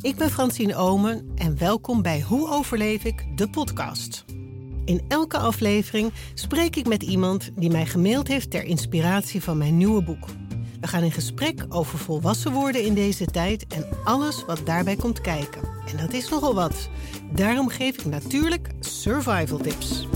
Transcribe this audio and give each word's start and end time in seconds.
Ik 0.00 0.16
ben 0.16 0.30
Francine 0.30 0.76
Omen 0.76 1.32
en 1.34 1.58
welkom 1.58 2.02
bij 2.02 2.20
Hoe 2.20 2.50
overleef 2.50 3.04
ik, 3.04 3.26
de 3.36 3.48
podcast. 3.48 4.24
In 4.84 5.04
elke 5.08 5.38
aflevering 5.38 6.12
spreek 6.34 6.76
ik 6.76 6.86
met 6.88 7.02
iemand 7.02 7.50
die 7.54 7.70
mij 7.70 7.86
gemaild 7.86 8.28
heeft 8.28 8.50
ter 8.50 8.64
inspiratie 8.64 9.42
van 9.42 9.58
mijn 9.58 9.76
nieuwe 9.76 10.02
boek. 10.02 10.26
We 10.80 10.86
gaan 10.86 11.02
in 11.02 11.12
gesprek 11.12 11.66
over 11.68 11.98
volwassen 11.98 12.52
worden 12.52 12.84
in 12.84 12.94
deze 12.94 13.26
tijd 13.26 13.66
en 13.66 13.86
alles 14.04 14.44
wat 14.44 14.60
daarbij 14.64 14.96
komt 14.96 15.20
kijken. 15.20 15.62
En 15.90 15.96
dat 15.96 16.12
is 16.12 16.28
nogal 16.28 16.54
wat. 16.54 16.88
Daarom 17.32 17.68
geef 17.68 17.98
ik 17.98 18.04
natuurlijk 18.04 18.70
survival 18.80 19.58
tips. 19.58 20.06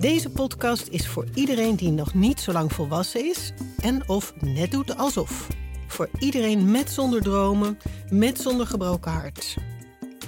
Deze 0.00 0.30
podcast 0.30 0.88
is 0.88 1.08
voor 1.08 1.26
iedereen 1.34 1.76
die 1.76 1.90
nog 1.90 2.14
niet 2.14 2.40
zo 2.40 2.52
lang 2.52 2.72
volwassen 2.72 3.24
is 3.24 3.52
en 3.84 4.08
of 4.08 4.34
net 4.40 4.70
doet 4.70 4.96
alsof. 4.96 5.48
Voor 5.86 6.08
iedereen 6.18 6.70
met 6.70 6.90
zonder 6.90 7.22
dromen, 7.22 7.78
met 8.10 8.40
zonder 8.40 8.66
gebroken 8.66 9.12
hart. 9.12 9.56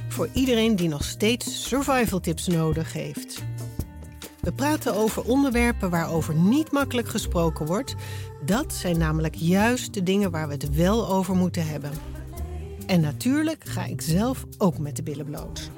Voor 0.08 0.28
iedereen 0.32 0.76
die 0.76 0.88
nog 0.88 1.04
steeds 1.04 1.68
survival 1.68 2.20
tips 2.20 2.46
nodig 2.46 2.92
heeft. 2.92 3.44
We 4.40 4.52
praten 4.52 4.94
over 4.94 5.24
onderwerpen 5.24 5.90
waarover 5.90 6.34
niet 6.34 6.72
makkelijk 6.72 7.08
gesproken 7.08 7.66
wordt. 7.66 7.94
Dat 8.44 8.72
zijn 8.72 8.98
namelijk 8.98 9.34
juist 9.34 9.94
de 9.94 10.02
dingen 10.02 10.30
waar 10.30 10.46
we 10.46 10.54
het 10.54 10.74
wel 10.74 11.08
over 11.08 11.34
moeten 11.34 11.66
hebben. 11.66 11.90
En 12.86 13.00
natuurlijk 13.00 13.64
ga 13.64 13.84
ik 13.84 14.00
zelf 14.00 14.44
ook 14.58 14.78
met 14.78 14.96
de 14.96 15.02
billen 15.02 15.26
bloot. 15.26 15.70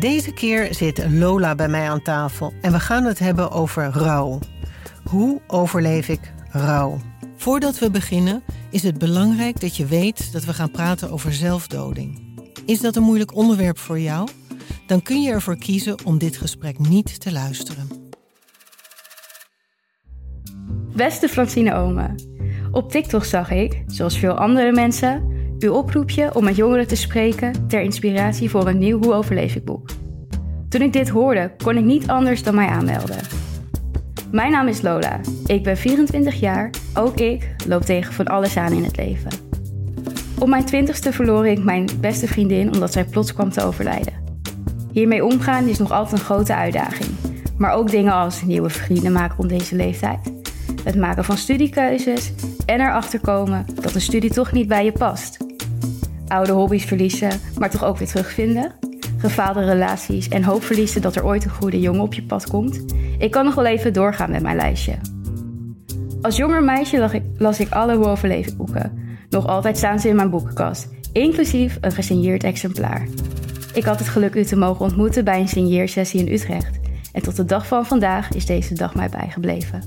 Deze 0.00 0.32
keer 0.32 0.74
zit 0.74 1.06
Lola 1.10 1.54
bij 1.54 1.68
mij 1.68 1.90
aan 1.90 2.02
tafel 2.02 2.52
en 2.60 2.72
we 2.72 2.80
gaan 2.80 3.04
het 3.04 3.18
hebben 3.18 3.50
over 3.50 3.90
rouw. 3.92 4.38
Hoe 5.04 5.40
overleef 5.46 6.08
ik 6.08 6.32
rouw? 6.50 6.98
Voordat 7.36 7.78
we 7.78 7.90
beginnen 7.90 8.42
is 8.70 8.82
het 8.82 8.98
belangrijk 8.98 9.60
dat 9.60 9.76
je 9.76 9.86
weet 9.86 10.32
dat 10.32 10.44
we 10.44 10.54
gaan 10.54 10.70
praten 10.70 11.10
over 11.10 11.32
zelfdoding. 11.32 12.38
Is 12.66 12.80
dat 12.80 12.96
een 12.96 13.02
moeilijk 13.02 13.34
onderwerp 13.34 13.78
voor 13.78 13.98
jou? 13.98 14.28
Dan 14.86 15.02
kun 15.02 15.22
je 15.22 15.30
ervoor 15.30 15.58
kiezen 15.58 16.04
om 16.04 16.18
dit 16.18 16.36
gesprek 16.36 16.78
niet 16.78 17.20
te 17.20 17.32
luisteren. 17.32 17.88
Beste 20.96 21.28
Francine 21.28 21.74
Ome, 21.74 22.14
op 22.72 22.90
TikTok 22.90 23.24
zag 23.24 23.50
ik, 23.50 23.82
zoals 23.86 24.18
veel 24.18 24.34
andere 24.34 24.72
mensen, 24.72 25.29
uw 25.62 25.72
oproepje 25.72 26.34
om 26.34 26.44
met 26.44 26.56
jongeren 26.56 26.86
te 26.86 26.96
spreken 26.96 27.66
ter 27.68 27.80
inspiratie 27.80 28.50
voor 28.50 28.68
een 28.68 28.78
nieuw 28.78 28.98
Hoe 28.98 29.12
overleef 29.12 29.54
ik 29.54 29.64
boek. 29.64 29.90
Toen 30.68 30.82
ik 30.82 30.92
dit 30.92 31.08
hoorde, 31.08 31.52
kon 31.64 31.76
ik 31.76 31.84
niet 31.84 32.08
anders 32.08 32.42
dan 32.42 32.54
mij 32.54 32.66
aanmelden. 32.66 33.16
Mijn 34.30 34.50
naam 34.50 34.68
is 34.68 34.82
Lola. 34.82 35.20
Ik 35.46 35.62
ben 35.62 35.76
24 35.76 36.40
jaar. 36.40 36.70
Ook 36.94 37.16
ik 37.16 37.54
loop 37.66 37.82
tegen 37.82 38.12
van 38.12 38.26
alles 38.26 38.56
aan 38.56 38.72
in 38.72 38.84
het 38.84 38.96
leven. 38.96 39.30
Op 40.38 40.48
mijn 40.48 40.64
twintigste 40.64 41.12
verloor 41.12 41.46
ik 41.46 41.64
mijn 41.64 41.88
beste 42.00 42.26
vriendin 42.26 42.72
omdat 42.74 42.92
zij 42.92 43.04
plots 43.04 43.32
kwam 43.32 43.50
te 43.50 43.64
overlijden. 43.64 44.12
Hiermee 44.92 45.24
omgaan 45.24 45.66
is 45.66 45.78
nog 45.78 45.92
altijd 45.92 46.20
een 46.20 46.26
grote 46.26 46.54
uitdaging. 46.54 47.10
Maar 47.56 47.72
ook 47.72 47.90
dingen 47.90 48.12
als 48.12 48.42
nieuwe 48.42 48.70
vrienden 48.70 49.12
maken 49.12 49.38
op 49.38 49.48
deze 49.48 49.76
leeftijd. 49.76 50.32
Het 50.84 50.96
maken 50.96 51.24
van 51.24 51.36
studiekeuzes 51.36 52.32
en 52.66 52.80
erachter 52.80 53.20
komen 53.20 53.66
dat 53.74 53.94
een 53.94 54.00
studie 54.00 54.30
toch 54.30 54.52
niet 54.52 54.68
bij 54.68 54.84
je 54.84 54.92
past. 54.92 55.49
Oude 56.30 56.52
hobby's 56.52 56.84
verliezen, 56.84 57.40
maar 57.58 57.70
toch 57.70 57.84
ook 57.84 57.98
weer 57.98 58.08
terugvinden. 58.08 58.72
Gefaalde 59.18 59.64
relaties 59.64 60.28
en 60.28 60.44
hoop 60.44 60.62
verliezen 60.62 61.02
dat 61.02 61.16
er 61.16 61.24
ooit 61.24 61.44
een 61.44 61.50
goede 61.50 61.80
jongen 61.80 62.00
op 62.00 62.14
je 62.14 62.22
pad 62.22 62.48
komt. 62.48 62.84
Ik 63.18 63.30
kan 63.30 63.44
nog 63.44 63.54
wel 63.54 63.66
even 63.66 63.92
doorgaan 63.92 64.30
met 64.30 64.42
mijn 64.42 64.56
lijstje. 64.56 64.94
Als 66.22 66.36
jonger 66.36 66.62
meisje 66.62 67.22
las 67.38 67.60
ik, 67.60 67.72
alle 67.72 67.94
Hoe 67.94 68.06
overleven 68.06 68.56
boeken. 68.56 68.98
Nog 69.28 69.46
altijd 69.46 69.76
staan 69.76 69.98
ze 69.98 70.08
in 70.08 70.16
mijn 70.16 70.30
boekenkast, 70.30 70.88
inclusief 71.12 71.78
een 71.80 71.92
gesigneerd 71.92 72.44
exemplaar. 72.44 73.06
Ik 73.74 73.84
had 73.84 73.98
het 73.98 74.08
geluk 74.08 74.34
u 74.34 74.44
te 74.44 74.56
mogen 74.56 74.84
ontmoeten 74.84 75.24
bij 75.24 75.40
een 75.40 75.48
signeersessie 75.48 76.20
in 76.20 76.32
Utrecht. 76.32 76.80
En 77.12 77.22
tot 77.22 77.36
de 77.36 77.44
dag 77.44 77.66
van 77.66 77.86
vandaag 77.86 78.32
is 78.32 78.46
deze 78.46 78.74
dag 78.74 78.94
mij 78.94 79.08
bijgebleven. 79.08 79.82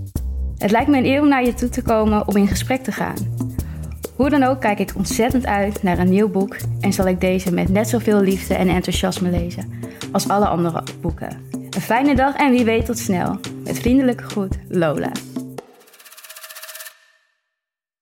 Het 0.58 0.72
lijkt 0.72 0.90
me 0.90 0.98
een 0.98 1.06
eer 1.06 1.22
om 1.22 1.28
naar 1.28 1.46
je 1.46 1.54
toe 1.54 1.70
te 1.70 1.82
komen 1.82 2.28
om 2.28 2.36
in 2.36 2.48
gesprek 2.48 2.84
te 2.84 2.92
gaan. 2.92 3.16
Hoe 4.16 4.30
dan 4.30 4.44
ook 4.44 4.62
kijk 4.62 4.80
ik 4.80 4.92
ontzettend 4.96 5.46
uit 5.46 5.84
naar 5.84 6.00
een 6.00 6.10
nieuw 6.10 6.30
boek 6.30 6.58
en 6.80 6.94
zal 6.94 7.08
ik 7.08 7.22
deze 7.22 7.54
met 7.54 7.70
net 7.70 7.90
zoveel 7.90 8.22
liefde 8.22 8.54
en 8.54 8.68
enthousiasme 8.68 9.30
lezen 9.30 9.72
als 10.12 10.28
alle 10.28 10.48
andere 10.48 10.84
boeken. 11.02 11.42
Een 11.70 11.82
fijne 11.82 12.16
dag 12.16 12.36
en 12.36 12.52
wie 12.52 12.66
weet 12.66 12.86
tot 12.86 12.98
snel. 12.98 13.40
Met 13.64 13.80
vriendelijke 13.80 14.24
groet, 14.24 14.60
Lola. 14.70 15.12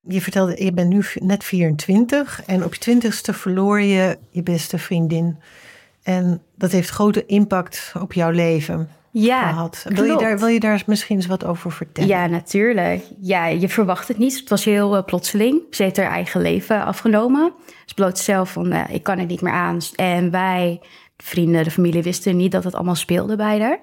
Je 0.02 0.22
vertelde, 0.22 0.64
je 0.64 0.74
bent 0.74 0.90
nu 0.90 1.04
net 1.14 1.44
24 1.44 2.44
en 2.46 2.64
op 2.64 2.74
je 2.74 3.02
20ste 3.02 3.36
verloor 3.36 3.82
je 3.82 4.18
je 4.30 4.44
beste 4.44 4.78
vriendin. 4.78 5.38
En 6.04 6.42
dat 6.56 6.72
heeft 6.72 6.90
grote 6.90 7.26
impact 7.26 7.94
op 8.00 8.14
jouw 8.14 8.32
leven 8.32 8.90
ja, 9.12 9.48
gehad. 9.48 9.86
Wil 9.90 10.04
je, 10.04 10.18
daar, 10.18 10.40
wil 10.40 10.48
je 10.48 10.60
daar 10.60 10.84
misschien 10.86 11.16
eens 11.16 11.26
wat 11.26 11.46
over 11.46 11.72
vertellen? 11.72 12.10
Ja, 12.10 12.28
natuurlijk. 12.28 13.04
Ja, 13.22 13.46
je 13.46 13.70
verwacht 13.70 14.08
het 14.08 14.18
niet. 14.18 14.40
Het 14.40 14.50
was 14.50 14.66
heel 14.66 14.98
uh, 14.98 15.04
plotseling. 15.04 15.62
Ze 15.70 15.84
heeft 15.84 15.98
haar 15.98 16.12
eigen 16.12 16.42
leven 16.42 16.86
afgenomen. 16.86 17.54
Ze 17.86 17.94
bloot 17.94 18.20
zelf 18.20 18.52
van, 18.52 18.74
uh, 18.74 18.84
ik 18.90 19.04
kan 19.04 19.20
het 19.20 19.28
niet 19.28 19.42
meer 19.42 19.54
aan. 19.54 19.78
En 19.96 20.32
wij, 20.32 20.82
vrienden, 21.18 21.64
de 21.64 21.72
familie, 21.72 22.04
wisten 22.04 22.38
niet 22.38 22.52
dat 22.52 22.64
het 22.64 22.76
allemaal 22.76 22.96
speelde 22.96 23.36
bij 23.36 23.60
haar. 23.60 23.80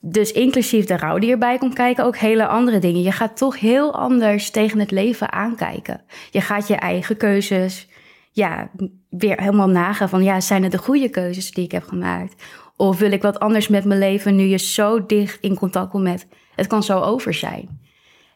Dus 0.00 0.32
inclusief 0.32 0.84
de 0.84 0.96
rouw 0.96 1.18
die 1.18 1.30
erbij 1.30 1.58
komt 1.58 1.74
kijken, 1.74 2.04
ook 2.04 2.16
hele 2.16 2.46
andere 2.46 2.78
dingen. 2.78 3.02
Je 3.02 3.12
gaat 3.12 3.36
toch 3.36 3.60
heel 3.60 3.94
anders 3.94 4.50
tegen 4.50 4.78
het 4.78 4.90
leven 4.90 5.32
aankijken. 5.32 6.00
Je 6.30 6.40
gaat 6.40 6.68
je 6.68 6.74
eigen 6.76 7.16
keuzes 7.16 7.88
ja, 8.32 8.70
weer 9.10 9.40
helemaal 9.40 9.68
nagaan 9.68 10.08
van... 10.08 10.22
ja, 10.22 10.40
zijn 10.40 10.62
het 10.62 10.72
de 10.72 10.78
goede 10.78 11.08
keuzes 11.08 11.50
die 11.50 11.64
ik 11.64 11.72
heb 11.72 11.86
gemaakt? 11.86 12.42
Of 12.78 12.98
wil 12.98 13.12
ik 13.12 13.22
wat 13.22 13.40
anders 13.40 13.68
met 13.68 13.84
mijn 13.84 13.98
leven 13.98 14.36
nu 14.36 14.44
je 14.44 14.58
zo 14.58 15.06
dicht 15.06 15.40
in 15.40 15.54
contact 15.54 15.90
komt 15.90 16.02
met... 16.02 16.26
het 16.54 16.66
kan 16.66 16.82
zo 16.82 17.00
over 17.00 17.34
zijn. 17.34 17.80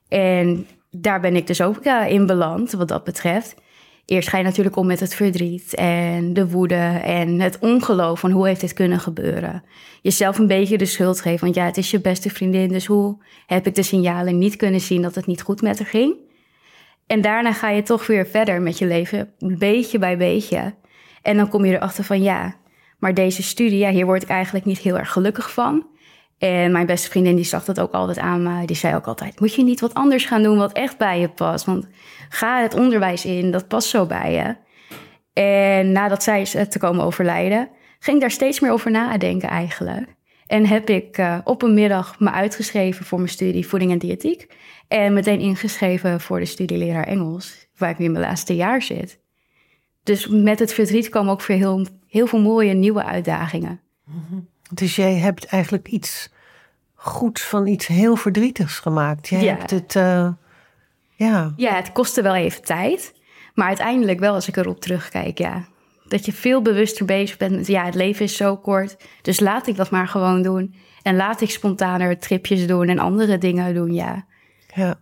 En 0.08 0.66
daar 0.90 1.20
ben 1.20 1.36
ik 1.36 1.46
dus 1.46 1.60
ook 1.60 1.84
in 2.08 2.26
beland 2.26 2.72
wat 2.72 2.88
dat 2.88 3.04
betreft 3.04 3.54
eerst 4.04 4.28
ga 4.28 4.38
je 4.38 4.44
natuurlijk 4.44 4.76
om 4.76 4.86
met 4.86 5.00
het 5.00 5.14
verdriet 5.14 5.74
en 5.74 6.32
de 6.32 6.48
woede 6.48 7.00
en 7.04 7.40
het 7.40 7.58
ongeloof 7.58 8.20
van 8.20 8.30
hoe 8.30 8.46
heeft 8.46 8.60
dit 8.60 8.72
kunnen 8.72 9.00
gebeuren. 9.00 9.64
Jezelf 10.02 10.38
een 10.38 10.46
beetje 10.46 10.78
de 10.78 10.84
schuld 10.84 11.20
geven, 11.20 11.40
want 11.40 11.54
ja, 11.54 11.64
het 11.64 11.76
is 11.76 11.90
je 11.90 12.00
beste 12.00 12.30
vriendin, 12.30 12.68
dus 12.68 12.86
hoe 12.86 13.16
heb 13.46 13.66
ik 13.66 13.74
de 13.74 13.82
signalen 13.82 14.38
niet 14.38 14.56
kunnen 14.56 14.80
zien 14.80 15.02
dat 15.02 15.14
het 15.14 15.26
niet 15.26 15.42
goed 15.42 15.62
met 15.62 15.78
haar 15.78 15.86
ging? 15.86 16.14
En 17.06 17.20
daarna 17.20 17.52
ga 17.52 17.68
je 17.68 17.82
toch 17.82 18.06
weer 18.06 18.26
verder 18.26 18.62
met 18.62 18.78
je 18.78 18.86
leven, 18.86 19.32
beetje 19.38 19.98
bij 19.98 20.16
beetje. 20.16 20.74
En 21.22 21.36
dan 21.36 21.48
kom 21.48 21.64
je 21.64 21.74
erachter 21.74 22.04
van 22.04 22.22
ja, 22.22 22.56
maar 23.02 23.14
deze 23.14 23.42
studie, 23.42 23.78
ja, 23.78 23.90
hier 23.90 24.06
word 24.06 24.22
ik 24.22 24.28
eigenlijk 24.28 24.64
niet 24.64 24.78
heel 24.78 24.98
erg 24.98 25.12
gelukkig 25.12 25.52
van. 25.52 25.86
En 26.38 26.72
mijn 26.72 26.86
beste 26.86 27.10
vriendin 27.10 27.36
die 27.36 27.44
zag 27.44 27.64
dat 27.64 27.80
ook 27.80 27.92
altijd 27.92 28.18
aan 28.18 28.42
me. 28.42 28.66
Die 28.66 28.76
zei 28.76 28.94
ook 28.94 29.06
altijd, 29.06 29.40
moet 29.40 29.54
je 29.54 29.62
niet 29.62 29.80
wat 29.80 29.94
anders 29.94 30.24
gaan 30.24 30.42
doen 30.42 30.56
wat 30.56 30.72
echt 30.72 30.98
bij 30.98 31.20
je 31.20 31.28
past? 31.28 31.64
Want 31.64 31.86
ga 32.28 32.62
het 32.62 32.74
onderwijs 32.74 33.24
in, 33.24 33.50
dat 33.50 33.68
past 33.68 33.88
zo 33.88 34.06
bij 34.06 34.32
je. 34.32 34.56
En 35.32 35.92
nadat 35.92 36.22
zij 36.22 36.40
is 36.40 36.50
te 36.68 36.78
komen 36.78 37.04
overlijden, 37.04 37.68
ging 37.98 38.16
ik 38.16 38.22
daar 38.22 38.30
steeds 38.30 38.60
meer 38.60 38.72
over 38.72 38.90
nadenken 38.90 39.48
eigenlijk. 39.48 40.14
En 40.46 40.66
heb 40.66 40.90
ik 40.90 41.18
uh, 41.18 41.38
op 41.44 41.62
een 41.62 41.74
middag 41.74 42.20
me 42.20 42.30
uitgeschreven 42.30 43.04
voor 43.04 43.18
mijn 43.18 43.30
studie 43.30 43.66
voeding 43.66 43.90
en 43.90 43.98
diëtiek. 43.98 44.46
En 44.88 45.12
meteen 45.12 45.40
ingeschreven 45.40 46.20
voor 46.20 46.38
de 46.38 46.46
studie 46.46 46.78
leraar 46.78 47.06
Engels, 47.06 47.68
waar 47.76 47.90
ik 47.90 47.98
nu 47.98 48.04
in 48.04 48.12
mijn 48.12 48.24
laatste 48.24 48.56
jaar 48.56 48.82
zit. 48.82 49.20
Dus 50.02 50.26
met 50.28 50.58
het 50.58 50.72
verdriet 50.72 51.08
komen 51.08 51.32
ook 51.32 51.46
weer 51.46 51.58
heel, 52.12 52.26
veel 52.26 52.40
mooie 52.40 52.72
nieuwe 52.72 53.04
uitdagingen. 53.04 53.80
Mm 54.04 54.48
Dus 54.72 54.96
jij 54.96 55.14
hebt 55.14 55.44
eigenlijk 55.46 55.88
iets 55.88 56.32
goeds 56.94 57.42
van 57.42 57.66
iets 57.66 57.86
heel 57.86 58.16
verdrietigs 58.16 58.78
gemaakt. 58.78 59.28
Jij 59.28 59.42
Ja. 59.42 59.56
hebt 59.56 59.70
het, 59.70 59.96
eh, 59.96 60.28
ja. 61.14 61.52
Ja, 61.56 61.74
het 61.74 61.92
kostte 61.92 62.22
wel 62.22 62.34
even 62.34 62.62
tijd. 62.62 63.14
Maar 63.54 63.66
uiteindelijk 63.66 64.18
wel, 64.20 64.34
als 64.34 64.48
ik 64.48 64.56
erop 64.56 64.80
terugkijk, 64.80 65.38
ja. 65.38 65.64
Dat 66.08 66.24
je 66.26 66.32
veel 66.32 66.62
bewuster 66.62 67.04
bezig 67.06 67.36
bent 67.36 67.56
met, 67.56 67.66
ja, 67.66 67.84
het 67.84 67.94
leven 67.94 68.24
is 68.24 68.36
zo 68.36 68.56
kort. 68.56 68.96
Dus 69.22 69.40
laat 69.40 69.66
ik 69.66 69.76
dat 69.76 69.90
maar 69.90 70.08
gewoon 70.08 70.42
doen. 70.42 70.74
En 71.02 71.16
laat 71.16 71.40
ik 71.40 71.50
spontaner 71.50 72.18
tripjes 72.18 72.66
doen 72.66 72.88
en 72.88 72.98
andere 72.98 73.38
dingen 73.38 73.74
doen, 73.74 73.92
ja. 73.94 74.26
ja. 74.74 75.00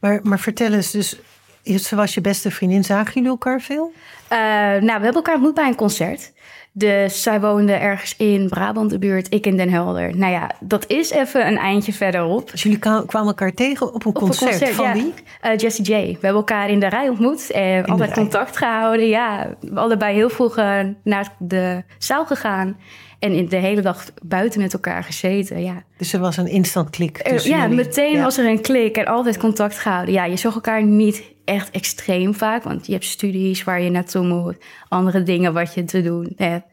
Maar, 0.00 0.20
maar 0.22 0.38
vertel 0.38 0.72
eens, 0.72 0.90
dus 0.90 1.20
ze 1.64 1.96
was 1.96 2.14
je 2.14 2.20
beste 2.20 2.50
vriendin. 2.50 2.84
Zagen 2.84 3.12
jullie 3.14 3.28
elkaar 3.28 3.60
veel? 3.60 3.92
Eh, 4.28 4.38
nou, 4.38 4.80
we 4.80 4.90
hebben 4.90 5.12
elkaar 5.14 5.34
ontmoet 5.34 5.54
bij 5.54 5.66
een 5.66 5.74
concert. 5.74 6.32
Dus 6.72 7.22
zij 7.22 7.40
woonde 7.40 7.72
ergens 7.72 8.16
in 8.16 8.48
Brabant 8.48 8.90
de 8.90 8.98
buurt, 8.98 9.32
ik 9.34 9.46
in 9.46 9.56
Den 9.56 9.70
Helder. 9.70 10.16
Nou 10.16 10.32
ja, 10.32 10.50
dat 10.60 10.84
is 10.88 11.10
even 11.10 11.46
een 11.46 11.56
eindje 11.58 11.92
verderop. 11.92 12.50
Dus 12.50 12.62
jullie 12.62 12.78
kwa- 12.78 13.02
kwamen 13.06 13.28
elkaar 13.28 13.52
tegen 13.52 13.86
op 13.86 13.92
een 13.92 13.96
Op 13.96 14.06
een 14.06 14.12
concert. 14.12 14.68
Van 14.68 14.84
ja. 14.84 14.92
wie? 14.92 15.14
Eh, 15.40 15.56
Jessie 15.56 15.84
J. 15.84 15.90
We 15.90 16.06
hebben 16.10 16.30
elkaar 16.34 16.70
in 16.70 16.80
de 16.80 16.86
rij 16.86 17.08
ontmoet 17.08 17.50
en 17.50 17.84
altijd 17.84 18.12
contact 18.12 18.56
gehouden. 18.56 19.08
Ja, 19.08 19.54
we 19.60 19.80
allebei 19.80 20.14
heel 20.14 20.30
vroeg 20.30 20.56
eh, 20.56 20.78
naar 21.04 21.32
de 21.38 21.82
zaal 21.98 22.26
gegaan. 22.26 22.76
En 23.18 23.32
in 23.32 23.48
de 23.48 23.56
hele 23.56 23.80
dag 23.80 24.04
buiten 24.22 24.60
met 24.60 24.72
elkaar 24.72 25.04
gezeten, 25.04 25.62
ja. 25.62 25.82
Dus 25.98 26.12
er 26.12 26.20
was 26.20 26.36
een 26.36 26.46
instant 26.48 26.90
klik 26.90 27.28
ja, 27.44 27.60
jullie. 27.60 27.76
meteen 27.76 28.12
Ja. 28.16 28.22
was 28.22 28.38
er 28.38 28.46
een 28.46 28.60
klik 28.60 28.96
en 28.96 29.06
altijd 29.06 29.38
contact 29.38 29.78
gehouden. 29.78 30.14
Ja, 30.14 30.24
je 30.24 30.36
zag 30.36 30.54
elkaar 30.54 30.82
niet 30.82 31.22
echt 31.50 31.70
extreem 31.70 32.34
vaak, 32.34 32.62
want 32.62 32.86
je 32.86 32.92
hebt 32.92 33.04
studies 33.04 33.64
waar 33.64 33.80
je 33.80 33.90
naartoe 33.90 34.22
moet, 34.26 34.56
andere 34.88 35.22
dingen 35.22 35.52
wat 35.52 35.74
je 35.74 35.84
te 35.84 36.02
doen 36.02 36.32
hebt. 36.36 36.64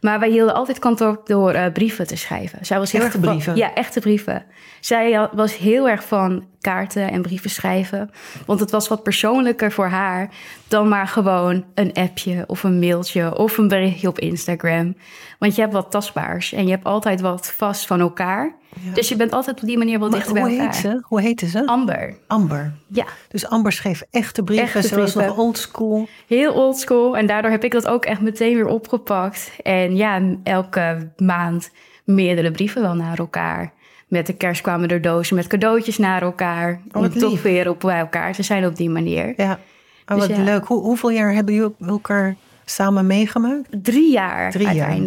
Maar 0.00 0.20
wij 0.20 0.30
hielden 0.30 0.54
altijd 0.54 0.78
contact 0.78 1.28
door 1.28 1.50
eh, 1.52 1.72
brieven 1.72 2.06
te 2.06 2.16
schrijven. 2.16 2.66
Zij 2.66 2.78
was 2.78 2.92
heel 2.92 3.00
Echte 3.02 3.16
erg 3.16 3.24
van- 3.24 3.34
brieven? 3.34 3.56
Ja, 3.56 3.74
echte 3.74 4.00
brieven. 4.00 4.44
Zij 4.80 5.28
was 5.32 5.56
heel 5.56 5.88
erg 5.88 6.04
van 6.04 6.44
kaarten 6.64 7.10
en 7.10 7.22
brieven 7.22 7.50
schrijven. 7.50 8.10
Want 8.46 8.60
het 8.60 8.70
was 8.70 8.88
wat 8.88 9.02
persoonlijker 9.02 9.72
voor 9.72 9.86
haar 9.88 10.28
dan 10.68 10.88
maar 10.88 11.08
gewoon 11.08 11.64
een 11.74 11.92
appje 11.92 12.44
of 12.46 12.62
een 12.62 12.78
mailtje 12.78 13.38
of 13.38 13.58
een 13.58 13.68
berichtje 13.68 14.08
op 14.08 14.18
Instagram. 14.18 14.96
Want 15.38 15.54
je 15.54 15.60
hebt 15.60 15.72
wat 15.72 15.90
tastbaars 15.90 16.52
en 16.52 16.64
je 16.64 16.70
hebt 16.70 16.84
altijd 16.84 17.20
wat 17.20 17.52
vast 17.56 17.86
van 17.86 18.00
elkaar. 18.00 18.54
Dus 18.94 19.08
je 19.08 19.16
bent 19.16 19.32
altijd 19.32 19.60
op 19.60 19.66
die 19.68 19.78
manier 19.78 19.98
wel 19.98 20.08
Maar 20.08 20.18
dichter 20.18 20.34
bij 20.34 20.42
hoe 20.42 20.52
elkaar. 20.52 20.72
heet 20.72 20.80
ze? 20.80 21.00
Hoe 21.02 21.20
heette 21.20 21.46
ze? 21.48 21.66
Amber. 21.66 22.16
Amber. 22.26 22.72
Ja, 22.88 23.04
Dus 23.28 23.46
Amber 23.48 23.72
schreef 23.72 24.02
echte 24.10 24.42
brieven. 24.42 24.66
Echte 24.66 24.82
ze 24.88 24.96
was 24.96 25.14
nog 25.14 25.36
oldschool. 25.36 26.08
heel 26.26 26.52
oldschool. 26.52 27.16
En 27.16 27.26
daardoor 27.26 27.50
heb 27.50 27.64
ik 27.64 27.72
dat 27.72 27.86
ook 27.86 28.04
echt 28.04 28.20
meteen 28.20 28.54
weer 28.54 28.66
opgepakt. 28.66 29.50
En 29.62 29.96
ja, 29.96 30.20
elke 30.42 31.10
maand 31.16 31.70
meerdere 32.04 32.50
brieven 32.50 32.82
wel 32.82 32.94
naar 32.94 33.18
elkaar. 33.18 33.72
Met 34.08 34.26
de 34.26 34.32
kerst 34.32 34.60
kwamen 34.60 34.88
er 34.88 35.00
dozen 35.00 35.36
met 35.36 35.46
cadeautjes 35.46 35.98
naar 35.98 36.22
elkaar. 36.22 36.80
Oh, 36.92 37.02
om 37.02 37.10
toch 37.10 37.42
weer 37.42 37.68
op 37.68 37.80
bij 37.80 37.98
elkaar 37.98 38.32
te 38.32 38.42
zijn 38.42 38.66
op 38.66 38.76
die 38.76 38.90
manier. 38.90 39.34
Ja. 39.36 39.58
Oh, 40.06 40.16
Dus 40.16 40.26
wat 40.26 40.36
ja. 40.36 40.42
leuk. 40.42 40.64
Hoe, 40.64 40.80
hoeveel 40.82 41.10
jaar 41.10 41.32
hebben 41.32 41.54
jullie 41.54 41.74
elkaar 41.86 42.36
samen 42.64 43.06
meegemaakt? 43.06 43.68
Drie 43.82 44.12
jaar 44.12 44.50
Drie 44.50 44.72
jaar. 44.72 44.98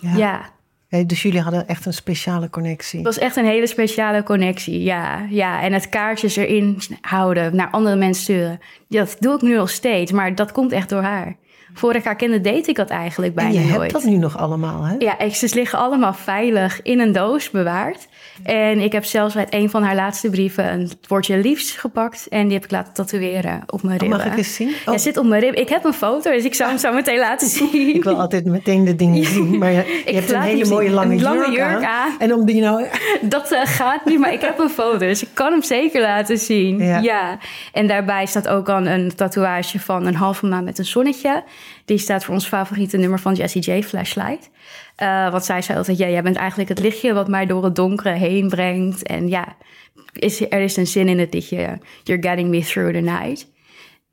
ja. 0.00 0.56
Ja, 0.90 1.02
dus 1.04 1.22
jullie 1.22 1.40
hadden 1.40 1.68
echt 1.68 1.86
een 1.86 1.92
speciale 1.92 2.50
connectie. 2.50 2.98
Het 2.98 3.06
was 3.06 3.18
echt 3.18 3.36
een 3.36 3.44
hele 3.44 3.66
speciale 3.66 4.22
connectie, 4.22 4.82
ja. 4.82 5.26
ja. 5.30 5.62
En 5.62 5.72
het 5.72 5.88
kaartjes 5.88 6.36
erin 6.36 6.78
houden, 7.00 7.56
naar 7.56 7.70
andere 7.70 7.96
mensen 7.96 8.22
sturen. 8.22 8.60
Dat 8.88 9.16
doe 9.18 9.34
ik 9.34 9.42
nu 9.42 9.54
nog 9.54 9.70
steeds, 9.70 10.12
maar 10.12 10.34
dat 10.34 10.52
komt 10.52 10.72
echt 10.72 10.88
door 10.88 11.02
haar. 11.02 11.36
Voor 11.74 11.94
ik 11.94 12.04
haar 12.04 12.16
kende, 12.16 12.40
deed 12.40 12.66
ik 12.68 12.76
dat 12.76 12.88
eigenlijk 12.88 13.36
en 13.38 13.44
bijna 13.44 13.60
je 13.60 13.66
nooit. 13.66 13.80
hebt 13.80 13.92
dat 13.92 14.04
nu 14.04 14.16
nog 14.16 14.38
allemaal, 14.38 14.82
hè? 14.84 14.94
Ja, 14.98 15.18
exes 15.18 15.54
liggen 15.54 15.78
allemaal 15.78 16.12
veilig 16.14 16.82
in 16.82 17.00
een 17.00 17.12
doos 17.12 17.50
bewaard. 17.50 18.08
En 18.42 18.80
ik 18.80 18.92
heb 18.92 19.04
zelfs 19.04 19.36
uit 19.36 19.54
een 19.54 19.70
van 19.70 19.82
haar 19.82 19.94
laatste 19.94 20.30
brieven 20.30 20.72
een 20.72 20.90
woordje 21.08 21.36
liefs 21.38 21.70
gepakt. 21.72 22.26
En 22.28 22.44
die 22.44 22.52
heb 22.54 22.64
ik 22.64 22.70
laten 22.70 22.92
tatoeëren 22.94 23.62
op 23.66 23.82
mijn 23.82 23.94
Oh, 23.94 24.00
ribben. 24.00 24.18
mag 24.18 24.26
ik 24.26 24.36
eens 24.36 24.54
zien? 24.54 24.68
Oh, 24.68 24.86
Hij 24.86 24.98
zit 24.98 25.16
op 25.16 25.24
mijn 25.26 25.40
rib. 25.42 25.54
Ik 25.54 25.68
heb 25.68 25.84
een 25.84 25.92
foto, 25.92 26.30
dus 26.30 26.44
ik 26.44 26.54
zou 26.54 26.68
hem 26.70 26.78
zo 26.78 26.92
meteen 26.92 27.18
laten 27.18 27.48
zien. 27.56 27.94
ik 27.94 28.04
wil 28.04 28.20
altijd 28.20 28.44
meteen 28.44 28.84
de 28.84 28.96
dingen 28.96 29.24
zien. 29.34 29.58
Maar 29.58 29.70
je, 29.72 30.02
hebt 30.04 30.30
een 30.32 30.40
hele 30.40 30.68
mooie 30.68 30.90
lange, 30.90 31.14
Een 31.14 31.22
lange 31.22 31.38
jurk, 31.44 31.56
jurk 31.56 31.84
aan. 31.84 31.84
aan. 31.84 32.12
En 32.18 32.32
om 32.34 32.46
die 32.46 32.60
nou... 32.60 32.84
Dat 33.22 33.50
eh, 33.52 33.60
gaat 33.64 34.04
niet, 34.04 34.18
maar 34.18 34.32
ik 34.32 34.40
heb 34.40 34.58
een 34.58 34.70
foto, 34.70 34.98
dus 34.98 35.22
ik 35.22 35.28
kan 35.34 35.52
hem 35.52 35.62
zeker 35.62 36.00
laten 36.00 36.38
zien. 36.38 36.78
Ja. 36.78 36.98
Ja. 36.98 37.38
En 37.72 37.86
daarbij 37.86 38.26
staat 38.26 38.48
ook 38.48 38.68
al 38.68 38.86
een 38.86 39.14
tatoeage 39.14 39.80
van 39.80 40.06
een 40.06 40.14
halve 40.14 40.46
maan 40.46 40.64
met 40.64 40.78
een 40.78 40.84
zonnetje. 40.84 41.42
Die 41.84 41.98
staat 41.98 42.24
voor 42.24 42.34
ons 42.34 42.46
favoriete 42.46 42.96
nummer 42.96 43.20
van 43.20 43.34
Jessie 43.34 43.72
J, 43.72 43.82
Flashlight. 43.82 44.50
Eh 44.96 45.30
want 45.30 45.44
zij 45.44 45.62
zei 45.62 45.78
altijd, 45.78 45.98
ja, 45.98 46.08
jij 46.08 46.22
bent 46.22 46.36
eigenlijk 46.36 46.68
het 46.68 46.78
lichtje 46.78 47.12
wat 47.12 47.28
mij 47.28 47.46
door 47.46 47.64
het 47.64 47.76
donkere 47.76 48.10
heen 48.10 48.48
brengt. 48.48 49.02
En 49.02 49.28
ja, 49.28 49.56
is, 50.12 50.40
er 50.40 50.60
is 50.60 50.76
een 50.76 50.86
zin 50.86 51.08
in 51.08 51.18
het 51.18 51.34
liedje, 51.34 51.78
you're 52.02 52.28
getting 52.28 52.48
me 52.48 52.60
through 52.60 52.92
the 52.92 53.00
night. 53.00 53.46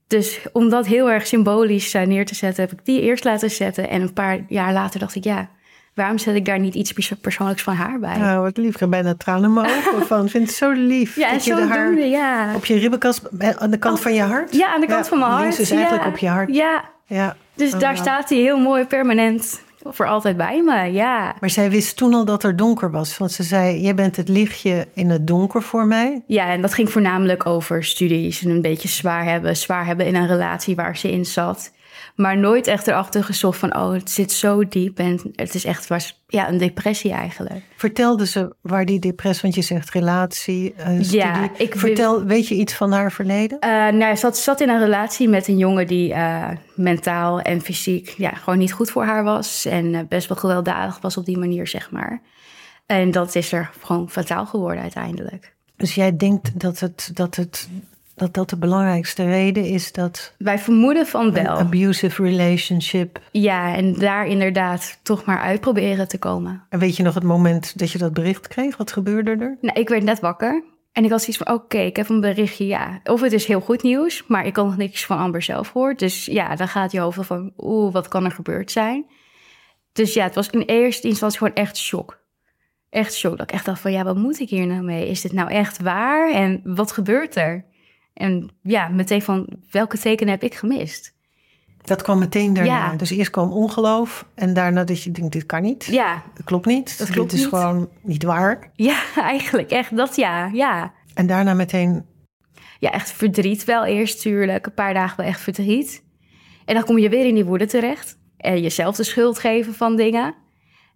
Dus 0.07 0.39
om 0.51 0.69
dat 0.69 0.85
heel 0.85 1.09
erg 1.09 1.27
symbolisch 1.27 1.93
eh, 1.93 2.05
neer 2.05 2.25
te 2.25 2.35
zetten, 2.35 2.63
heb 2.63 2.79
ik 2.79 2.85
die 2.85 3.01
eerst 3.01 3.23
laten 3.23 3.51
zetten. 3.51 3.89
En 3.89 4.01
een 4.01 4.13
paar 4.13 4.39
jaar 4.47 4.73
later 4.73 4.99
dacht 4.99 5.15
ik, 5.15 5.23
ja, 5.23 5.49
waarom 5.93 6.17
zet 6.17 6.35
ik 6.35 6.45
daar 6.45 6.59
niet 6.59 6.75
iets 6.75 6.91
perso- 6.91 7.15
persoonlijks 7.21 7.63
van 7.63 7.73
haar 7.73 7.99
bij? 7.99 8.17
Nou, 8.17 8.41
wat 8.41 8.57
lief. 8.57 8.73
Ik 8.73 8.79
heb 8.79 8.89
bijna 8.89 9.15
tranen 9.15 9.43
in 9.43 9.53
mijn 9.53 9.65
ogen 9.65 10.05
van. 10.07 10.25
Ik 10.25 10.31
vind 10.31 10.47
het 10.47 10.55
zo 10.55 10.71
lief. 10.71 11.15
ja, 11.15 11.31
dat 11.31 11.45
je 11.45 11.55
de 11.55 11.61
haar 11.61 11.99
ja. 11.99 12.55
op 12.55 12.65
je 12.65 12.77
ribbenkast, 12.77 13.21
eh, 13.39 13.49
aan 13.49 13.71
de 13.71 13.77
kant 13.77 13.99
van 13.99 14.13
je 14.13 14.21
hart. 14.21 14.55
Ja, 14.55 14.73
aan 14.73 14.81
de 14.81 14.87
kant 14.87 15.07
van 15.07 15.19
mijn 15.19 15.31
hart. 15.31 15.59
Is 15.59 15.71
eigenlijk 15.71 16.03
ja. 16.03 16.09
op 16.09 16.17
je 16.17 16.27
hart. 16.27 16.55
Ja, 16.55 16.83
Ja. 17.05 17.35
dus 17.53 17.73
Oh, 17.73 17.79
daar 17.79 17.97
staat 17.97 18.29
hij 18.29 18.37
heel 18.37 18.59
mooi 18.59 18.85
permanent 18.85 19.63
voor 19.83 20.07
altijd 20.07 20.37
bij 20.37 20.61
me. 20.63 20.91
Ja. 20.91 21.35
Maar 21.39 21.49
zij 21.49 21.69
wist 21.69 21.97
toen 21.97 22.13
al 22.13 22.25
dat 22.25 22.43
er 22.43 22.55
donker 22.55 22.91
was. 22.91 23.17
Want 23.17 23.31
ze 23.31 23.43
zei, 23.43 23.81
jij 23.81 23.95
bent 23.95 24.15
het 24.15 24.29
lichtje 24.29 24.87
in 24.93 25.09
het 25.09 25.27
donker 25.27 25.61
voor 25.61 25.85
mij. 25.85 26.23
ja, 26.27 26.49
en 26.49 26.61
dat 26.61 26.73
ging 26.73 26.91
voornamelijk 26.91 27.45
over 27.45 27.83
studies 27.83 28.43
en 28.43 28.49
een 28.49 28.61
beetje 28.61 28.87
zwaar 28.87 29.23
hebben. 29.23 29.57
Zwaar 29.57 29.85
hebben 29.85 30.05
in 30.05 30.15
een 30.15 30.27
relatie 30.27 30.75
waar 30.75 30.97
ze 30.97 31.11
in 31.11 31.25
zat. 31.25 31.71
Maar 32.15 32.37
nooit 32.37 32.67
echt 32.67 32.87
erachter 32.87 33.23
gezocht 33.23 33.59
van, 33.59 33.75
oh, 33.75 33.91
het 33.93 34.11
zit 34.11 34.31
zo 34.31 34.67
diep. 34.67 34.99
En 34.99 35.19
het 35.35 35.55
is 35.55 35.65
echt 35.65 35.87
was, 35.87 36.23
ja, 36.27 36.49
een 36.49 36.57
depressie 36.57 37.11
eigenlijk. 37.11 37.61
Vertelde 37.75 38.25
ze 38.25 38.55
waar 38.61 38.85
die 38.85 38.99
depressie, 38.99 39.41
want 39.41 39.55
je 39.55 39.61
zegt 39.61 39.89
relatie, 39.89 40.73
eh. 40.73 41.01
Ja, 41.01 41.49
ik- 41.57 41.75
Vertel, 41.77 42.23
weet 42.23 42.47
je 42.47 42.55
iets 42.55 42.73
van 42.73 42.91
haar 42.91 43.11
verleden? 43.11 43.59
Eh, 43.59 43.69
nou, 43.87 44.15
ze 44.15 44.31
zat, 44.33 44.61
in 44.61 44.69
een 44.69 44.79
relatie 44.79 45.29
met 45.29 45.47
een 45.47 45.57
jongen 45.57 45.87
die 45.87 46.13
eh, 46.13 46.49
mentaal 46.75 47.39
en 47.41 47.61
fysiek 47.61 48.07
ja, 48.17 48.29
gewoon 48.29 48.59
niet 48.59 48.73
goed 48.73 48.91
voor 48.91 49.03
haar 49.05 49.23
was. 49.23 49.65
En 49.65 50.05
best 50.09 50.27
wel 50.27 50.37
gewelddadig 50.37 50.99
was 51.01 51.17
op 51.17 51.25
die 51.25 51.37
manier, 51.37 51.67
zeg 51.67 51.91
maar. 51.91 52.21
En 52.85 53.11
dat 53.11 53.35
is 53.35 53.51
er 53.51 53.69
gewoon 53.81 54.09
fataal 54.09 54.45
geworden 54.45 54.81
uiteindelijk. 54.81 55.55
Dus 55.77 55.95
jij 55.95 56.15
denkt 56.17 56.59
dat 56.59 56.79
het, 56.79 57.09
dat 57.13 57.35
het, 57.35 57.69
dat, 58.15 58.33
dat 58.33 58.49
de 58.49 58.57
belangrijkste 58.57 59.25
reden 59.25 59.65
is 59.65 59.91
dat 59.91 60.33
Wij 60.37 60.59
vermoeden 60.59 61.07
van 61.07 61.25
een 61.25 61.33
wel. 61.33 61.57
abusive 61.57 62.23
relationship. 62.23 63.19
Ja, 63.31 63.75
en 63.75 63.93
daar 63.93 64.27
inderdaad 64.27 64.99
toch 65.03 65.25
maar 65.25 65.39
uit 65.39 65.61
proberen 65.61 66.07
te 66.07 66.17
komen. 66.17 66.63
En 66.69 66.79
weet 66.79 66.97
je 66.97 67.03
nog 67.03 67.13
het 67.13 67.23
moment 67.23 67.79
dat 67.79 67.91
je 67.91 67.97
dat 67.97 68.13
bericht 68.13 68.47
kreeg? 68.47 68.77
Wat 68.77 68.91
gebeurde 68.91 69.31
er? 69.31 69.57
Nou, 69.61 69.79
ik 69.79 69.89
werd 69.89 70.03
net 70.03 70.19
wakker. 70.19 70.63
En 70.91 71.03
ik 71.03 71.09
had 71.09 71.19
zoiets 71.19 71.43
van, 71.43 71.53
oké, 71.55 71.77
ik 71.77 71.95
heb 71.95 72.09
een 72.09 72.21
berichtje, 72.21 72.67
ja. 72.67 72.99
Of 73.03 73.21
het 73.21 73.33
is 73.33 73.45
heel 73.45 73.61
goed 73.61 73.83
nieuws, 73.83 74.23
maar 74.27 74.45
ik 74.45 74.53
kan 74.53 74.65
nog 74.65 74.77
niks 74.77 75.05
van 75.05 75.17
Amber 75.17 75.41
zelf 75.41 75.71
horen. 75.71 75.97
Dus 75.97 76.25
ja, 76.25 76.55
dan 76.55 76.67
gaat 76.67 76.91
je 76.91 76.99
hoofd 76.99 77.25
van, 77.25 77.53
oeh, 77.57 77.93
wat 77.93 78.07
kan 78.07 78.25
er 78.25 78.31
gebeurd 78.31 78.71
zijn? 78.71 79.05
Dus 79.93 80.13
ja, 80.13 80.23
het 80.23 80.35
was 80.35 80.49
in 80.49 80.61
eerste 80.61 81.07
instantie 81.07 81.37
gewoon 81.37 81.53
echt 81.53 81.77
shock. 81.77 82.19
Echt 82.89 83.13
shock. 83.13 83.37
Dat 83.37 83.49
ik 83.49 83.55
echt 83.55 83.65
dacht 83.65 83.81
van, 83.81 83.91
ja, 83.91 84.03
wat 84.03 84.17
moet 84.17 84.39
ik 84.39 84.49
hier 84.49 84.67
nou 84.67 84.81
mee? 84.81 85.07
Is 85.07 85.21
dit 85.21 85.31
nou 85.31 85.49
echt 85.49 85.81
waar? 85.81 86.31
En 86.31 86.61
wat 86.63 86.91
gebeurt 86.91 87.35
er? 87.35 87.65
En 88.15 88.49
ja, 88.61 88.87
meteen 88.87 89.21
van, 89.21 89.47
welke 89.71 89.97
tekenen 89.97 90.33
heb 90.33 90.43
ik 90.43 90.55
gemist? 90.55 91.13
Dat 91.81 92.01
kwam 92.01 92.19
meteen 92.19 92.53
daarna. 92.53 92.91
Ja. 92.91 92.95
Dus 92.95 93.09
eerst 93.09 93.29
kwam 93.31 93.51
ongeloof 93.51 94.25
en 94.35 94.53
daarna 94.53 94.83
dat 94.83 95.03
je 95.03 95.11
denkt, 95.11 95.31
dit 95.31 95.45
kan 95.45 95.61
niet. 95.61 95.85
Ja, 95.85 96.23
Dat 96.33 96.45
klopt 96.45 96.65
niet. 96.65 96.97
Dat 96.97 97.09
klopt 97.09 97.29
dit 97.29 97.39
is 97.39 97.45
niet. 97.45 97.55
gewoon 97.55 97.89
niet 98.01 98.23
waar. 98.23 98.71
ja, 98.73 99.03
eigenlijk 99.15 99.71
echt 99.71 99.95
dat 99.95 100.15
ja, 100.15 100.49
ja. 100.53 100.93
En 101.13 101.27
daarna 101.27 101.53
meteen, 101.53 102.05
ja, 102.79 102.91
echt 102.91 103.11
verdriet 103.11 103.63
wel 103.63 103.85
eerst 103.85 104.21
tuurlijk. 104.21 104.65
Een 104.65 104.73
paar 104.73 104.93
dagen 104.93 105.17
wel 105.17 105.25
echt 105.25 105.41
verdriet. 105.41 106.03
En 106.65 106.73
dan 106.75 106.83
kom 106.83 106.97
je 106.97 107.09
weer 107.09 107.25
in 107.25 107.35
die 107.35 107.45
woede 107.45 107.65
terecht. 107.65 108.17
En 108.37 108.61
jezelf 108.61 108.95
de 108.95 109.03
schuld 109.03 109.39
geven 109.39 109.73
van 109.73 109.95
dingen. 109.95 110.35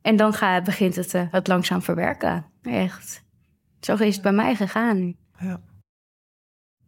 En 0.02 0.16
dan 0.16 0.34
ga, 0.34 0.62
begint 0.62 0.96
het, 0.96 1.14
eh, 1.14 1.22
het 1.32 1.48
langzaam 1.48 1.82
verwerken. 1.82 2.46
Echt. 2.62 3.24
Zo 3.80 3.94
is 3.96 4.14
het 4.14 4.24
bij 4.24 4.32
mij 4.32 4.56
gegaan. 4.56 5.16
ja. 5.40 5.60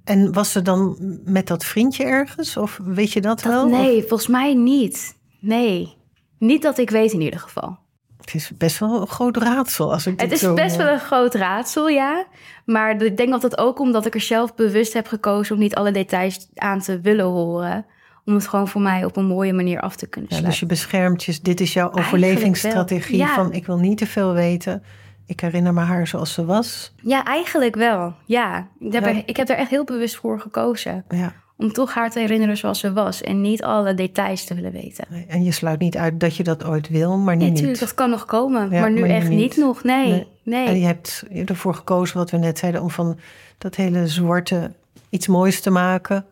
En 0.03 0.33
was 0.33 0.51
ze 0.51 0.61
dan 0.61 0.97
met 1.25 1.47
dat 1.47 1.65
vriendje 1.65 2.03
ergens? 2.03 2.57
Of 2.57 2.79
weet 2.83 3.11
je 3.11 3.21
dat, 3.21 3.41
wel? 3.41 3.65
Of- 3.65 3.71
Nee, 3.71 3.99
volgens 3.99 4.27
mij 4.29 4.53
niet. 4.53 5.17
Nee. 5.39 5.93
Niet 6.39 6.61
dat 6.61 6.77
ik 6.77 6.89
weet 6.89 7.11
in 7.11 7.21
ieder 7.21 7.39
geval. 7.39 7.79
Het 8.17 8.33
is 8.33 8.51
best 8.57 8.79
wel 8.79 9.01
een 9.01 9.07
groot 9.07 9.37
raadsel 9.37 9.91
als 9.91 10.07
ik 10.07 10.19
Het 10.19 10.31
is 10.31 10.39
zo 10.39 10.53
best 10.53 10.75
wel 10.75 10.87
een 10.87 10.99
groot 10.99 11.33
raadsel, 11.35 11.87
ja. 11.89 12.25
Maar 12.65 13.01
ik 13.01 13.17
denk 13.17 13.29
dat 13.29 13.41
het 13.41 13.57
ook 13.57 13.79
omdat 13.79 14.05
ik 14.05 14.13
er 14.13 14.21
zelf 14.21 14.55
bewust 14.55 14.93
heb 14.93 15.07
gekozen... 15.07 15.55
om 15.55 15.61
niet 15.61 15.75
alle 15.75 15.91
details 15.91 16.49
aan 16.55 16.79
te 16.79 17.01
willen 17.01 17.25
horen. 17.25 17.85
Om 18.25 18.33
het 18.33 18.47
gewoon 18.47 18.67
voor 18.67 18.81
mij 18.81 19.05
op 19.05 19.17
een 19.17 19.25
mooie 19.25 19.53
manier 19.53 19.79
af 19.81 19.95
te 19.95 20.07
kunnen 20.07 20.29
Ja, 20.29 20.37
sluiten. 20.37 20.67
dus 20.67 20.69
je 20.69 20.75
beschermt 20.75 21.23
je, 21.23 21.39
dit 21.41 21.59
is 21.61 21.73
jouw 21.73 21.91
overlevingsstrategie 21.91 23.17
wel, 23.17 23.27
ja. 23.27 23.33
van 23.33 23.53
ik 23.53 23.65
wil 23.65 23.77
niet 23.77 23.97
te 23.97 24.05
veel 24.05 24.33
weten. 24.33 24.83
Ik 25.31 25.39
herinner 25.39 25.73
me 25.73 25.79
haar 25.79 26.07
zoals 26.07 26.33
ze 26.33 26.45
was. 26.45 26.93
Ja, 27.01 27.25
eigenlijk 27.25 27.75
wel. 27.75 28.13
Ja, 28.25 28.67
ik 28.79 28.93
heb, 28.93 29.03
Ja. 29.03 29.09
Er, 29.09 29.23
ik 29.25 29.37
heb 29.37 29.49
er 29.49 29.55
echt 29.55 29.69
heel 29.69 29.83
bewust 29.83 30.15
voor 30.15 30.39
gekozen. 30.39 31.03
Ja. 31.09 31.33
Om 31.57 31.73
toch 31.73 31.93
haar 31.93 32.09
te 32.11 32.19
herinneren 32.19 32.57
zoals 32.57 32.79
ze 32.79 32.93
was. 32.93 33.21
En 33.21 33.41
niet 33.41 33.63
alle 33.63 33.93
details 33.93 34.43
te 34.45 34.53
willen 34.55 34.71
weten. 34.71 35.05
nee, 35.09 35.25
En 35.27 35.43
je 35.43 35.51
sluit 35.51 35.79
niet 35.79 35.97
uit 35.97 36.19
dat 36.19 36.35
je 36.35 36.43
dat 36.43 36.65
ooit 36.65 36.89
wil, 36.89 37.17
maar 37.17 37.35
nu 37.35 37.43
niet. 37.43 37.53
natuurlijk, 37.53 37.79
dat 37.79 37.93
kan 37.93 38.09
nog 38.09 38.25
komen. 38.25 38.69
Ja, 38.71 38.79
maar 38.81 38.91
nu 38.91 38.99
maar 38.99 39.09
echt 39.09 39.29
niet. 39.29 39.37
niet, 39.39 39.57
nog. 39.57 39.83
Nee, 39.83 40.07
Nee. 40.07 40.27
nee. 40.43 40.67
En 40.67 40.79
je 40.79 40.85
hebt 40.85 41.23
ervoor 41.45 41.73
gekozen, 41.75 42.17
wat 42.17 42.29
we 42.31 42.37
net 42.37 42.57
zeiden, 42.57 42.81
om 42.81 42.89
van 42.89 43.19
dat 43.57 43.75
hele 43.75 44.07
zwarte 44.07 44.71
iets 45.09 45.27
moois 45.27 45.61
te 45.61 45.69
maken. 45.69 46.25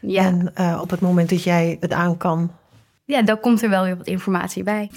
Ja. 0.00 0.24
En 0.24 0.50
eh, 0.54 0.78
op 0.82 0.90
het 0.90 1.00
moment 1.00 1.30
dat 1.30 1.42
jij 1.42 1.76
het 1.80 1.92
aan 1.92 2.16
kan, 2.16 2.50
ja, 3.04 3.22
dan 3.22 3.40
komt 3.40 3.62
er 3.62 3.70
wel 3.70 3.84
weer 3.84 3.96
wat 3.96 4.06
informatie 4.06 4.62
bij. 4.62 4.90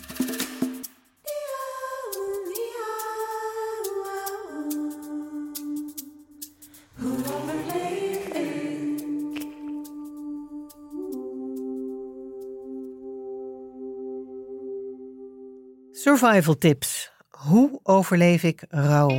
Survival 16.05 16.57
tips. 16.57 17.11
Hoe 17.29 17.79
overleef 17.83 18.43
ik 18.43 18.65
rouw? 18.69 19.09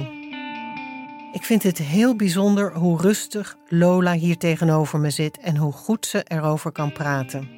Ik 1.33 1.43
vind 1.43 1.63
het 1.63 1.79
heel 1.79 2.17
bijzonder 2.17 2.75
hoe 2.75 3.01
rustig 3.01 3.57
Lola 3.69 4.13
hier 4.13 4.37
tegenover 4.37 4.99
me 4.99 5.11
zit 5.11 5.39
en 5.39 5.57
hoe 5.57 5.73
goed 5.73 6.07
ze 6.07 6.23
erover 6.25 6.73
kan 6.73 6.93
praten. 6.93 7.49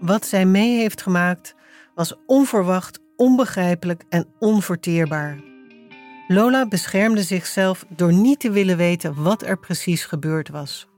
Wat 0.00 0.26
zij 0.26 0.46
mee 0.46 0.78
heeft 0.78 1.02
gemaakt 1.02 1.54
was 1.94 2.14
onverwacht, 2.26 3.00
onbegrijpelijk 3.16 4.04
en 4.08 4.26
onverteerbaar. 4.38 5.40
Lola 6.28 6.68
beschermde 6.68 7.22
zichzelf 7.22 7.84
door 7.88 8.12
niet 8.12 8.40
te 8.40 8.50
willen 8.50 8.76
weten 8.76 9.22
wat 9.22 9.42
er 9.42 9.58
precies 9.58 10.04
gebeurd 10.04 10.48
was. 10.48 10.88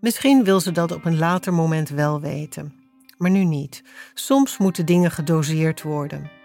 Misschien 0.00 0.44
wil 0.44 0.60
ze 0.60 0.72
dat 0.72 0.92
op 0.92 1.04
een 1.04 1.18
later 1.18 1.54
moment 1.54 1.88
wel 1.88 2.20
weten, 2.20 2.74
maar 3.18 3.30
nu 3.30 3.44
niet. 3.44 3.82
Soms 4.14 4.58
moeten 4.58 4.86
dingen 4.86 5.10
gedoseerd 5.10 5.82
worden. 5.82 6.40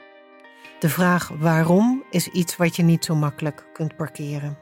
De 0.79 0.89
vraag 0.89 1.27
waarom 1.27 2.03
is 2.09 2.27
iets 2.27 2.55
wat 2.55 2.75
je 2.75 2.83
niet 2.83 3.05
zo 3.05 3.15
makkelijk 3.15 3.65
kunt 3.73 3.95
parkeren. 3.95 4.57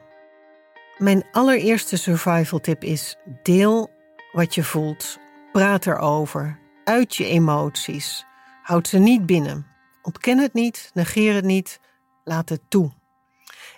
Mijn 0.98 1.24
allereerste 1.32 1.96
survival 1.96 2.58
tip 2.58 2.84
is: 2.84 3.16
deel 3.42 3.90
wat 4.32 4.54
je 4.54 4.64
voelt. 4.64 5.18
Praat 5.52 5.86
erover. 5.86 6.58
Uit 6.84 7.16
je 7.16 7.24
emoties. 7.26 8.24
Houd 8.62 8.88
ze 8.88 8.98
niet 8.98 9.26
binnen. 9.26 9.66
Ontken 10.02 10.38
het 10.38 10.54
niet, 10.54 10.90
negeer 10.94 11.34
het 11.34 11.44
niet, 11.44 11.80
laat 12.24 12.48
het 12.48 12.60
toe. 12.68 12.92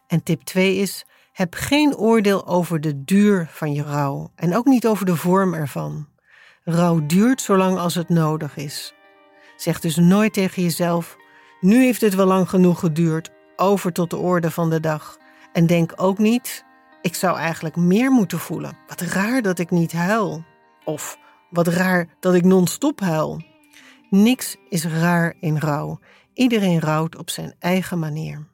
En 0.07 0.23
tip 0.23 0.42
2 0.42 0.76
is: 0.76 1.04
heb 1.33 1.54
geen 1.54 1.97
oordeel 1.97 2.47
over 2.47 2.80
de 2.80 3.04
duur 3.04 3.49
van 3.50 3.73
je 3.73 3.83
rouw 3.83 4.33
en 4.35 4.57
ook 4.57 4.66
niet 4.66 4.87
over 4.87 5.07
de 5.07 5.16
vorm 5.16 5.54
ervan. 5.54 6.09
Rouw 6.64 7.07
duurt 7.07 7.40
zolang 7.40 7.78
als 7.78 7.95
het 7.95 8.09
nodig 8.09 8.57
is. 8.57 8.95
Zeg 9.57 9.80
dus 9.80 9.97
nooit 9.97 10.33
tegen 10.33 10.62
jezelf: 10.62 11.16
nu 11.61 11.85
heeft 11.85 12.00
het 12.00 12.15
wel 12.15 12.27
lang 12.27 12.49
genoeg 12.49 12.79
geduurd, 12.79 13.31
over 13.57 13.93
tot 13.93 14.11
de 14.11 14.17
orde 14.17 14.50
van 14.50 14.71
de 14.71 14.81
dag. 14.81 15.17
En 15.53 15.67
denk 15.67 15.93
ook 15.97 16.19
niet: 16.19 16.65
ik 17.03 17.15
zou 17.15 17.38
eigenlijk 17.38 17.77
meer 17.77 18.11
moeten 18.11 18.38
voelen. 18.38 18.77
Wat 18.87 19.00
raar 19.00 19.43
dat 19.43 19.59
ik 19.59 19.71
niet 19.71 19.93
huil. 19.93 20.45
Of 20.85 21.19
wat 21.50 21.67
raar 21.67 22.09
dat 22.21 22.35
ik 22.35 22.45
non-stop 22.45 23.00
huil. 23.00 23.43
Niks 24.11 24.57
is 24.69 24.85
raar 24.85 25.35
in 25.41 25.59
rouw. 25.59 25.99
Iedereen 26.35 26.81
rouwt 26.81 27.17
op 27.17 27.31
zijn 27.31 27.55
eigen 27.59 27.99
manier. 27.99 28.47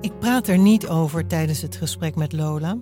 Ik 0.00 0.18
praat 0.18 0.48
er 0.48 0.58
niet 0.58 0.86
over 0.88 1.26
tijdens 1.26 1.62
het 1.62 1.76
gesprek 1.76 2.14
met 2.14 2.32
Lola, 2.32 2.78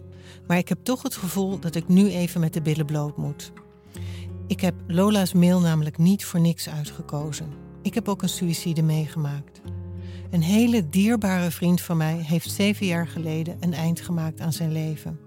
maar 0.47 0.59
ik 0.59 0.69
heb 0.69 0.79
toch 0.85 1.03
het 1.03 1.17
gevoel 1.17 1.59
dat 1.59 1.75
ik 1.75 1.89
nu 1.89 2.11
even 2.11 2.41
met 2.41 2.53
de 2.53 2.63
billen 2.63 2.87
bloot 2.87 3.17
moet. 3.17 3.53
Ik 4.47 4.61
heb 4.61 4.75
Lola's 4.87 5.33
mail 5.33 5.61
namelijk 5.61 5.99
niet 5.99 6.25
voor 6.25 6.41
niks 6.41 6.69
uitgekozen. 6.69 7.66
Ik 7.87 7.95
heb 7.95 8.09
ook 8.09 8.23
een 8.23 8.29
suïcide 8.29 8.83
meegemaakt. 8.83 9.61
Een 10.31 10.43
hele 10.43 10.89
dierbare 10.89 11.51
vriend 11.51 11.81
van 11.81 11.97
mij 11.97 12.17
heeft 12.17 12.51
zeven 12.51 12.87
jaar 12.87 13.07
geleden 13.07 13.57
een 13.61 13.75
eind 13.75 14.01
gemaakt 14.01 14.41
aan 14.41 14.53
zijn 14.53 14.73
leven. 14.73 15.21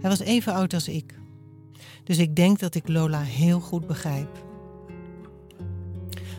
Hij 0.00 0.10
was 0.10 0.20
even 0.20 0.52
oud 0.52 0.74
als 0.74 0.88
ik. 0.88 1.14
Dus 2.04 2.18
ik 2.18 2.36
denk 2.36 2.58
dat 2.58 2.74
ik 2.74 2.88
Lola 2.88 3.20
heel 3.20 3.60
goed 3.60 3.86
begrijp. 3.86 4.44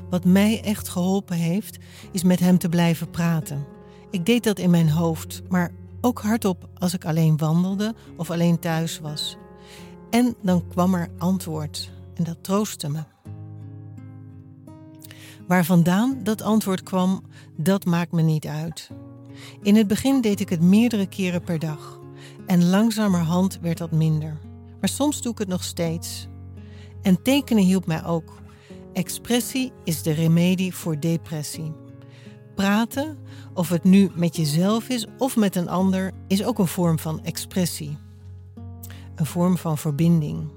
Wat 0.09 0.25
mij 0.25 0.61
echt 0.63 0.89
geholpen 0.89 1.37
heeft, 1.37 1.77
is 2.11 2.23
met 2.23 2.39
hem 2.39 2.57
te 2.57 2.69
blijven 2.69 3.09
praten. 3.09 3.65
Ik 4.09 4.25
deed 4.25 4.43
dat 4.43 4.59
in 4.59 4.69
mijn 4.69 4.89
hoofd, 4.89 5.41
maar 5.49 5.71
ook 6.01 6.21
hardop 6.21 6.69
als 6.77 6.93
ik 6.93 7.05
alleen 7.05 7.37
wandelde 7.37 7.95
of 8.17 8.31
alleen 8.31 8.59
thuis 8.59 8.99
was. 8.99 9.37
En 10.09 10.35
dan 10.41 10.67
kwam 10.67 10.93
er 10.93 11.09
antwoord 11.17 11.91
en 12.13 12.23
dat 12.23 12.43
troostte 12.43 12.89
me. 12.89 13.14
Waar 15.47 15.65
vandaan 15.65 16.19
dat 16.23 16.41
antwoord 16.41 16.83
kwam, 16.83 17.23
dat 17.55 17.85
maakt 17.85 18.11
me 18.11 18.21
niet 18.21 18.47
uit. 18.47 18.89
In 19.61 19.75
het 19.75 19.87
begin 19.87 20.21
deed 20.21 20.39
ik 20.39 20.49
het 20.49 20.61
meerdere 20.61 21.07
keren 21.07 21.41
per 21.41 21.59
dag. 21.59 21.99
En 22.45 22.69
langzamerhand 22.69 23.59
werd 23.61 23.77
dat 23.77 23.91
minder. 23.91 24.37
Maar 24.79 24.89
soms 24.89 25.21
doe 25.21 25.31
ik 25.31 25.37
het 25.37 25.47
nog 25.47 25.63
steeds. 25.63 26.27
En 27.01 27.21
tekenen 27.21 27.63
hielp 27.63 27.85
mij 27.85 28.05
ook. 28.05 28.33
Expressie 28.93 29.71
is 29.83 30.01
de 30.01 30.11
remedie 30.11 30.73
voor 30.75 30.99
depressie. 30.99 31.73
Praten, 32.55 33.17
of 33.53 33.69
het 33.69 33.83
nu 33.83 34.11
met 34.13 34.35
jezelf 34.35 34.89
is 34.89 35.07
of 35.17 35.35
met 35.35 35.55
een 35.55 35.69
ander, 35.69 36.11
is 36.27 36.43
ook 36.43 36.59
een 36.59 36.67
vorm 36.67 36.99
van 36.99 37.23
expressie. 37.23 37.97
Een 39.15 39.25
vorm 39.25 39.57
van 39.57 39.77
verbinding. 39.77 40.51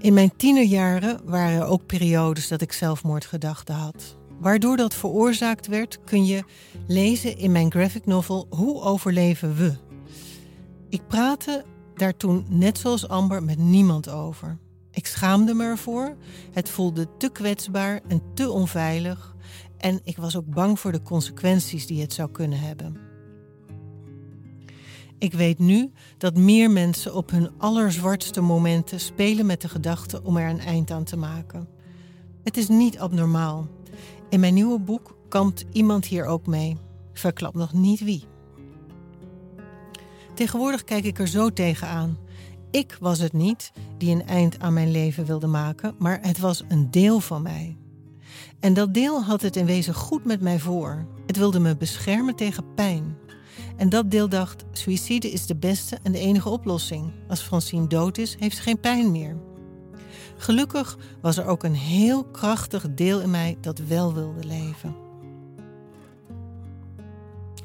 In 0.00 0.14
mijn 0.14 0.36
tienerjaren 0.36 1.20
waren 1.24 1.60
er 1.60 1.66
ook 1.66 1.86
periodes 1.86 2.48
dat 2.48 2.60
ik 2.60 2.72
zelfmoordgedachten 2.72 3.74
had. 3.74 4.16
Waardoor 4.40 4.76
dat 4.76 4.94
veroorzaakt 4.94 5.66
werd, 5.66 5.98
kun 6.04 6.26
je 6.26 6.44
lezen 6.86 7.38
in 7.38 7.52
mijn 7.52 7.70
graphic 7.70 8.06
novel 8.06 8.46
Hoe 8.50 8.80
overleven 8.80 9.56
we? 9.56 9.76
Ik 10.88 11.06
praatte 11.08 11.64
daar 11.94 12.16
toen, 12.16 12.46
net 12.48 12.78
zoals 12.78 13.08
Amber, 13.08 13.42
met 13.42 13.58
niemand 13.58 14.08
over. 14.08 14.58
Ik 14.90 15.06
schaamde 15.06 15.54
me 15.54 15.64
ervoor. 15.64 16.16
Het 16.52 16.68
voelde 16.68 17.16
te 17.16 17.28
kwetsbaar 17.28 18.00
en 18.08 18.22
te 18.34 18.50
onveilig. 18.50 19.36
En 19.76 20.00
ik 20.04 20.16
was 20.16 20.36
ook 20.36 20.46
bang 20.46 20.80
voor 20.80 20.92
de 20.92 21.02
consequenties 21.02 21.86
die 21.86 22.00
het 22.00 22.12
zou 22.12 22.30
kunnen 22.30 22.60
hebben. 22.60 23.07
Ik 25.18 25.32
weet 25.32 25.58
nu 25.58 25.90
dat 26.18 26.36
meer 26.36 26.70
mensen 26.70 27.14
op 27.14 27.30
hun 27.30 27.50
allerzwartste 27.58 28.40
momenten 28.40 29.00
spelen 29.00 29.46
met 29.46 29.60
de 29.60 29.68
gedachte 29.68 30.22
om 30.22 30.36
er 30.36 30.48
een 30.48 30.60
eind 30.60 30.90
aan 30.90 31.04
te 31.04 31.16
maken. 31.16 31.68
Het 32.44 32.56
is 32.56 32.68
niet 32.68 32.98
abnormaal. 32.98 33.68
In 34.30 34.40
mijn 34.40 34.54
nieuwe 34.54 34.78
boek 34.78 35.16
kampt 35.28 35.64
iemand 35.72 36.06
hier 36.06 36.24
ook 36.24 36.46
mee. 36.46 36.76
Verklap 37.12 37.54
nog 37.54 37.72
niet 37.72 38.00
wie. 38.00 38.24
Tegenwoordig 40.34 40.84
kijk 40.84 41.04
ik 41.04 41.18
er 41.18 41.28
zo 41.28 41.50
tegenaan. 41.50 42.18
Ik 42.70 42.96
was 43.00 43.18
het 43.18 43.32
niet 43.32 43.72
die 43.96 44.14
een 44.14 44.26
eind 44.26 44.60
aan 44.60 44.72
mijn 44.72 44.90
leven 44.90 45.24
wilde 45.24 45.46
maken, 45.46 45.94
maar 45.98 46.18
het 46.22 46.38
was 46.38 46.64
een 46.68 46.90
deel 46.90 47.20
van 47.20 47.42
mij. 47.42 47.76
En 48.60 48.74
dat 48.74 48.94
deel 48.94 49.22
had 49.22 49.42
het 49.42 49.56
in 49.56 49.66
wezen 49.66 49.94
goed 49.94 50.24
met 50.24 50.40
mij 50.40 50.58
voor. 50.58 51.06
Het 51.26 51.36
wilde 51.36 51.60
me 51.60 51.76
beschermen 51.76 52.34
tegen 52.34 52.74
pijn. 52.74 53.16
En 53.78 53.88
dat 53.88 54.10
deel 54.10 54.28
dacht: 54.28 54.64
suïcide 54.72 55.30
is 55.30 55.46
de 55.46 55.56
beste 55.56 55.98
en 56.02 56.12
de 56.12 56.18
enige 56.18 56.48
oplossing. 56.48 57.10
Als 57.28 57.40
Francine 57.40 57.86
dood 57.86 58.18
is, 58.18 58.36
heeft 58.38 58.56
ze 58.56 58.62
geen 58.62 58.80
pijn 58.80 59.12
meer. 59.12 59.36
Gelukkig 60.36 60.98
was 61.20 61.36
er 61.36 61.46
ook 61.46 61.62
een 61.62 61.74
heel 61.74 62.24
krachtig 62.24 62.94
deel 62.94 63.20
in 63.20 63.30
mij 63.30 63.56
dat 63.60 63.78
wel 63.78 64.14
wilde 64.14 64.44
leven. 64.44 64.96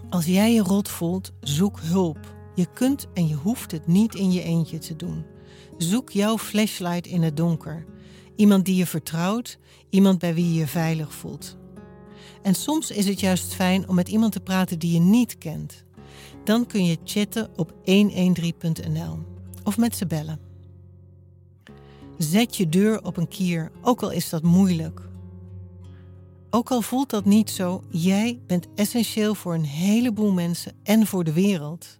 Als 0.09 0.25
jij 0.25 0.53
je 0.53 0.61
rot 0.61 0.89
voelt, 0.89 1.31
zoek 1.41 1.79
hulp. 1.79 2.33
Je 2.55 2.67
kunt 2.73 3.07
en 3.13 3.27
je 3.27 3.35
hoeft 3.35 3.71
het 3.71 3.87
niet 3.87 4.15
in 4.15 4.31
je 4.31 4.43
eentje 4.43 4.77
te 4.77 4.95
doen. 4.95 5.25
Zoek 5.77 6.09
jouw 6.09 6.37
flashlight 6.37 7.07
in 7.07 7.21
het 7.21 7.37
donker. 7.37 7.85
Iemand 8.35 8.65
die 8.65 8.75
je 8.75 8.85
vertrouwt, 8.85 9.57
iemand 9.89 10.19
bij 10.19 10.33
wie 10.33 10.45
je 10.45 10.59
je 10.59 10.67
veilig 10.67 11.13
voelt. 11.13 11.57
En 12.41 12.55
soms 12.55 12.91
is 12.91 13.07
het 13.07 13.19
juist 13.19 13.53
fijn 13.53 13.89
om 13.89 13.95
met 13.95 14.09
iemand 14.09 14.31
te 14.31 14.39
praten 14.39 14.79
die 14.79 14.93
je 14.93 14.99
niet 14.99 15.37
kent. 15.37 15.83
Dan 16.43 16.65
kun 16.65 16.85
je 16.85 16.97
chatten 17.03 17.49
op 17.55 17.71
113.nl 17.71 19.17
of 19.63 19.77
met 19.77 19.95
ze 19.95 20.05
bellen. 20.05 20.39
Zet 22.17 22.55
je 22.55 22.69
deur 22.69 23.03
op 23.03 23.17
een 23.17 23.27
kier, 23.27 23.71
ook 23.81 24.01
al 24.01 24.11
is 24.11 24.29
dat 24.29 24.43
moeilijk. 24.43 25.01
Ook 26.49 26.71
al 26.71 26.81
voelt 26.81 27.09
dat 27.09 27.25
niet 27.25 27.49
zo, 27.49 27.83
jij 27.89 28.41
bent 28.47 28.67
essentieel 28.75 29.35
voor 29.35 29.53
een 29.53 29.65
heleboel 29.65 30.31
mensen 30.31 30.71
en 30.83 31.07
voor 31.07 31.23
de 31.23 31.33
wereld. 31.33 31.99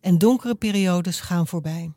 En 0.00 0.18
donkere 0.18 0.54
periodes 0.54 1.20
gaan 1.20 1.46
voorbij. 1.46 1.92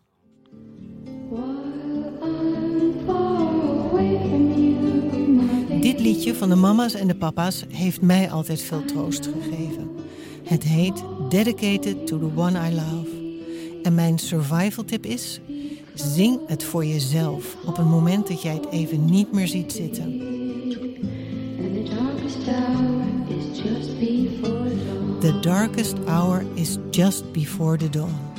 Dit 5.82 6.00
liedje 6.00 6.36
van 6.36 6.50
de 6.50 6.56
mama's 6.56 6.94
en 6.94 7.08
de 7.08 7.16
papa's 7.16 7.66
heeft 7.70 8.02
mij 8.02 8.32
altijd 8.32 8.62
veel 8.62 8.86
troost 8.86 9.26
gegeven. 9.26 9.90
Het 10.44 10.64
heet 10.64 11.04
Dedicated 11.34 12.06
to 12.06 12.20
the 12.20 12.30
One 12.36 12.56
I 12.56 12.72
Love. 12.72 13.08
En 13.84 13.96
mijn 13.96 14.20
survival 14.20 14.86
tip 14.86 15.06
is: 15.06 15.40
zing 15.94 16.40
het 16.48 16.64
voor 16.64 16.86
jezelf 16.86 17.56
op 17.66 17.78
een 17.78 17.88
moment 17.88 18.28
dat 18.28 18.42
jij 18.42 18.54
het 18.54 18.70
even 18.70 19.06
niet 19.06 19.32
meer 19.32 19.48
ziet 19.48 19.72
zitten. 19.72 20.20
The 25.20 25.40
darkest 25.42 25.96
hour 26.06 26.46
is 26.54 26.78
just 26.92 27.32
before 27.32 27.78
the 27.78 27.90
dawn. 27.90 28.33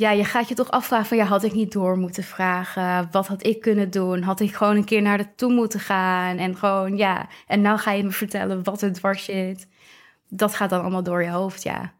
Ja, 0.00 0.10
je 0.10 0.24
gaat 0.24 0.48
je 0.48 0.54
toch 0.54 0.70
afvragen 0.70 1.06
van 1.06 1.16
ja, 1.16 1.24
had 1.24 1.42
ik 1.42 1.52
niet 1.52 1.72
door 1.72 1.98
moeten 1.98 2.22
vragen? 2.22 3.08
Wat 3.10 3.26
had 3.26 3.46
ik 3.46 3.60
kunnen 3.60 3.90
doen? 3.90 4.22
Had 4.22 4.40
ik 4.40 4.54
gewoon 4.54 4.76
een 4.76 4.84
keer 4.84 5.02
naar 5.02 5.18
de 5.18 5.34
toe 5.36 5.52
moeten 5.52 5.80
gaan? 5.80 6.36
En 6.36 6.56
gewoon 6.56 6.96
ja, 6.96 7.26
en 7.46 7.60
nou 7.60 7.78
ga 7.78 7.92
je 7.92 8.02
me 8.02 8.10
vertellen 8.10 8.64
wat 8.64 8.80
het 8.80 8.94
dwars 8.94 9.24
zit. 9.24 9.66
dat 10.28 10.54
gaat 10.54 10.70
dan 10.70 10.80
allemaal 10.80 11.02
door 11.02 11.22
je 11.22 11.30
hoofd, 11.30 11.62
ja. 11.62 11.92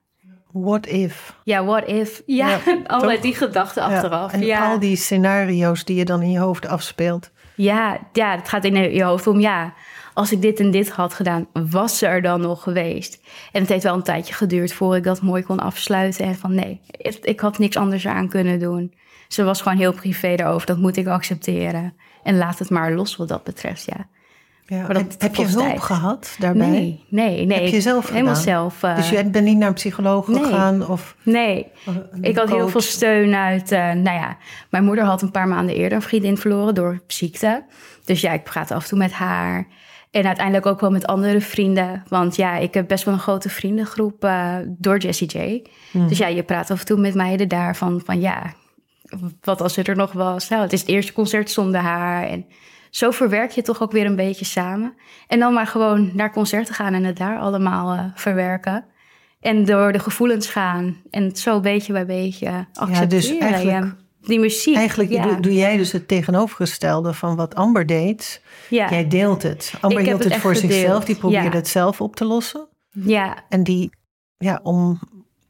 What 0.53 0.87
if? 0.87 1.37
Ja, 1.45 1.65
what 1.65 1.89
if? 1.89 2.23
Ja, 2.27 2.49
Ja, 2.49 2.61
allerlei 2.87 3.21
die 3.21 3.35
gedachten 3.35 3.83
achteraf. 3.83 4.33
En 4.33 4.41
ja. 4.41 4.71
al 4.71 4.79
die 4.79 4.97
scenario's 4.97 5.85
die 5.85 5.97
je 5.97 6.05
dan 6.05 6.23
in 6.23 6.31
je 6.31 6.39
hoofd 6.39 6.67
afspeelt. 6.67 7.31
Ja, 7.55 7.99
ja, 8.13 8.37
het 8.37 8.49
gaat 8.49 8.65
in 8.65 8.75
je 8.75 9.05
hoofd 9.05 9.27
om, 9.27 9.41
ja, 9.41 9.75
als 10.21 10.33
ik 10.33 10.43
dit 10.43 10.61
en 10.61 10.71
dit 10.71 10.91
had 10.91 11.15
gedaan, 11.15 11.47
was 11.71 11.99
ze 11.99 12.07
er 12.07 12.23
dan 12.23 12.41
nog 12.41 12.63
geweest? 12.63 13.21
En 13.53 13.61
het 13.61 13.69
heeft 13.71 13.85
wel 13.85 13.95
een 13.95 14.03
tijdje 14.03 14.35
geduurd 14.35 14.73
voor 14.73 14.97
ik 14.97 15.05
dat 15.05 15.23
mooi 15.23 15.43
kon 15.43 15.59
afsluiten. 15.61 16.25
En 16.25 16.35
van 16.37 16.55
nee, 16.55 16.81
ik, 17.23 17.41
had 17.41 17.59
niks 17.59 17.77
anders 17.77 18.07
aan 18.07 18.29
kunnen 18.29 18.59
doen. 18.59 18.95
Ze 19.29 19.45
was 19.45 19.63
gewoon 19.63 19.79
heel 19.79 19.93
privé 19.93 20.37
daarover, 20.37 20.67
dat 20.67 20.79
moet 20.79 20.97
ik 20.97 21.07
accepteren. 21.07 21.95
En 22.23 22.37
laat 22.37 22.59
het 22.59 22.71
maar 22.71 22.93
los 22.93 23.17
wat 23.17 23.29
dat 23.29 23.45
betreft, 23.45 23.85
ja. 23.85 24.07
Ja. 24.67 24.87
Dat 24.87 25.17
heb, 25.19 25.35
je 25.35 25.47
hulp 25.47 25.67
tijd. 25.67 25.83
gehad 25.83 26.37
daarbij? 26.39 26.69
Nee, 26.69 27.05
nee, 27.09 27.47
nee. 27.47 27.63
Heb 27.63 27.73
je 27.73 27.81
zelf 27.81 28.09
Helemaal 28.11 28.35
gedaan? 28.35 28.43
zelf. 28.71 28.83
eh, 28.83 28.97
Dus 28.97 29.11
je 29.11 29.25
bent 29.25 29.45
niet 29.45 29.57
naar 29.57 29.69
een 29.69 29.75
psycholoog 29.75 30.29
Nee. 30.29 30.45
gegaan? 30.45 30.89
Of 30.89 31.17
Nee, 31.23 31.67
ik 32.21 32.37
had 32.37 32.49
heel 32.49 32.69
veel 32.69 32.81
steun 32.81 33.35
uit. 33.35 33.73
eh, 33.73 33.79
nou 33.93 34.17
ja, 34.19 34.37
mijn 34.71 34.85
moeder 34.85 35.05
had 35.05 35.23
een 35.23 35.31
paar 35.31 35.49
maanden 35.49 35.75
eerder 35.75 35.97
een 35.97 36.03
vriendin 36.03 36.37
verloren 36.37 36.75
door 36.75 37.01
ziekte. 37.07 37.65
Dus 38.05 38.21
ja, 38.21 38.33
ik 38.33 38.45
praat 38.45 38.71
af 38.71 38.83
en 38.83 38.89
toe 38.89 38.99
met 38.99 39.13
haar. 39.13 39.67
En 40.11 40.27
uiteindelijk 40.27 40.67
ook 40.67 40.81
wel 40.81 40.91
met 40.91 41.07
andere 41.07 41.41
vrienden. 41.41 42.03
Want 42.09 42.37
ja, 42.37 42.57
ik 42.57 42.75
heb 42.75 42.89
best 42.89 43.05
wel 43.05 43.15
een 43.15 43.21
grote 43.21 43.49
vriendengroep 43.49 44.25
eh, 44.25 44.57
door 44.67 44.99
Jessie 44.99 45.39
J. 45.39 45.63
Mhm. 45.93 46.09
Dus 46.09 46.19
ja, 46.19 46.27
je 46.27 46.43
praat 46.43 46.71
af 46.71 46.81
en 46.81 46.87
toe 46.87 46.99
met 47.01 47.15
meiden 47.15 47.49
daarvan 47.49 48.03
van 48.05 48.21
ja, 48.21 48.53
wat 49.41 49.61
als 49.61 49.77
het 49.77 49.89
er 49.89 49.97
nog 49.97 50.13
was. 50.13 50.49
Nou, 50.49 50.63
het 50.63 50.73
is 50.73 50.81
het 50.81 50.89
eerste 50.89 51.13
concert 51.13 51.51
zonder 51.51 51.81
haar. 51.81 52.25
En 52.25 52.47
zo 52.91 53.11
verwerk 53.11 53.51
je 53.51 53.63
toch 53.63 53.83
ook 53.83 53.93
weer 53.93 54.07
een 54.07 54.17
beetje 54.17 54.45
samen. 54.45 54.95
En 55.29 55.39
dan 55.39 55.53
maar 55.53 55.67
gewoon 55.67 56.11
naar 56.15 56.33
concerten 56.33 56.75
gaan 56.75 56.95
en 56.95 57.05
het 57.05 57.17
daar 57.17 57.39
allemaal 57.39 57.93
eh, 57.93 58.05
verwerken. 58.15 58.85
En 59.41 59.65
door 59.65 59.93
de 59.93 59.99
gevoelens 59.99 60.49
gaan. 60.49 60.97
En 61.11 61.37
zo 61.37 61.61
beetje 61.61 61.93
bij 61.93 62.07
beetje 62.07 62.67
accepteren. 62.73 63.09
dus 63.09 63.39
eigenlijk- 63.39 63.85
Ja, 63.85 63.97
die 64.21 64.39
muziek. 64.39 64.77
Eigenlijk 64.77 65.11
ja. 65.11 65.23
doe, 65.23 65.41
doe 65.41 65.55
jij 65.55 65.77
dus 65.77 65.93
het 65.93 66.09
tegenovergestelde 66.09 67.13
van 67.15 67.37
wat 67.37 67.55
Amber 67.55 67.87
deed. 67.87 68.43
ja. 68.69 68.91
Jij 68.91 69.09
deelt 69.09 69.43
het. 69.43 69.75
Amber 69.81 70.03
hield 70.03 70.25
het 70.25 70.37
voor 70.37 70.55
gedeeld, 70.55 70.73
zichzelf. 70.73 71.05
Die 71.05 71.17
probeerde 71.17 71.49
ja. 71.49 71.55
het 71.55 71.69
zelf 71.69 72.01
op 72.01 72.17
te 72.17 72.25
lossen. 72.25 72.67
ja, 72.91 73.45
En 73.49 73.63
die, 73.63 73.91
ja, 74.37 74.61
om 74.63 74.99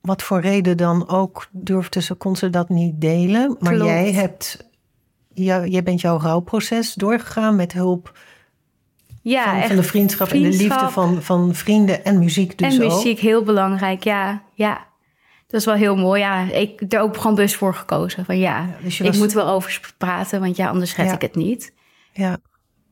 wat 0.00 0.22
voor 0.22 0.40
reden 0.40 0.76
dan 0.76 1.08
ook, 1.08 1.48
durfde 1.50 2.02
ze, 2.02 2.14
kon 2.14 2.36
ze 2.36 2.50
dat 2.50 2.68
niet 2.68 3.00
delen. 3.00 3.56
Maar 3.58 3.72
Klopt. 3.72 3.90
jij 3.90 4.12
hebt, 4.12 4.68
jij 5.64 5.82
bent 5.82 6.00
jouw 6.00 6.18
rouwproces 6.18 6.94
doorgegaan 6.94 7.56
met 7.56 7.72
hulp 7.72 8.18
ja 9.22 9.44
van, 9.44 9.56
echt. 9.56 9.66
van 9.66 9.76
de 9.76 9.82
vriendschap, 9.82 10.28
en 10.28 10.42
de 10.42 10.48
liefde 10.48 10.88
van, 10.90 11.22
van 11.22 11.54
vrienden 11.54 12.04
en 12.04 12.18
muziek 12.18 12.58
dus 12.58 12.76
en 12.76 12.84
ook. 12.84 12.92
muziek, 12.92 13.18
heel 13.18 13.42
belangrijk. 13.42 14.04
Ja, 14.04 14.42
ja. 14.54 14.88
Dat 15.50 15.60
is 15.60 15.66
wel 15.66 15.74
heel 15.74 15.96
mooi. 15.96 16.20
Ja, 16.20 16.50
ik 16.50 16.80
heb 16.80 16.92
er 16.92 17.00
ook 17.00 17.16
gewoon 17.16 17.34
bewust 17.34 17.54
voor 17.54 17.74
gekozen. 17.74 18.24
Van 18.24 18.38
ja, 18.38 18.68
dus 18.82 18.98
je 18.98 19.04
ik 19.04 19.16
moet 19.16 19.32
wel 19.32 19.48
over 19.48 19.92
praten, 19.98 20.40
want 20.40 20.56
ja, 20.56 20.68
anders 20.68 20.96
red 20.96 21.06
Ja. 21.06 21.12
ik 21.14 21.20
het 21.20 21.34
niet. 21.34 21.72
Ja, 22.12 22.38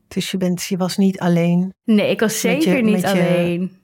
dus 0.07 0.31
je, 0.31 0.37
bent, 0.37 0.63
je 0.63 0.77
was 0.77 0.97
niet 0.97 1.19
alleen 1.19 1.73
Nee, 1.83 2.09
ik 2.09 2.19
was 2.19 2.33
je- 2.33 2.37
zeker 2.61 2.81
niet 2.83 3.01
je- 3.01 3.07
alleen. 3.07 3.77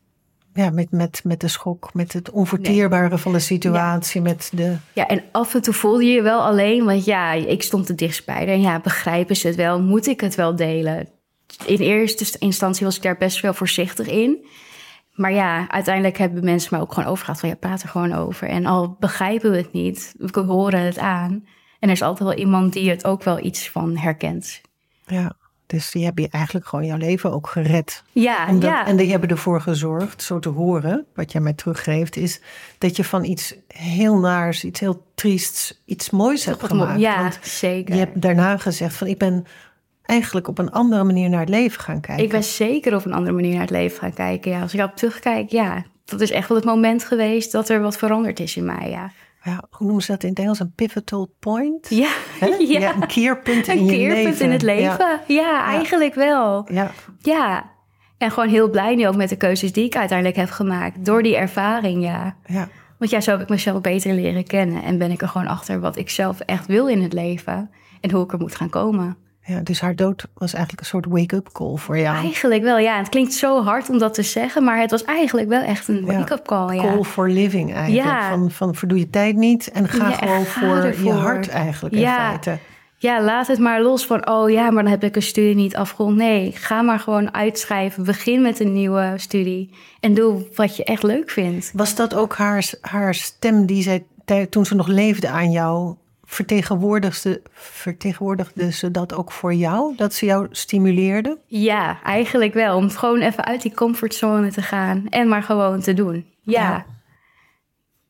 ja, 0.53 0.70
met, 0.70 0.91
met, 0.91 1.22
met 1.24 1.39
de 1.39 1.48
schok, 1.48 1.94
met 1.94 2.13
het 2.13 2.29
onverteerbare 2.32 3.17
van 3.17 3.32
de 3.32 3.39
situatie, 3.39 4.22
met 4.22 4.51
de... 4.55 4.75
Ja, 4.94 5.08
en 5.08 5.24
af 5.32 5.53
en 5.55 5.62
toe 5.62 5.74
voelde 5.74 6.03
je 6.05 6.12
je 6.13 6.22
wel 6.22 6.41
alleen, 6.41 6.86
want 6.86 7.05
ja, 7.05 7.32
ik 7.34 7.63
stond 7.63 7.88
het 7.88 7.98
dichtstbij. 7.98 8.48
En 8.48 8.62
ja, 8.62 8.79
begrijpen 8.79 9.36
ze 9.36 9.48
het 9.48 9.55
wel? 9.55 9.82
Moet 9.82 10.08
ik 10.08 10.22
het 10.22 10.36
wel 10.36 10.55
delen? 10.55 11.08
In 11.65 11.77
eerste 11.79 12.38
instantie 12.39 12.86
was 12.86 12.96
ik 12.96 13.01
daar 13.01 13.17
best 13.17 13.39
wel 13.41 13.53
voorzichtig 13.53 14.08
in. 14.08 14.46
Maar 15.16 15.34
ja, 15.34 15.70
uiteindelijk 15.70 16.18
hebben 16.18 16.44
mensen 16.44 16.76
me 16.78 16.82
ook 16.82 16.94
gewoon 16.94 17.10
overgehaald 17.10 17.40
van 17.40 17.50
ja, 17.50 17.56
praat 17.56 17.82
er 17.82 17.90
gewoon 17.90 18.14
over. 18.14 18.48
En 18.48 18.66
al 18.66 18.96
begrijpen 19.00 19.52
we 19.52 19.58
het 19.58 19.72
niet, 19.72 20.16
we 20.18 20.40
horen 20.40 20.80
het 20.80 20.98
aan. 20.98 21.32
En 21.80 21.90
er 21.90 21.96
is 21.96 22.02
altijd 22.02 22.30
wel 22.30 22.38
iemand 22.38 22.74
die 22.74 22.90
het 22.90 23.06
ook 23.06 23.24
wel 23.24 23.44
iets 23.44 23.70
van 23.70 23.98
herkent. 23.98 24.62
Ja, 25.06 25.36
dus 25.66 25.92
die 25.92 26.04
hebben 26.06 26.24
je 26.24 26.30
eigenlijk 26.30 26.66
gewoon 26.66 26.86
jouw 26.86 26.98
leven 26.98 27.32
ook 27.32 27.48
gered. 27.48 28.04
Ja, 28.12 28.50
ja. 28.60 28.86
en 28.86 28.96
die 28.96 29.12
hebben 29.12 29.30
ervoor 29.30 29.62
gezorgd, 29.62 30.24
zo 30.24 30.40
te 30.40 30.50
horen, 30.50 31.06
wat 31.16 31.32
jij 31.32 31.42
mij 31.42 31.54
teruggeeft, 31.54 32.16
is 32.16 32.42
dat 32.78 32.96
je 32.96 33.04
van 33.04 33.24
iets 33.24 33.56
heel 33.68 34.18
naars, 34.18 34.64
iets 34.64 34.80
heel 34.80 35.06
triests, 35.16 35.82
iets 35.86 36.10
moois 36.10 36.46
hebt 36.46 36.64
gemaakt. 36.64 37.00
Ja, 37.00 37.22
Want 37.22 37.40
zeker. 37.42 37.94
je 37.94 38.00
hebt 38.00 38.22
daarna 38.22 38.58
gezegd 38.58 38.96
van 38.96 39.08
ik 39.08 39.18
ben 39.18 39.46
eigenlijk 40.05 40.48
op 40.48 40.57
een 40.57 40.72
andere 40.72 41.03
manier 41.03 41.29
naar 41.29 41.39
het 41.39 41.50
leven 41.50 41.81
gaan 41.81 42.01
kijken. 42.01 42.24
Ik 42.24 42.31
ben 42.31 42.44
zeker 42.44 42.96
op 42.96 43.05
een 43.05 43.13
andere 43.13 43.35
manier 43.35 43.51
naar 43.51 43.61
het 43.61 43.70
leven 43.70 44.00
gaan 44.00 44.13
kijken. 44.13 44.51
Ja, 44.51 44.61
als 44.61 44.72
ik 44.72 44.77
daarop 44.77 44.98
terugkijk, 44.98 45.50
ja, 45.50 45.83
dat 46.05 46.22
is 46.22 46.31
echt 46.31 46.48
wel 46.48 46.57
het 46.57 46.65
moment 46.65 47.03
geweest 47.03 47.51
dat 47.51 47.70
er 47.70 47.81
wat 47.81 47.98
veranderd 47.98 48.39
is 48.39 48.55
in 48.55 48.65
mij. 48.65 48.89
Ja, 48.89 49.11
Ja, 49.44 49.63
hoe 49.70 49.85
noemen 49.85 50.03
ze 50.03 50.11
dat 50.11 50.24
in 50.24 50.29
het 50.29 50.39
Engels? 50.39 50.59
Een 50.59 50.74
pivotal 50.75 51.29
point? 51.39 51.87
ja, 51.89 52.09
ja. 52.59 52.96
een 52.96 53.07
keerpunt 53.07 53.68
in 53.68 53.77
een 53.77 53.85
je 53.85 53.91
keerpunt 53.91 54.25
leven. 54.25 54.46
in 54.46 54.51
het 54.51 54.61
leven. 54.61 55.20
Ja, 55.27 55.65
eigenlijk 55.65 56.15
wel. 56.15 56.68
Ja, 56.72 56.91
Ja. 57.20 57.74
En 58.18 58.31
gewoon 58.31 58.50
heel 58.50 58.70
blij 58.70 58.96
nu 58.96 59.07
ook 59.07 59.15
met 59.15 59.29
de 59.29 59.35
keuzes 59.35 59.74
die 59.74 59.85
ik 59.85 59.96
uiteindelijk 59.96 60.37
heb 60.37 60.50
gemaakt. 60.50 61.05
Door 61.05 61.24
die 61.24 61.35
ervaring, 61.35 62.03
ja. 62.03 62.09
ja, 62.11 62.35
ja. 62.46 62.70
Want 62.98 63.11
ja, 63.11 63.22
zo 63.22 63.31
heb 63.31 63.41
ik 63.41 63.50
mezelf 63.50 63.81
beter 63.81 64.13
leren 64.13 64.44
kennen. 64.44 64.83
En 64.83 64.98
ben 64.98 65.11
ik 65.11 65.22
er 65.22 65.27
gewoon 65.27 65.48
achter 65.48 65.79
wat 65.79 65.98
ik 65.98 66.09
zelf 66.09 66.39
echt 66.39 66.65
wil 66.65 66.87
in 66.87 67.01
het 67.01 67.13
leven. 67.13 67.72
En 68.01 68.11
hoe 68.11 68.24
ik 68.24 68.31
er 68.31 68.39
moet 68.39 68.55
gaan 68.55 68.70
komen. 68.70 69.18
Ja. 69.46 69.60
Dus 69.64 69.81
haar 69.81 69.96
dood 69.96 70.25
was 70.34 70.53
eigenlijk 70.53 70.81
een 70.84 70.90
soort 70.90 71.05
wake-up 71.05 71.50
call 71.51 71.75
voor 71.75 71.98
jou. 71.98 72.18
Eigenlijk 72.18 72.64
wel, 72.64 72.77
ja. 72.77 72.98
Het 72.98 73.10
klinkt 73.10 73.34
zo 73.34 73.64
hard 73.64 73.90
om 73.90 73.98
dat 73.98 74.14
te 74.14 74.24
zeggen. 74.24 74.64
Maar 74.64 74.79
het 74.79 74.92
was 74.92 75.03
eigenlijk 75.03 75.48
wel 75.48 75.62
echt 75.62 75.88
een 75.88 76.05
wake-up 76.05 76.46
call, 76.46 76.75
ja. 76.75 76.81
Call 76.81 77.03
for 77.03 77.29
living 77.29 77.74
eigenlijk. 77.74 78.08
Ja. 78.08 78.29
Van, 78.29 78.51
van 78.51 78.75
verdoe 78.75 78.98
je 79.00 79.10
tijd 79.10 79.36
niet 79.36 79.72
en 79.72 79.88
ga 79.88 80.10
Ja, 80.10 80.16
gewoon 80.16 80.46
voor 80.46 80.94
je 81.03 81.12
hart 81.12 81.48
eigenlijk 81.50 81.96
in 81.96 82.01
Ja. 82.01 82.27
feite. 82.29 82.58
Ja, 82.98 83.22
laat 83.24 83.48
het 83.48 83.60
maar 83.60 83.81
los 83.81 84.05
van, 84.05 84.29
oh 84.29 84.50
ja, 84.50 84.72
maar 84.72 84.84
dan 84.84 84.92
heb 84.92 85.03
ik 85.03 85.16
een 85.16 85.22
studie 85.22 85.55
niet 85.55 85.75
afgerond. 85.75 86.16
Nee, 86.16 86.51
ga 86.51 86.81
maar 86.81 87.00
gewoon 87.00 87.34
uitschrijven. 87.34 88.03
Begin 88.03 88.42
met 88.42 88.60
een 88.60 88.74
nieuwe 88.74 89.14
studie. 89.16 89.70
En 90.00 90.14
doe 90.14 90.48
wat 90.55 90.75
je 90.75 90.84
echt 90.84 91.03
leuk 91.03 91.29
vindt. 91.29 91.72
Was 91.74 91.96
dat 91.96 92.16
ook 92.16 92.36
haar, 92.36 92.70
haar 92.81 93.14
stem 93.14 93.66
die 93.66 93.84
zij 93.84 94.05
toen 94.50 94.66
ze 94.66 94.75
nog 94.75 94.88
leefde 94.88 95.29
aan 95.29 95.51
jou, 95.51 95.96
vertegenwoordigde, 96.25 97.42
vertegenwoordigde 97.53 98.72
ze 98.72 98.92
dat 98.92 99.14
ook 99.14 99.31
voor 99.31 99.53
jou? 99.53 99.96
Dat 99.96 100.14
ze 100.14 100.25
jou 100.25 100.48
stimuleerde? 100.51 101.38
Ja, 101.46 102.01
eigenlijk 102.03 102.53
wel. 102.53 102.75
Om 102.77 102.90
gewoon 102.90 103.20
even 103.22 103.46
uit 103.46 103.61
die 103.61 103.74
comfortzone 103.74 104.51
te 104.51 104.61
gaan 104.61 105.07
en 105.09 105.27
maar 105.27 105.44
gewoon 105.44 105.79
te 105.81 105.94
doen. 105.94 106.25
Ja. 106.42 106.61
Ja. 106.61 106.85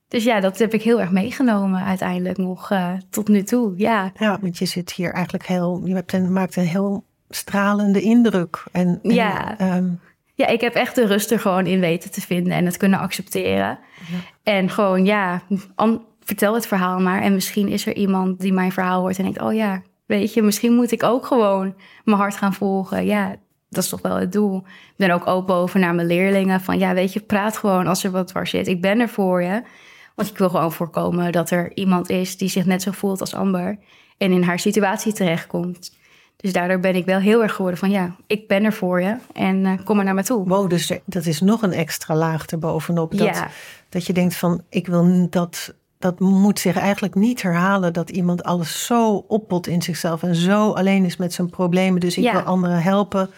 Dus 0.07 0.23
ja, 0.23 0.39
dat 0.39 0.57
heb 0.57 0.73
ik 0.73 0.81
heel 0.81 0.99
erg 0.99 1.11
meegenomen 1.11 1.83
uiteindelijk 1.83 2.37
nog 2.37 2.71
eh, 2.71 2.93
tot 3.09 3.27
nu 3.27 3.43
toe. 3.43 3.73
Ja. 3.77 4.11
Ja, 4.19 4.37
want 4.41 4.57
je 4.57 4.65
zit 4.65 4.91
hier 4.91 5.13
eigenlijk 5.13 5.45
heel, 5.45 5.81
je 5.85 5.93
hebt 5.93 6.13
een, 6.13 6.33
maakt 6.33 6.55
een 6.55 6.63
heel 6.65 7.03
stralende 7.29 8.01
indruk. 8.01 8.63
En, 8.71 8.99
en, 9.03 9.13
Ja. 9.13 9.57
ehm, 9.57 9.87
ja, 10.33 10.47
ik 10.47 10.61
heb 10.61 10.73
echt 10.73 10.95
de 10.95 11.05
rust 11.05 11.31
er 11.31 11.39
gewoon 11.39 11.65
in 11.65 11.79
weten 11.79 12.11
te 12.11 12.21
vinden 12.21 12.53
en 12.53 12.65
het 12.65 12.77
kunnen 12.77 12.99
accepteren. 12.99 13.79
En 14.43 14.69
gewoon, 14.69 15.05
ja, 15.05 15.41
an- 15.75 16.05
vertel 16.25 16.53
het 16.53 16.67
verhaal 16.67 16.99
maar. 16.99 17.21
En 17.21 17.33
misschien 17.33 17.67
is 17.67 17.85
er 17.85 17.95
iemand 17.95 18.39
die 18.39 18.53
mijn 18.53 18.71
verhaal 18.71 18.99
hoort 18.99 19.17
en 19.17 19.23
denkt, 19.23 19.41
oh 19.41 19.53
ja, 19.53 19.81
weet 20.05 20.33
je, 20.33 20.41
misschien 20.41 20.73
moet 20.73 20.91
ik 20.91 21.03
ook 21.03 21.25
gewoon 21.25 21.75
mijn 22.03 22.17
hart 22.17 22.35
gaan 22.35 22.53
volgen. 22.53 23.05
Ja, 23.05 23.35
dat 23.69 23.83
is 23.83 23.89
toch 23.89 24.01
wel 24.01 24.15
het 24.15 24.31
doel. 24.31 24.57
Ik 24.57 24.93
ben 24.97 25.11
ook 25.11 25.27
open 25.27 25.55
over 25.55 25.79
naar 25.79 25.95
mijn 25.95 26.07
leerlingen 26.07 26.61
van, 26.61 26.79
ja, 26.79 26.93
weet 26.93 27.13
je, 27.13 27.19
praat 27.19 27.57
gewoon 27.57 27.87
als 27.87 28.03
er 28.03 28.11
wat 28.11 28.27
dwars 28.27 28.49
zit. 28.49 28.67
Ik 28.67 28.81
ben 28.81 28.99
er 28.99 29.09
voor 29.09 29.41
je. 29.41 29.63
Want 30.15 30.29
ik 30.29 30.37
wil 30.37 30.49
gewoon 30.49 30.71
voorkomen 30.71 31.31
dat 31.31 31.49
er 31.49 31.71
iemand 31.75 32.09
is 32.09 32.37
die 32.37 32.49
zich 32.49 32.65
net 32.65 32.81
zo 32.81 32.91
voelt 32.91 33.21
als 33.21 33.33
Amber 33.33 33.77
en 34.17 34.31
in 34.31 34.43
haar 34.43 34.59
situatie 34.59 35.13
terechtkomt. 35.13 35.97
Dus 36.37 36.53
daardoor 36.53 36.79
ben 36.79 36.95
ik 36.95 37.05
wel 37.05 37.19
heel 37.19 37.43
erg 37.43 37.53
geworden 37.53 37.79
van 37.79 37.89
ja, 37.89 38.15
ik 38.27 38.47
ben 38.47 38.63
er 38.63 38.73
voor 38.73 39.01
je 39.01 39.17
en 39.33 39.65
eh, 39.65 39.73
kom 39.83 39.95
maar 39.95 40.05
naar 40.05 40.13
me 40.13 40.23
toe. 40.23 40.47
wow, 40.47 40.69
dus 40.69 40.91
dat 41.05 41.25
is 41.25 41.41
nog 41.41 41.61
een 41.61 41.71
extra 41.71 42.15
laag 42.15 42.45
erbovenop. 42.45 43.17
Dat, 43.17 43.27
Ja. 43.27 43.47
dat 43.89 44.05
je 44.05 44.13
denkt 44.13 44.35
van, 44.35 44.61
ik 44.69 44.87
wil 44.87 45.27
dat, 45.29 45.75
dat 46.05 46.19
moet 46.19 46.59
zich 46.59 46.77
eigenlijk 46.77 47.15
niet 47.15 47.41
herhalen 47.41 47.93
dat 47.93 48.09
iemand 48.09 48.43
alles 48.43 48.85
zo 48.85 49.25
oppot 49.27 49.67
in 49.67 49.81
zichzelf 49.81 50.23
en 50.23 50.35
zo 50.35 50.71
alleen 50.71 51.05
is 51.05 51.17
met 51.17 51.33
zijn 51.33 51.49
problemen. 51.49 51.99
Dus 51.99 52.17
ik 52.17 52.23
Ja. 52.23 52.31
wil 52.31 52.41
anderen 52.41 52.81
helpen 52.81 53.29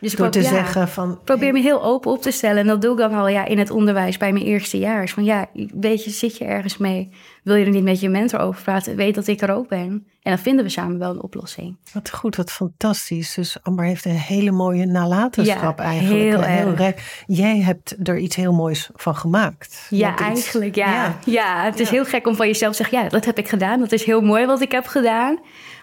Dus 0.00 0.12
ik 0.12 0.18
door 0.18 0.30
te 0.30 0.38
pro- 0.38 0.48
ja, 0.48 0.54
zeggen 0.54 0.88
van, 0.88 1.18
probeer 1.24 1.52
me 1.52 1.60
heel 1.60 1.82
open 1.84 2.10
op 2.10 2.22
te 2.22 2.30
stellen. 2.30 2.58
En 2.58 2.66
dat 2.66 2.82
doe 2.82 2.92
ik 2.92 2.98
dan 2.98 3.12
al 3.14 3.28
ja, 3.28 3.44
in 3.46 3.58
het 3.58 3.70
onderwijs 3.70 4.16
bij 4.16 4.32
mijn 4.32 4.44
eerste 4.44 4.78
jaar. 4.78 5.08
Van 5.08 5.24
ja, 5.24 5.46
weet 5.74 6.04
je, 6.04 6.10
zit 6.10 6.36
je 6.36 6.44
ergens 6.44 6.76
mee? 6.76 7.10
Wil 7.42 7.54
je 7.56 7.64
er 7.64 7.70
niet 7.70 7.82
met 7.84 8.00
je 8.00 8.08
mentor 8.08 8.40
over 8.40 8.62
praten? 8.62 8.96
Weet 8.96 9.14
dat 9.14 9.26
ik 9.26 9.40
er 9.40 9.50
ook 9.50 9.68
ben. 9.68 10.06
En 10.22 10.34
dan 10.34 10.38
vinden 10.38 10.64
we 10.64 10.70
samen 10.70 10.98
wel 10.98 11.10
een 11.10 11.22
oplossing. 11.22 11.76
Wat 11.92 12.10
goed, 12.10 12.36
wat 12.36 12.50
fantastisch. 12.52 13.34
Dus 13.34 13.56
Amber 13.62 13.84
heeft 13.84 14.04
een 14.04 14.10
hele 14.10 14.50
mooie 14.50 14.86
nalatenschap 14.86 15.78
Ja, 15.78 15.84
eigenlijk. 15.84 16.20
heel 16.22 16.42
Heel 16.42 16.66
erg. 16.66 16.78
rijk. 16.78 17.22
Jij 17.26 17.58
hebt 17.58 18.08
er 18.08 18.18
iets 18.18 18.36
heel 18.36 18.52
moois 18.52 18.90
van 18.94 19.14
gemaakt. 19.16 19.86
Ja, 19.90 20.12
iets- 20.12 20.22
eigenlijk 20.22 20.74
ja. 20.74 20.92
Ja. 20.94 21.14
ja. 21.24 21.64
het 21.64 21.80
is 21.80 21.90
heel 21.90 22.04
gek 22.04 22.26
om 22.26 22.34
van 22.36 22.46
jezelf 22.46 22.76
te 22.76 22.82
zeggen, 22.82 23.02
ja, 23.02 23.08
dat 23.08 23.24
heb 23.24 23.38
ik 23.38 23.48
gedaan. 23.48 23.80
Dat 23.80 23.92
is 23.92 24.04
heel 24.04 24.20
mooi 24.20 24.46
wat 24.46 24.60
ik 24.60 24.72
heb 24.72 24.86
gedaan. 24.86 25.38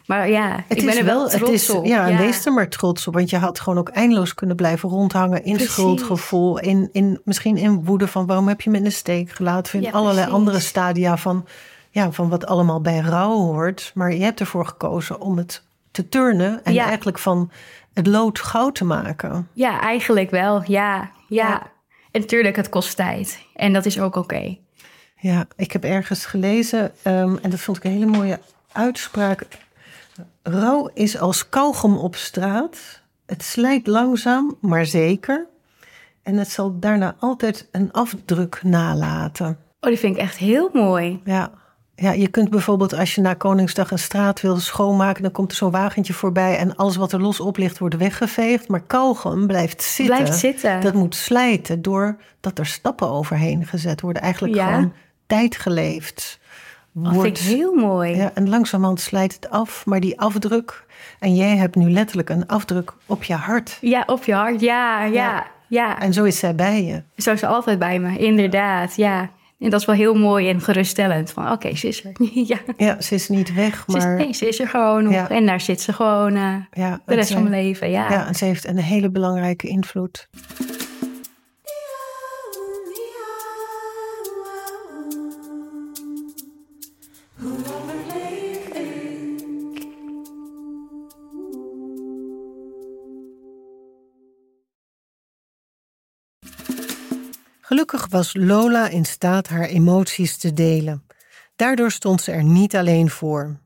Maar 0.06 0.30
ja, 0.30 0.64
Het 0.68 0.78
ik 0.78 0.86
ben 0.86 0.98
er 0.98 1.06
wel, 1.06 1.20
trots 1.28 1.34
het 1.34 1.50
is, 1.50 1.70
op. 1.70 1.86
Ja, 1.86 2.08
en 2.10 2.18
wees 2.18 2.46
er 2.46 2.54
maar 2.54 2.70
trots 2.70 3.08
op. 3.08 3.14
Want 3.14 3.30
je 3.30 3.38
had 3.38 3.60
gewoon 3.60 3.80
ook 3.80 3.90
eindeloos 3.90 4.34
kunnen 4.34 4.56
blijven 4.56 4.90
rondhangen 4.90 5.44
in 5.44 5.54
Precies. 5.56 5.72
schuldgevoel. 5.74 6.60
In, 6.60 6.90
in, 6.92 7.22
misschien 7.24 7.58
in 7.58 7.84
woede 7.84 8.08
van 8.08 8.26
waarom 8.26 8.48
heb 8.48 8.62
je 8.62 8.70
me 8.70 8.78
in 8.78 8.84
de 8.84 8.90
steek 8.90 9.30
gelaten. 9.32 9.74
In 9.80 9.82
Ja, 9.86 9.92
allerlei 9.92 10.16
precies. 10.18 10.34
andere 10.34 10.60
stadia 10.60 11.18
van, 11.18 11.46
ja, 11.90 12.12
van 12.12 12.30
wat 12.30 12.46
allemaal 12.46 12.82
bij 12.82 13.00
rouw 13.00 13.34
hoort. 13.36 13.92
Maar 13.94 14.14
je 14.14 14.24
hebt 14.24 14.40
ervoor 14.40 14.66
gekozen 14.66 15.20
om 15.22 15.38
het 15.38 15.64
te 15.92 16.10
turnen. 16.10 16.64
En 16.64 16.74
Ja. 16.74 16.86
eigenlijk 16.86 17.20
van 17.20 17.52
het 17.94 18.08
lood 18.08 18.40
goud 18.40 18.76
te 18.76 18.86
maken. 18.86 19.48
Ja, 19.54 19.82
eigenlijk 19.82 20.30
wel. 20.32 20.62
Ja, 20.66 20.98
ja. 21.28 21.48
Ja. 21.48 21.62
En 22.12 22.22
natuurlijk, 22.22 22.56
het 22.56 22.70
kost 22.70 22.96
tijd. 22.96 23.40
En 23.56 23.74
dat 23.74 23.86
is 23.86 24.00
ook 24.00 24.16
oké. 24.16 24.58
Ja, 25.20 25.48
ik 25.56 25.72
heb 25.72 25.84
ergens 25.84 26.26
gelezen, 26.26 26.92
ehm, 27.02 27.36
en 27.42 27.50
dat 27.50 27.60
vond 27.60 27.78
ik 27.78 27.84
een 27.84 27.92
hele 27.92 28.06
mooie 28.06 28.40
uitspraak. 28.72 29.46
Rouw 30.48 30.90
is 30.94 31.20
als 31.20 31.50
kauwgom 31.50 31.98
op 31.98 32.16
straat. 32.16 33.02
Het 33.26 33.44
slijt 33.44 33.88
langzaam, 33.88 34.58
maar 34.62 34.86
zeker. 34.86 35.48
En 36.24 36.38
het 36.38 36.50
zal 36.50 36.80
daarna 36.80 37.16
altijd 37.20 37.68
een 37.72 37.92
afdruk 37.92 38.60
nalaten. 38.64 39.58
Oh, 39.80 39.90
die 39.90 40.00
vind 40.00 40.16
ik 40.16 40.22
echt 40.22 40.38
heel 40.38 40.70
mooi. 40.74 41.22
Ja. 41.24 41.52
ja, 41.96 42.12
je 42.12 42.28
kunt 42.28 42.50
bijvoorbeeld 42.50 42.94
als 42.94 43.16
je 43.16 43.22
na 43.22 43.34
Koningsdag 43.34 43.92
een 43.92 44.00
straat 44.00 44.42
wil 44.42 44.58
schoonmaken... 44.58 45.22
dan 45.24 45.32
komt 45.32 45.52
er 45.52 45.58
zo'n 45.58 45.72
wagentje 45.72 46.14
voorbij 46.14 46.58
en 46.58 46.76
alles 46.76 46.96
wat 46.96 47.12
er 47.12 47.22
los 47.22 47.40
op 47.40 47.58
ligt 47.58 47.78
wordt 47.78 47.98
weggeveegd. 47.98 48.68
Maar 48.68 48.82
kauwgom 48.82 49.48
blijft 49.48 49.82
zitten. 49.82 50.16
Blijft 50.16 50.40
zitten. 50.40 50.82
Dat 50.82 50.94
moet 50.94 51.16
slijten 51.16 51.82
doordat 51.82 52.60
er 52.60 52.66
stappen 52.66 53.10
overheen 53.10 53.66
gezet 53.66 54.02
worden. 54.02 54.22
Eigenlijk 54.22 54.56
Ja. 54.56 54.66
gewoon 54.74 54.94
tijd 55.28 55.58
geleefd. 55.58 56.40
Dat 56.98 57.22
vind 57.22 57.40
ik 57.40 57.44
heel 57.44 57.74
mooi. 57.74 58.16
Ja, 58.16 58.32
en 58.34 58.50
langzamerhand 58.50 59.00
slijt 59.00 59.34
het 59.34 59.50
af, 59.50 59.86
maar 59.86 60.00
die 60.00 60.20
afdruk... 60.20 60.86
en 61.20 61.36
jij 61.36 61.56
hebt 61.58 61.76
nu 61.76 61.90
letterlijk 61.92 62.30
een 62.30 62.48
afdruk 62.48 62.94
op 63.06 63.24
je 63.24 63.34
hart. 63.34 63.78
Ja, 63.82 64.04
op 64.06 64.24
je 64.24 64.34
hart. 64.34 64.62
Ja, 64.62 65.04
ja, 65.04 65.12
Ja. 65.12 65.46
ja. 65.68 66.00
En 66.00 66.14
zo 66.14 66.24
is 66.24 66.40
zij 66.40 66.56
bij 66.56 66.84
je. 66.84 67.02
Zo 67.18 67.32
is 67.32 67.40
ze 67.40 67.48
altijd 67.48 67.80
bij 67.80 68.00
me, 68.00 68.18
inderdaad. 68.18 68.96
Ja. 68.96 69.30
En 69.60 69.70
dat 69.70 69.80
is 69.80 69.86
wel 69.86 69.96
heel 69.96 70.14
mooi 70.14 70.50
en 70.50 70.62
geruststellend. 70.62 71.32
Van 71.32 71.52
oké, 71.52 71.76
ze 71.76 71.88
is 71.88 72.04
er. 72.06 72.12
ja. 72.52 72.58
Ja, 72.78 73.02
ze 73.02 73.16
is 73.16 73.30
niet 73.30 73.54
weg, 73.54 73.86
Ze 73.88 73.98
is, 73.98 74.04
maar... 74.04 74.16
nee, 74.16 74.34
ze 74.34 74.48
is 74.48 74.60
er 74.60 74.68
gewoon 74.68 75.04
nog. 75.04 75.14
Ja. 75.14 75.30
En 75.30 75.46
daar 75.46 75.62
zit 75.62 75.82
ze 75.82 75.94
gewoon 75.94 76.36
eh, 76.36 76.54
ja, 76.72 77.00
de 77.06 77.16
rest 77.16 77.32
van 77.32 77.44
mijn 77.44 77.64
leven. 77.64 77.90
Ja. 77.90 78.12
Ja, 78.12 78.28
en 78.28 78.36
ze 78.36 78.46
heeft 78.46 78.68
een 78.68 78.78
hele 78.78 79.10
belangrijke 79.10 79.68
invloed. 79.68 80.28
Gelukkig 97.68 98.08
was 98.10 98.34
Lola 98.34 98.88
in 98.88 99.06
staat 99.06 99.48
haar 99.48 99.66
emoties 99.66 100.38
te 100.38 100.54
delen. 100.54 101.06
Daardoor 101.56 101.92
stond 101.92 102.22
ze 102.22 102.32
er 102.32 102.44
niet 102.44 102.76
alleen 102.76 103.10
voor. 103.10 103.60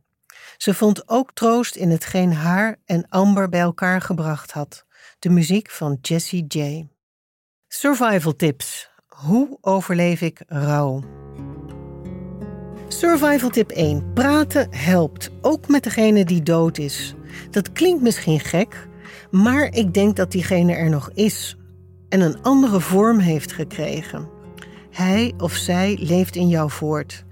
Ze 0.57 0.73
vond 0.73 1.09
ook 1.09 1.33
troost 1.33 1.75
in 1.75 1.89
hetgeen 1.89 2.33
haar 2.33 2.75
en 2.85 3.05
Amber 3.09 3.49
bij 3.49 3.59
elkaar 3.59 4.01
gebracht 4.01 4.51
had: 4.51 4.85
de 5.19 5.29
muziek 5.29 5.69
van 5.69 5.97
Jessie 6.01 6.45
J. 6.47 6.87
Survival 7.67 8.35
tips. 8.35 8.89
Hoe 9.07 9.57
overleef 9.61 10.21
ik 10.21 10.43
rouw? 10.47 11.03
Survival 12.87 13.49
tip 13.49 13.71
1. 13.71 14.13
Praten 14.13 14.75
helpt, 14.75 15.29
ook 15.41 15.67
met 15.67 15.83
degene 15.83 16.25
die 16.25 16.43
dood 16.43 16.77
is. 16.77 17.15
Dat 17.51 17.71
klinkt 17.71 18.01
misschien 18.01 18.39
gek, 18.39 18.87
maar 19.31 19.63
ik 19.63 19.93
denk 19.93 20.15
dat 20.15 20.31
diegene 20.31 20.73
er 20.73 20.89
nog 20.89 21.09
is 21.13 21.57
en 22.09 22.21
een 22.21 22.41
andere 22.41 22.79
vorm 22.79 23.19
heeft 23.19 23.51
gekregen. 23.51 24.29
Hij 24.91 25.33
of 25.37 25.53
zij 25.53 25.97
leeft 26.01 26.35
in 26.35 26.47
jou 26.47 26.69
voort. 26.69 27.25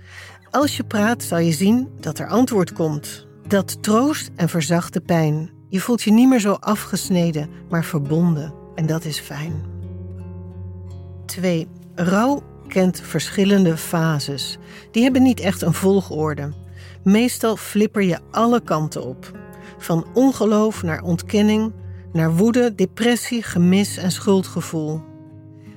Als 0.52 0.78
je 0.78 0.84
praat, 0.84 1.24
zal 1.24 1.38
je 1.38 1.52
zien 1.52 1.90
dat 2.00 2.20
er 2.20 2.28
antwoord 2.28 2.74
komt. 2.74 3.28
Dat 3.48 3.84
troost 3.84 4.30
en 4.36 4.50
verzacht 4.50 4.94
de 4.94 5.02
pijn. 5.02 5.50
Je 5.70 5.80
voelt 5.80 6.02
je 6.02 6.12
niet 6.12 6.30
meer 6.30 6.40
zo 6.40 6.54
afgesneden, 6.54 7.50
maar 7.70 7.86
verbonden. 7.86 8.54
En 8.76 8.86
dat 8.86 9.06
is 9.06 9.20
fijn. 9.20 9.64
2. 11.26 11.68
Rouw 11.96 12.44
kent 12.68 13.02
verschillende 13.02 13.78
fases. 13.78 14.58
Die 14.92 15.04
hebben 15.04 15.24
niet 15.24 15.40
echt 15.40 15.62
een 15.62 15.74
volgorde. 15.74 16.54
Meestal 17.04 17.56
flipper 17.56 18.02
je 18.02 18.20
alle 18.32 18.62
kanten 18.62 19.06
op. 19.06 19.32
Van 19.78 20.06
ongeloof 20.14 20.84
naar 20.84 21.02
ontkenning, 21.02 21.74
naar 22.12 22.36
woede, 22.36 22.76
depressie, 22.76 23.44
gemis 23.44 23.98
en 23.98 24.12
schuldgevoel. 24.12 25.02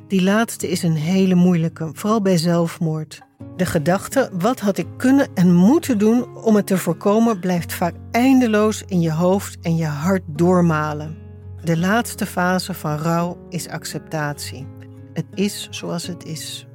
Die 0.08 0.22
laatste 0.22 0.68
is 0.68 0.82
een 0.82 0.96
hele 0.96 1.34
moeilijke, 1.34 1.90
vooral 1.92 2.22
bij 2.22 2.36
zelfmoord. 2.36 3.20
De 3.56 3.66
gedachte, 3.66 4.30
wat 4.32 4.60
had 4.60 4.78
ik 4.78 4.86
kunnen 4.96 5.28
en 5.34 5.54
moeten 5.54 5.98
doen 5.98 6.36
om 6.36 6.56
het 6.56 6.66
te 6.66 6.78
voorkomen, 6.78 7.40
blijft 7.40 7.72
vaak 7.72 7.94
eindeloos 8.10 8.82
in 8.86 9.00
je 9.00 9.12
hoofd 9.12 9.58
en 9.60 9.76
je 9.76 9.86
hart 9.86 10.22
doormalen. 10.26 11.16
De 11.64 11.78
laatste 11.78 12.26
fase 12.26 12.74
van 12.74 12.96
rouw 12.96 13.46
is 13.48 13.68
acceptatie. 13.68 14.66
Het 15.12 15.26
is 15.34 15.68
zoals 15.70 16.06
het 16.06 16.24
is. 16.24 16.66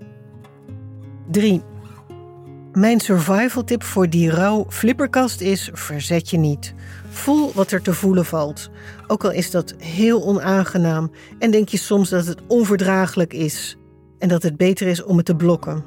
3. 1.31 1.61
Mijn 2.75 2.99
survival 2.99 3.63
tip 3.63 3.83
voor 3.83 4.09
die 4.09 4.29
rouw 4.29 4.65
flipperkast 4.69 5.41
is: 5.41 5.69
verzet 5.73 6.29
je 6.29 6.37
niet. 6.37 6.73
Voel 7.09 7.51
wat 7.53 7.71
er 7.71 7.81
te 7.81 7.93
voelen 7.93 8.25
valt. 8.25 8.69
Ook 9.07 9.23
al 9.23 9.31
is 9.31 9.51
dat 9.51 9.73
heel 9.77 10.23
onaangenaam 10.23 11.11
en 11.39 11.51
denk 11.51 11.69
je 11.69 11.77
soms 11.77 12.09
dat 12.09 12.25
het 12.25 12.41
onverdraaglijk 12.47 13.33
is 13.33 13.77
en 14.19 14.27
dat 14.27 14.43
het 14.43 14.57
beter 14.57 14.87
is 14.87 15.03
om 15.03 15.17
het 15.17 15.25
te 15.25 15.35
blokken. 15.35 15.83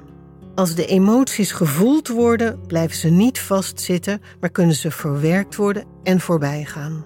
Als 0.55 0.74
de 0.74 0.87
emoties 0.87 1.53
gevoeld 1.53 2.09
worden, 2.09 2.61
blijven 2.66 2.96
ze 2.96 3.09
niet 3.09 3.40
vastzitten, 3.40 4.20
maar 4.40 4.51
kunnen 4.51 4.74
ze 4.74 4.90
verwerkt 4.90 5.57
worden 5.57 5.85
en 6.03 6.20
voorbij 6.20 6.64
gaan. 6.64 7.05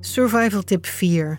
Survival 0.00 0.62
tip 0.62 0.86
4. 0.86 1.38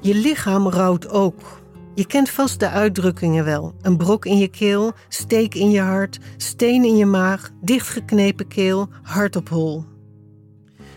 Je 0.00 0.14
lichaam 0.14 0.68
rouwt 0.68 1.08
ook. 1.08 1.60
Je 1.96 2.06
kent 2.06 2.30
vast 2.30 2.60
de 2.60 2.68
uitdrukkingen 2.68 3.44
wel. 3.44 3.74
Een 3.82 3.96
brok 3.96 4.26
in 4.26 4.38
je 4.38 4.48
keel, 4.48 4.92
steek 5.08 5.54
in 5.54 5.70
je 5.70 5.80
hart, 5.80 6.18
steen 6.36 6.84
in 6.84 6.96
je 6.96 7.06
maag, 7.06 7.50
dichtgeknepen 7.60 8.48
keel, 8.48 8.88
hart 9.02 9.36
op 9.36 9.48
hol. 9.48 9.84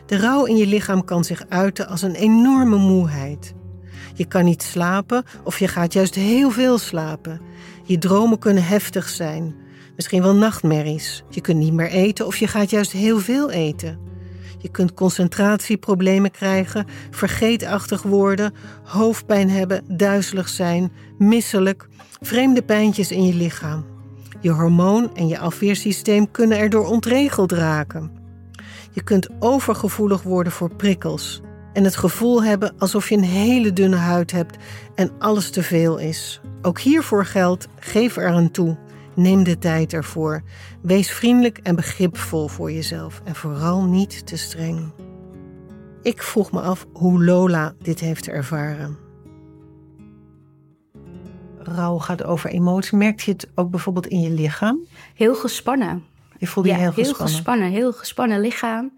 De 0.05 0.17
rouw 0.17 0.45
in 0.45 0.57
je 0.57 0.67
lichaam 0.67 1.05
kan 1.05 1.23
zich 1.23 1.45
uiten 1.49 1.88
als 1.88 2.01
een 2.01 2.15
enorme 2.15 2.77
moeheid. 2.77 3.53
Je 4.13 4.25
kan 4.25 4.45
niet 4.45 4.63
slapen 4.63 5.23
of 5.43 5.59
je 5.59 5.67
gaat 5.67 5.93
juist 5.93 6.15
heel 6.15 6.51
veel 6.51 6.77
slapen. 6.77 7.41
Je 7.83 7.97
dromen 7.97 8.39
kunnen 8.39 8.63
heftig 8.63 9.09
zijn, 9.09 9.55
misschien 9.95 10.21
wel 10.21 10.35
nachtmerries. 10.35 11.23
Je 11.29 11.41
kunt 11.41 11.59
niet 11.59 11.73
meer 11.73 11.89
eten 11.89 12.25
of 12.25 12.38
je 12.38 12.47
gaat 12.47 12.69
juist 12.69 12.91
heel 12.91 13.19
veel 13.19 13.51
eten. 13.51 13.99
Je 14.62 14.69
kunt 14.69 14.93
concentratieproblemen 14.93 16.32
krijgen, 16.32 16.86
vergeetachtig 17.12 18.02
worden, 18.02 18.54
hoofdpijn 18.84 19.50
hebben, 19.50 19.84
duizelig 19.88 20.50
zijn, 20.50 20.91
misselijk, 21.17 21.88
vreemde 22.22 22.62
pijntjes 22.62 23.12
in 23.12 23.26
je 23.26 23.34
lichaam. 23.34 23.86
Je 24.41 24.50
hormoon 24.50 25.15
en 25.15 25.28
je 25.28 25.39
afweersysteem 25.39 26.32
kunnen 26.32 26.58
erdoor 26.58 26.88
ontregeld 26.88 27.52
raken. 27.52 28.12
Je 28.91 29.04
kunt 29.04 29.30
overgevoelig 29.39 30.22
worden 30.22 30.54
voor 30.54 30.76
prikkels 30.76 31.41
en 31.74 31.84
het 31.84 31.95
gevoel 31.95 32.43
hebben 32.43 32.74
alsof 32.78 33.10
je 33.10 33.15
een 33.15 33.24
hele 33.24 33.74
dunne 33.74 33.95
huid 33.95 34.32
hebt 34.32 34.58
en 34.95 35.12
alles 35.19 35.50
te 35.50 35.63
veel 35.63 35.98
is. 35.98 36.41
Ook 36.62 36.80
hiervoor 36.80 37.26
geldt: 37.26 37.67
geef 37.80 38.17
er 38.17 38.28
aan 38.28 38.52
toe. 38.52 38.78
Neem 39.19 39.43
de 39.43 39.58
tijd 39.58 39.93
ervoor. 39.93 40.43
Wees 40.82 41.12
vriendelijk 41.12 41.58
en 41.58 41.75
begripvol 41.75 42.47
voor 42.47 42.71
jezelf 42.71 43.21
en 43.23 43.36
vooral 43.36 43.84
niet 43.84 44.27
te 44.27 44.38
streng. 44.38 44.91
Ik 46.01 46.23
vroeg 46.23 46.51
me 46.51 46.62
af 46.62 46.86
hoe 46.93 47.23
Lola 47.23 47.73
dit 47.82 47.99
heeft 47.99 48.27
ervaren. 48.27 48.97
Rouw 51.58 51.97
gaat 51.97 52.23
over 52.23 52.49
emotie. 52.49 52.97
Merkt 52.97 53.21
je 53.21 53.32
het 53.32 53.49
ook 53.55 53.69
bijvoorbeeld 53.69 54.08
in 54.08 54.19
je 54.19 54.29
lichaam? 54.29 54.86
Heel 55.15 55.36
gespannen. 55.36 56.03
Je 56.38 56.47
voelde 56.47 56.69
je 56.69 56.75
heel 56.75 56.91
gespannen. 56.91 57.27
gespannen. 57.27 57.69
Heel 57.69 57.93
gespannen 57.93 58.39
lichaam. 58.39 58.91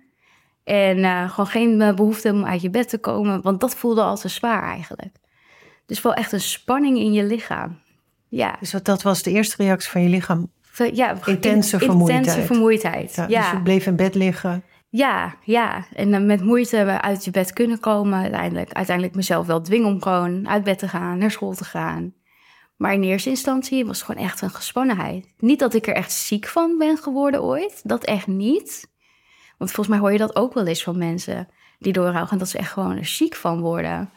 En 0.64 1.04
eh, 1.04 1.30
gewoon 1.30 1.48
geen 1.48 1.82
eh, 1.82 1.94
behoefte 1.94 2.32
om 2.32 2.46
uit 2.46 2.62
je 2.62 2.70
bed 2.70 2.90
te 2.90 2.98
komen, 2.98 3.42
want 3.42 3.60
dat 3.60 3.76
voelde 3.76 4.02
al 4.02 4.18
te 4.18 4.28
zwaar 4.28 4.64
eigenlijk. 4.64 5.16
Dus 5.86 6.02
wel 6.02 6.14
echt 6.14 6.32
een 6.32 6.42
spanning 6.42 6.98
in 6.98 7.14
je 7.14 7.24
lichaam. 7.24 7.80
Ja, 8.32 8.56
Dus 8.60 8.72
dat, 8.72 8.86
dat 8.86 9.02
was 9.02 9.24
de 9.24 9.32
eerste 9.32 9.64
reactie 9.64 9.90
van 9.90 10.04
je 10.04 10.10
lichaam. 10.10 10.52
ja, 10.94 11.18
intense 11.26 11.80
vermoeidheid. 11.80 12.26
Intense 12.26 12.46
vermoeidheid. 12.54 13.16
Ja, 13.16 13.26
Dus 13.26 13.52
je 13.52 13.62
bleef 13.62 13.86
in 13.86 13.96
bed 13.96 14.16
liggen. 14.16 14.64
Ja, 14.90 15.36
ja. 15.44 15.86
En 15.94 16.12
dan 16.12 16.26
met 16.26 16.44
moeite 16.44 17.02
uit 17.02 17.26
je 17.26 17.32
bed 17.32 17.54
kunnen 17.54 17.80
komen. 17.80 18.20
Uiteindelijk, 18.22 18.72
uiteindelijk 18.72 19.16
mezelf 19.16 19.48
wel 19.48 19.62
dwingen 19.62 19.88
om 19.88 20.02
gewoon 20.02 20.50
uit 20.50 20.64
bed 20.64 20.80
te 20.80 20.88
gaan, 20.88 21.18
naar 21.18 21.32
school 21.32 21.54
te 21.54 21.64
gaan. 21.64 22.14
Maar 22.78 22.94
in 22.94 23.04
eerste 23.04 23.30
instantie 23.30 23.86
was 23.86 23.98
het 23.98 24.06
gewoon 24.06 24.24
echt 24.24 24.42
een 24.42 24.50
gespannenheid. 24.50 25.34
Niet 25.38 25.60
dat 25.60 25.74
ik 25.74 25.88
er 25.88 25.96
echt 25.96 26.12
ziek 26.12 26.48
van 26.48 26.78
ben 26.78 26.98
geworden 26.98 27.44
ooit. 27.44 27.82
Dat 27.84 28.04
echt 28.04 28.28
niet. 28.28 28.88
Want 29.58 29.72
volgens 29.72 29.88
mij 29.88 29.98
hoor 29.98 30.12
je 30.12 30.18
dat 30.18 30.36
ook 30.36 30.54
wel 30.54 30.66
eens 30.66 30.84
van 30.84 30.98
mensen 30.98 31.48
die 31.80 31.94
doorhouden 31.94 32.38
dat 32.38 32.50
ze 32.50 32.58
echt 32.58 32.72
gewoon 32.72 32.98
er 32.98 33.06
ziek 33.06 33.36
van 33.36 33.60
worden. 33.60 34.10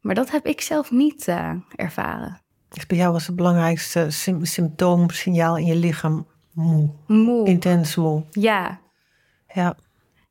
Maar 0.00 0.14
dat 0.14 0.30
heb 0.30 0.46
ik 0.46 0.60
zelf 0.60 0.90
niet 0.90 1.26
uh, 1.28 1.50
ervaren. 1.76 2.40
Dus 2.72 2.86
bij 2.86 2.98
jou 2.98 3.12
was 3.12 3.26
het 3.26 3.36
belangrijkste 3.36 4.06
symptoom, 4.42 5.10
signaal 5.10 5.56
in 5.56 5.66
je 5.66 5.76
lichaam 5.76 6.26
moe. 6.52 6.90
Moe. 7.06 7.46
Intens 7.46 7.96
moe. 7.96 8.24
Ja. 8.30 8.80
Ja. 9.54 9.76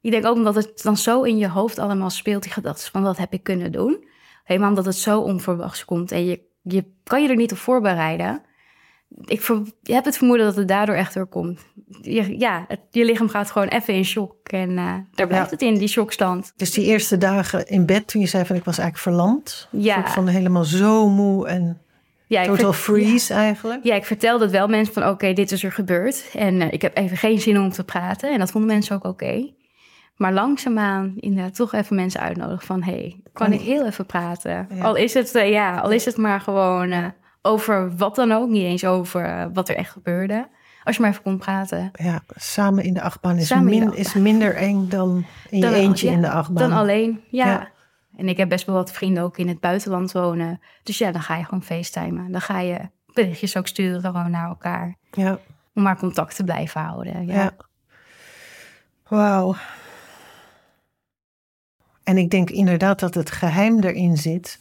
Ik 0.01 0.11
denk 0.11 0.25
ook 0.25 0.35
omdat 0.35 0.55
het 0.55 0.81
dan 0.81 0.97
zo 0.97 1.21
in 1.21 1.37
je 1.37 1.49
hoofd 1.49 1.79
allemaal 1.79 2.09
speelt, 2.09 2.43
die 2.43 2.51
gedachten 2.51 2.91
van 2.91 3.01
wat 3.01 3.17
heb 3.17 3.33
ik 3.33 3.43
kunnen 3.43 3.71
doen. 3.71 4.05
Helemaal 4.43 4.69
omdat 4.69 4.85
het 4.85 4.95
zo 4.95 5.19
onverwachts 5.19 5.85
komt 5.85 6.11
en 6.11 6.25
je, 6.25 6.41
je 6.61 6.85
kan 7.03 7.23
je 7.23 7.29
er 7.29 7.35
niet 7.35 7.51
op 7.51 7.57
voorbereiden. 7.57 8.41
Ik 9.25 9.41
ver, 9.41 9.61
hebt 9.83 10.05
het 10.05 10.17
vermoeden 10.17 10.45
dat 10.45 10.55
het 10.55 10.67
daardoor 10.67 10.95
echt 10.95 11.13
door 11.13 11.25
komt. 11.25 11.61
Je, 12.01 12.39
ja, 12.39 12.65
het, 12.67 12.79
je 12.89 13.05
lichaam 13.05 13.29
gaat 13.29 13.51
gewoon 13.51 13.67
even 13.67 13.93
in 13.93 14.05
shock 14.05 14.49
en 14.49 14.69
uh, 14.69 14.95
daar 15.11 15.27
blijft 15.27 15.51
het 15.51 15.61
in, 15.61 15.77
die 15.77 15.87
shockstand. 15.87 16.53
Dus 16.55 16.71
die 16.71 16.85
eerste 16.85 17.17
dagen 17.17 17.67
in 17.67 17.85
bed, 17.85 18.07
toen 18.07 18.21
je 18.21 18.27
zei 18.27 18.45
van 18.45 18.55
ik 18.55 18.63
was 18.63 18.77
eigenlijk 18.77 19.17
verlamd. 19.17 19.67
Ja. 19.71 20.07
Van 20.07 20.27
helemaal 20.27 20.63
zo 20.63 21.09
moe 21.09 21.47
en 21.47 21.81
ja, 22.31 22.45
total 22.45 22.73
freeze 22.73 23.33
eigenlijk. 23.33 23.83
Ja, 23.83 23.95
ik 23.95 24.05
vertelde 24.05 24.43
het 24.43 24.53
wel 24.53 24.67
mensen 24.67 24.93
van 24.93 25.07
oké, 25.07 25.33
dit 25.33 25.51
is 25.51 25.63
er 25.63 25.71
gebeurd. 25.71 26.29
En 26.33 26.61
uh, 26.61 26.71
ik 26.71 26.81
heb 26.81 26.97
even 26.97 27.17
geen 27.17 27.39
zin 27.39 27.59
om 27.59 27.69
te 27.69 27.83
praten. 27.83 28.33
En 28.33 28.39
dat 28.39 28.51
vonden 28.51 28.69
mensen 28.69 28.95
ook 28.95 29.03
oké. 29.03 29.53
Maar 30.15 30.33
langzaamaan 30.33 31.13
inderdaad 31.15 31.55
toch 31.55 31.73
even 31.73 31.95
mensen 31.95 32.21
uitnodigen 32.21 32.65
van... 32.65 32.83
hey, 32.83 33.21
kan 33.33 33.53
ik 33.53 33.61
heel 33.61 33.85
even 33.85 34.05
praten? 34.05 34.67
Al, 34.81 34.95
is 34.95 35.13
het, 35.13 35.35
uh, 35.35 35.49
ja, 35.49 35.77
al 35.77 35.91
is 35.91 36.05
het 36.05 36.17
maar 36.17 36.41
gewoon 36.41 36.91
uh, 36.91 37.05
over 37.41 37.95
wat 37.97 38.15
dan 38.15 38.31
ook. 38.31 38.49
Niet 38.49 38.63
eens 38.63 38.85
over 38.85 39.49
wat 39.53 39.69
er 39.69 39.75
echt 39.75 39.91
gebeurde. 39.91 40.47
Als 40.83 40.95
je 40.95 41.01
maar 41.01 41.11
even 41.11 41.23
kon 41.23 41.37
praten. 41.37 41.91
Ja, 41.93 42.21
samen 42.35 42.83
in 42.83 42.93
de 42.93 43.01
achtbaan 43.01 43.37
is, 43.37 43.53
min, 43.53 43.89
de 43.89 43.95
is 43.95 44.13
minder 44.13 44.55
eng 44.55 44.87
dan 44.87 45.25
in 45.49 45.61
dan, 45.61 45.71
je 45.71 45.75
eentje 45.75 46.07
ja, 46.07 46.13
in 46.13 46.21
de 46.21 46.29
achtbaan. 46.29 46.69
Dan 46.69 46.79
alleen, 46.79 47.21
ja. 47.29 47.70
Ja. 48.11 48.19
En 48.19 48.27
ik 48.29 48.37
heb 48.37 48.49
best 48.49 48.65
wel 48.65 48.75
wat 48.75 48.91
vrienden 48.91 49.23
ook 49.23 49.37
in 49.37 49.47
het 49.47 49.59
buitenland 49.59 50.11
wonen. 50.11 50.61
Dus 50.83 50.97
ja, 50.97 51.11
dan 51.11 51.21
ga 51.21 51.37
je 51.37 51.43
gewoon 51.43 51.63
facetimen. 51.63 52.31
Dan 52.31 52.41
ga 52.41 52.59
je 52.59 52.79
berichtjes 53.13 53.57
ook 53.57 53.67
sturen 53.67 54.01
gewoon 54.01 54.31
naar 54.31 54.47
elkaar. 54.47 54.97
Ja. 55.11 55.39
Om 55.73 55.83
maar 55.83 55.97
contact 55.97 56.35
te 56.35 56.43
blijven 56.43 56.81
houden. 56.81 57.25
Ja. 57.25 57.33
ja. 57.33 57.51
Wauw. 59.07 59.55
En 62.03 62.17
ik 62.17 62.29
denk 62.29 62.49
inderdaad 62.49 62.99
dat 62.99 63.13
het 63.13 63.31
geheim 63.31 63.79
erin 63.79 64.17
zit 64.17 64.59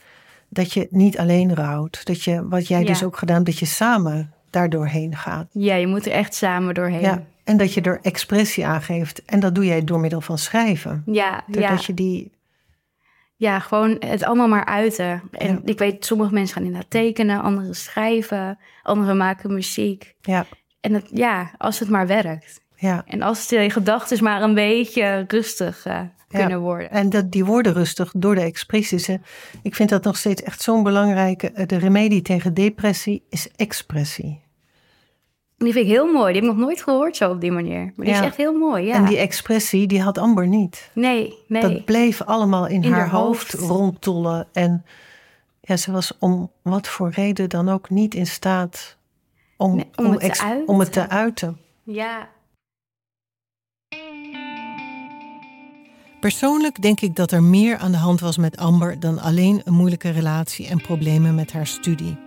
dat 0.48 0.72
je 0.72 0.86
niet 0.90 1.18
alleen 1.18 1.54
rouwt. 1.54 2.06
Dat 2.06 2.22
je, 2.22 2.48
wat 2.48 2.68
jij 2.68 2.84
dus 2.84 3.04
ook 3.04 3.16
gedaan, 3.16 3.44
dat 3.44 3.58
je 3.58 3.66
samen 3.66 4.32
daardoorheen 4.50 5.16
gaat. 5.16 5.46
Ja, 5.52 5.74
je 5.74 5.86
moet 5.86 6.06
er 6.06 6.12
echt 6.12 6.34
samen 6.34 6.74
doorheen. 6.74 7.00
Ja, 7.00 7.24
en 7.44 7.56
dat 7.56 7.74
je 7.74 7.80
er 7.80 7.98
expressie 8.02 8.66
aan 8.66 8.82
geeft. 8.82 9.24
En 9.24 9.40
dat 9.40 9.54
doe 9.54 9.64
jij 9.64 9.84
door 9.84 10.00
middel 10.00 10.20
van 10.20 10.38
schrijven. 10.38 11.02
Ja, 11.06 11.44
Doordat 11.46 11.84
je 11.84 11.94
die... 11.94 12.30
Ja, 13.40 13.58
gewoon 13.58 13.96
het 13.98 14.24
allemaal 14.24 14.48
maar 14.48 14.64
uiten. 14.64 15.22
En 15.30 15.60
ik 15.64 15.78
weet, 15.78 16.04
sommige 16.04 16.32
mensen 16.32 16.54
gaan 16.54 16.64
inderdaad 16.64 16.90
tekenen, 16.90 17.42
anderen 17.42 17.74
schrijven, 17.74 18.58
anderen 18.82 19.16
maken 19.16 19.54
muziek. 19.54 20.14
Ja. 20.20 20.46
En 20.80 20.94
het, 20.94 21.08
ja, 21.12 21.50
als 21.58 21.78
het 21.78 21.88
maar 21.88 22.06
werkt. 22.06 22.60
Ja. 22.76 23.02
En 23.06 23.22
als 23.22 23.48
de 23.48 23.70
gedachten 23.70 24.24
maar 24.24 24.42
een 24.42 24.54
beetje 24.54 25.24
rustig 25.28 25.86
uh, 25.86 26.00
kunnen 26.28 26.60
worden. 26.60 26.90
En 26.90 27.10
dat, 27.10 27.30
die 27.30 27.44
worden 27.44 27.72
rustig 27.72 28.12
door 28.16 28.34
de 28.34 28.40
expressies. 28.40 29.08
Ik 29.62 29.74
vind 29.74 29.88
dat 29.88 30.04
nog 30.04 30.16
steeds 30.16 30.42
echt 30.42 30.62
zo'n 30.62 30.82
belangrijke. 30.82 31.66
De 31.66 31.78
remedie 31.78 32.22
tegen 32.22 32.54
depressie 32.54 33.22
is 33.28 33.48
expressie. 33.56 34.40
Die 35.64 35.72
vind 35.72 35.86
ik 35.86 35.92
heel 35.92 36.12
mooi. 36.12 36.32
Die 36.32 36.42
heb 36.42 36.50
ik 36.50 36.56
nog 36.56 36.66
nooit 36.66 36.82
gehoord 36.82 37.16
zo 37.16 37.30
op 37.30 37.40
die 37.40 37.52
manier. 37.52 37.92
Maar 37.96 38.06
die 38.06 38.14
ja. 38.14 38.20
is 38.20 38.26
echt 38.26 38.36
heel 38.36 38.52
mooi, 38.52 38.86
ja. 38.86 38.94
En 38.94 39.04
die 39.04 39.18
expressie, 39.18 39.86
die 39.86 40.02
had 40.02 40.18
Amber 40.18 40.46
niet. 40.46 40.90
Nee, 40.92 41.34
nee. 41.46 41.62
Dat 41.62 41.84
bleef 41.84 42.22
allemaal 42.22 42.66
in, 42.66 42.82
in 42.82 42.92
haar 42.92 43.10
hoofd, 43.10 43.52
hoofd 43.52 43.68
rondtollen. 43.68 44.48
En 44.52 44.84
ja, 45.60 45.76
ze 45.76 45.92
was 45.92 46.12
om 46.18 46.50
wat 46.62 46.88
voor 46.88 47.10
reden 47.10 47.48
dan 47.48 47.68
ook 47.68 47.90
niet 47.90 48.14
in 48.14 48.26
staat 48.26 48.96
om, 49.56 49.74
nee, 49.76 49.88
om, 49.96 50.06
om, 50.06 50.12
het, 50.12 50.34
te 50.34 50.42
uiten. 50.42 50.68
om 50.68 50.78
het 50.80 50.92
te 50.92 51.08
uiten. 51.08 51.58
Ja, 51.82 52.28
Persoonlijk 56.20 56.82
denk 56.82 57.00
ik 57.00 57.16
dat 57.16 57.32
er 57.32 57.42
meer 57.42 57.76
aan 57.76 57.92
de 57.92 57.98
hand 57.98 58.20
was 58.20 58.36
met 58.36 58.56
Amber 58.56 59.00
dan 59.00 59.18
alleen 59.18 59.60
een 59.64 59.74
moeilijke 59.74 60.10
relatie 60.10 60.66
en 60.66 60.80
problemen 60.80 61.34
met 61.34 61.52
haar 61.52 61.66
studie. 61.66 62.18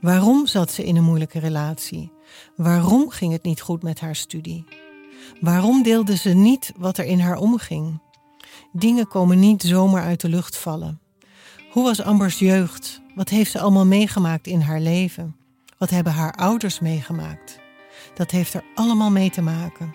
Waarom 0.00 0.46
zat 0.46 0.70
ze 0.70 0.84
in 0.84 0.96
een 0.96 1.04
moeilijke 1.04 1.38
relatie? 1.38 2.12
Waarom 2.56 3.10
ging 3.10 3.32
het 3.32 3.42
niet 3.42 3.60
goed 3.60 3.82
met 3.82 4.00
haar 4.00 4.16
studie? 4.16 4.64
Waarom 5.40 5.82
deelde 5.82 6.16
ze 6.16 6.28
niet 6.28 6.72
wat 6.76 6.98
er 6.98 7.04
in 7.04 7.20
haar 7.20 7.36
omging? 7.36 8.00
Dingen 8.72 9.08
komen 9.08 9.38
niet 9.38 9.62
zomaar 9.62 10.02
uit 10.02 10.20
de 10.20 10.28
lucht 10.28 10.56
vallen. 10.56 11.00
Hoe 11.70 11.84
was 11.84 12.02
Ambers 12.02 12.38
jeugd? 12.38 13.00
Wat 13.14 13.28
heeft 13.28 13.50
ze 13.50 13.60
allemaal 13.60 13.86
meegemaakt 13.86 14.46
in 14.46 14.60
haar 14.60 14.80
leven? 14.80 15.36
Wat 15.78 15.90
hebben 15.90 16.12
haar 16.12 16.32
ouders 16.32 16.80
meegemaakt? 16.80 17.58
Dat 18.14 18.30
heeft 18.30 18.54
er 18.54 18.64
allemaal 18.74 19.10
mee 19.10 19.30
te 19.30 19.42
maken. 19.42 19.94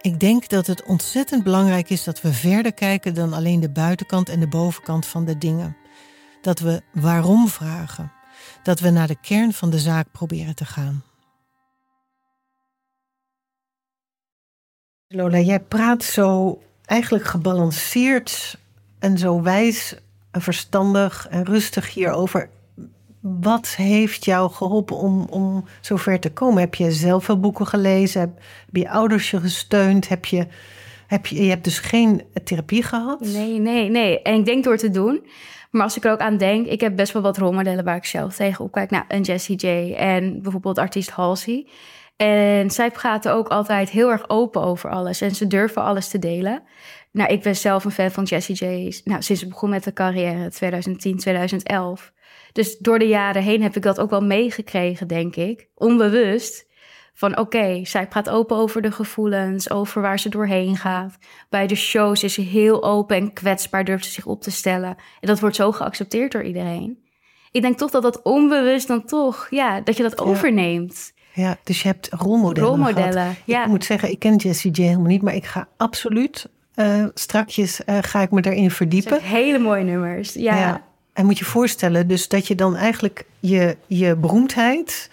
Ik 0.00 0.20
denk 0.20 0.48
dat 0.48 0.66
het 0.66 0.84
ontzettend 0.84 1.42
belangrijk 1.42 1.90
is 1.90 2.04
dat 2.04 2.20
we 2.20 2.32
verder 2.32 2.72
kijken 2.72 3.14
dan 3.14 3.32
alleen 3.32 3.60
de 3.60 3.70
buitenkant 3.70 4.28
en 4.28 4.40
de 4.40 4.48
bovenkant 4.48 5.06
van 5.06 5.24
de 5.24 5.38
dingen. 5.38 5.76
Dat 6.40 6.58
we 6.58 6.82
waarom 6.92 7.48
vragen. 7.48 8.12
Dat 8.68 8.80
we 8.80 8.90
naar 8.90 9.06
de 9.06 9.20
kern 9.20 9.52
van 9.52 9.70
de 9.70 9.78
zaak 9.78 10.06
proberen 10.12 10.54
te 10.54 10.64
gaan. 10.64 11.02
Lola, 15.06 15.38
jij 15.38 15.60
praat 15.60 16.02
zo 16.02 16.58
eigenlijk 16.84 17.24
gebalanceerd 17.24 18.58
en 18.98 19.18
zo 19.18 19.42
wijs 19.42 19.94
en 20.30 20.40
verstandig 20.40 21.26
en 21.28 21.44
rustig 21.44 21.94
hierover. 21.94 22.50
Wat 23.20 23.68
heeft 23.68 24.24
jou 24.24 24.50
geholpen 24.50 24.96
om, 24.96 25.26
om 25.30 25.64
zover 25.80 26.20
te 26.20 26.32
komen? 26.32 26.60
Heb 26.60 26.74
je 26.74 26.92
zelf 26.92 27.24
veel 27.24 27.40
boeken 27.40 27.66
gelezen? 27.66 28.20
Heb, 28.20 28.38
heb 28.66 28.76
je 28.76 28.90
ouders 28.90 29.30
je 29.30 29.40
gesteund? 29.40 30.08
Heb 30.08 30.24
je, 30.24 30.46
heb 31.06 31.26
je, 31.26 31.42
je 31.42 31.50
hebt 31.50 31.64
dus 31.64 31.78
geen 31.78 32.22
therapie 32.44 32.82
gehad? 32.82 33.20
Nee, 33.20 33.58
nee, 33.58 33.90
nee. 33.90 34.22
En 34.22 34.34
ik 34.34 34.44
denk 34.44 34.64
door 34.64 34.76
te 34.76 34.90
doen. 34.90 35.26
Maar 35.70 35.82
als 35.82 35.96
ik 35.96 36.04
er 36.04 36.12
ook 36.12 36.20
aan 36.20 36.36
denk, 36.36 36.66
ik 36.66 36.80
heb 36.80 36.96
best 36.96 37.12
wel 37.12 37.22
wat 37.22 37.38
rolmodellen 37.38 37.84
waar 37.84 37.96
ik 37.96 38.04
zelf 38.04 38.34
tegen 38.34 38.64
opkijk. 38.64 38.90
Nou, 38.90 39.04
een 39.08 39.22
Jessie 39.22 39.56
J 39.56 39.94
en 39.94 40.42
bijvoorbeeld 40.42 40.78
artiest 40.78 41.10
Halsey. 41.10 41.66
En 42.16 42.70
zij 42.70 42.90
praten 42.90 43.32
ook 43.32 43.48
altijd 43.48 43.90
heel 43.90 44.10
erg 44.10 44.28
open 44.28 44.62
over 44.62 44.90
alles. 44.90 45.20
En 45.20 45.34
ze 45.34 45.46
durven 45.46 45.82
alles 45.82 46.08
te 46.08 46.18
delen. 46.18 46.62
Nou, 47.12 47.32
ik 47.32 47.42
ben 47.42 47.56
zelf 47.56 47.84
een 47.84 47.90
fan 47.90 48.10
van 48.10 48.24
Jessie 48.24 48.54
J. 48.54 49.00
Nou, 49.04 49.22
sinds 49.22 49.42
ik 49.42 49.48
begon 49.48 49.70
met 49.70 49.84
de 49.84 49.92
carrière, 49.92 50.50
2010, 50.50 51.18
2011. 51.18 52.12
Dus 52.52 52.78
door 52.78 52.98
de 52.98 53.06
jaren 53.06 53.42
heen 53.42 53.62
heb 53.62 53.76
ik 53.76 53.82
dat 53.82 54.00
ook 54.00 54.10
wel 54.10 54.20
meegekregen, 54.20 55.06
denk 55.06 55.36
ik. 55.36 55.68
Onbewust. 55.74 56.67
Van 57.18 57.38
oké, 57.38 57.84
zij 57.84 58.06
praat 58.06 58.28
open 58.28 58.56
over 58.56 58.82
de 58.82 58.90
gevoelens, 58.90 59.70
over 59.70 60.02
waar 60.02 60.18
ze 60.18 60.28
doorheen 60.28 60.76
gaat. 60.76 61.18
Bij 61.48 61.66
de 61.66 61.74
shows 61.74 62.22
is 62.22 62.34
ze 62.34 62.40
heel 62.40 62.84
open 62.84 63.16
en 63.16 63.32
kwetsbaar, 63.32 63.84
durft 63.84 64.04
ze 64.04 64.10
zich 64.10 64.26
op 64.26 64.42
te 64.42 64.50
stellen. 64.50 64.96
En 65.20 65.28
dat 65.28 65.40
wordt 65.40 65.56
zo 65.56 65.72
geaccepteerd 65.72 66.32
door 66.32 66.42
iedereen. 66.42 66.98
Ik 67.50 67.62
denk 67.62 67.78
toch 67.78 67.90
dat 67.90 68.02
dat 68.02 68.22
onbewust 68.22 68.88
dan 68.88 69.04
toch, 69.04 69.46
ja, 69.50 69.80
dat 69.80 69.96
je 69.96 70.02
dat 70.02 70.20
overneemt. 70.20 71.12
Ja, 71.32 71.56
dus 71.64 71.82
je 71.82 71.88
hebt 71.88 72.08
rolmodellen. 72.10 72.68
Rolmodellen, 72.68 73.36
ja. 73.44 73.62
Ik 73.62 73.68
moet 73.68 73.84
zeggen, 73.84 74.10
ik 74.10 74.18
ken 74.18 74.36
Jessie 74.36 74.70
J 74.70 74.82
helemaal 74.82 75.06
niet, 75.06 75.22
maar 75.22 75.34
ik 75.34 75.46
ga 75.46 75.68
absoluut 75.76 76.48
uh, 76.74 77.04
strakjes 77.14 77.80
uh, 77.86 77.98
ga 78.00 78.20
ik 78.20 78.30
me 78.30 78.40
daarin 78.40 78.70
verdiepen. 78.70 79.22
Hele 79.22 79.58
mooie 79.58 79.84
nummers, 79.84 80.32
ja. 80.32 80.56
ja. 80.56 80.82
En 81.12 81.26
moet 81.26 81.38
je 81.38 81.44
voorstellen, 81.44 82.08
dus 82.08 82.28
dat 82.28 82.46
je 82.46 82.54
dan 82.54 82.76
eigenlijk 82.76 83.24
je, 83.40 83.76
je 83.86 84.16
beroemdheid 84.16 85.10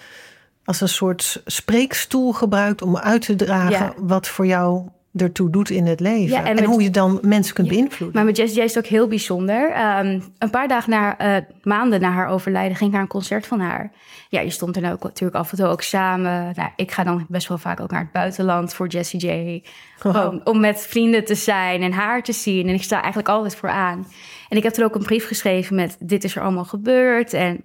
als 0.66 0.82
een 0.82 0.90
soort 0.90 1.42
spreekstoel 1.46 2.32
gebruikt 2.32 2.82
om 2.82 2.98
uit 2.98 3.22
te 3.22 3.36
dragen 3.36 3.72
ja. 3.72 3.94
wat 3.98 4.28
voor 4.28 4.46
jou 4.46 4.90
ertoe 5.16 5.50
doet 5.50 5.70
in 5.70 5.86
het 5.86 6.00
leven. 6.00 6.38
Ja, 6.38 6.46
en, 6.46 6.56
met, 6.56 6.64
hoe 6.64 6.84
je 6.84 6.90
dan 6.90 7.20
mensen 7.22 7.54
kunt 7.54 7.68
ja, 7.68 7.74
beïnvloeden. 7.74 8.16
Maar 8.16 8.26
met 8.26 8.38
Jessie 8.38 8.60
J 8.60 8.64
is 8.64 8.76
het 8.76 8.86
ook 8.86 8.90
heel 8.90 9.08
bijzonder. 9.08 9.66
Um, 10.00 10.24
een 10.38 10.50
paar 10.50 10.68
dagen 10.68 10.90
na, 10.90 11.36
uh, 11.38 11.44
maanden 11.64 12.02
na 12.02 12.10
haar 12.10 12.28
overlijden 12.28 12.76
ging 12.76 12.90
ik 12.90 12.94
naar 12.94 13.04
een 13.04 13.12
concert 13.12 13.48
van 13.48 13.60
haar. 13.60 13.92
Ja, 14.30 14.42
je 14.42 14.50
stond 14.50 14.76
er 14.76 14.82
nou 14.82 14.94
ook, 14.94 15.04
natuurlijk 15.04 15.38
af 15.38 15.52
en 15.52 15.58
toe 15.58 15.66
ook 15.66 15.82
samen. 15.82 16.54
Nou, 16.56 16.70
ik 16.76 16.92
ga 16.92 17.04
dan 17.04 17.26
best 17.30 17.48
wel 17.48 17.58
vaak 17.58 17.80
ook 17.80 17.92
naar 17.92 18.02
het 18.02 18.12
buitenland 18.12 18.74
voor 18.74 18.88
Jessie 18.88 19.28
J. 19.28 19.64
Gewoon 19.98 20.42
om 20.44 20.60
met 20.60 20.80
vrienden 20.80 21.26
te 21.26 21.36
zijn 21.36 21.82
en 21.82 21.92
haar 21.92 22.24
te 22.24 22.34
zien. 22.34 22.68
En 22.68 22.74
ik 22.74 22.84
sta 22.84 22.96
eigenlijk 22.96 23.30
altijd 23.30 23.56
voor 23.56 23.70
aan. 23.70 24.08
En 24.50 24.58
ik 24.58 24.64
heb 24.64 24.76
er 24.76 24.84
ook 24.84 24.96
een 24.96 25.04
brief 25.04 25.28
geschreven 25.28 25.76
met 25.76 25.98
dit 26.00 26.24
is 26.24 26.36
er 26.36 26.42
allemaal 26.42 26.66
gebeurd. 26.66 27.34
En 27.34 27.64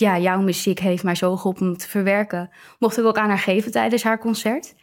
ja, 0.00 0.18
jouw 0.18 0.40
muziek 0.40 0.78
heeft 0.78 1.02
mij 1.02 1.14
zo 1.14 1.36
geholpen 1.36 1.68
om 1.68 1.76
te 1.76 1.88
verwerken. 1.88 2.50
Mocht 2.78 2.98
ik 2.98 3.04
ook 3.04 3.18
aan 3.18 3.28
haar 3.28 3.38
geven 3.38 3.70
tijdens 3.70 4.02
haar 4.02 4.18
concert. 4.18 4.74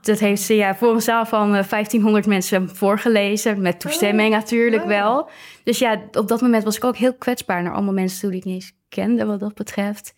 Dat 0.00 0.18
heeft 0.18 0.42
ze 0.42 0.54
ja, 0.54 0.76
voor 0.76 0.94
een 0.94 1.00
zaal 1.00 1.26
van 1.26 1.50
1500 1.50 2.24
eh, 2.24 2.30
mensen 2.30 2.76
voorgelezen. 2.76 3.62
Met 3.62 3.80
toestemming 3.80 4.32
oh, 4.32 4.38
natuurlijk 4.38 4.84
wel. 4.84 5.30
Dus 5.64 5.78
ja, 5.78 6.02
op 6.12 6.28
dat 6.28 6.40
moment 6.40 6.64
was 6.64 6.76
ik 6.76 6.84
ook 6.84 6.96
heel 6.96 7.14
kwetsbaar 7.14 7.62
naar 7.62 7.72
allemaal 7.72 7.94
mensen 7.94 8.20
toe 8.20 8.30
die 8.30 8.38
ik 8.38 8.44
niet 8.44 8.54
eens 8.54 8.72
kende 8.88 9.24
wat 9.24 9.40
dat 9.40 9.54
betreft. 9.54 10.14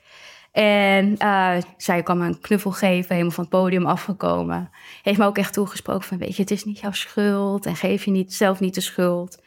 En 0.52 1.16
uh, 1.18 1.56
zij 1.76 2.02
kwam 2.02 2.18
me 2.18 2.26
een 2.26 2.40
knuffel 2.40 2.70
geven, 2.70 3.08
helemaal 3.14 3.34
van 3.34 3.44
het 3.44 3.52
podium 3.52 3.86
afgekomen. 3.86 4.70
Heeft 5.02 5.18
me 5.18 5.26
ook 5.26 5.38
echt 5.38 5.52
toegesproken 5.52 6.08
van, 6.08 6.18
weet 6.18 6.36
je, 6.36 6.42
het 6.42 6.50
is 6.50 6.64
niet 6.64 6.80
jouw 6.80 6.92
schuld. 6.92 7.66
En 7.66 7.76
geef 7.76 8.04
je 8.04 8.10
niet, 8.10 8.34
zelf 8.34 8.60
niet 8.60 8.74
de 8.74 8.80
schuld. 8.80 9.42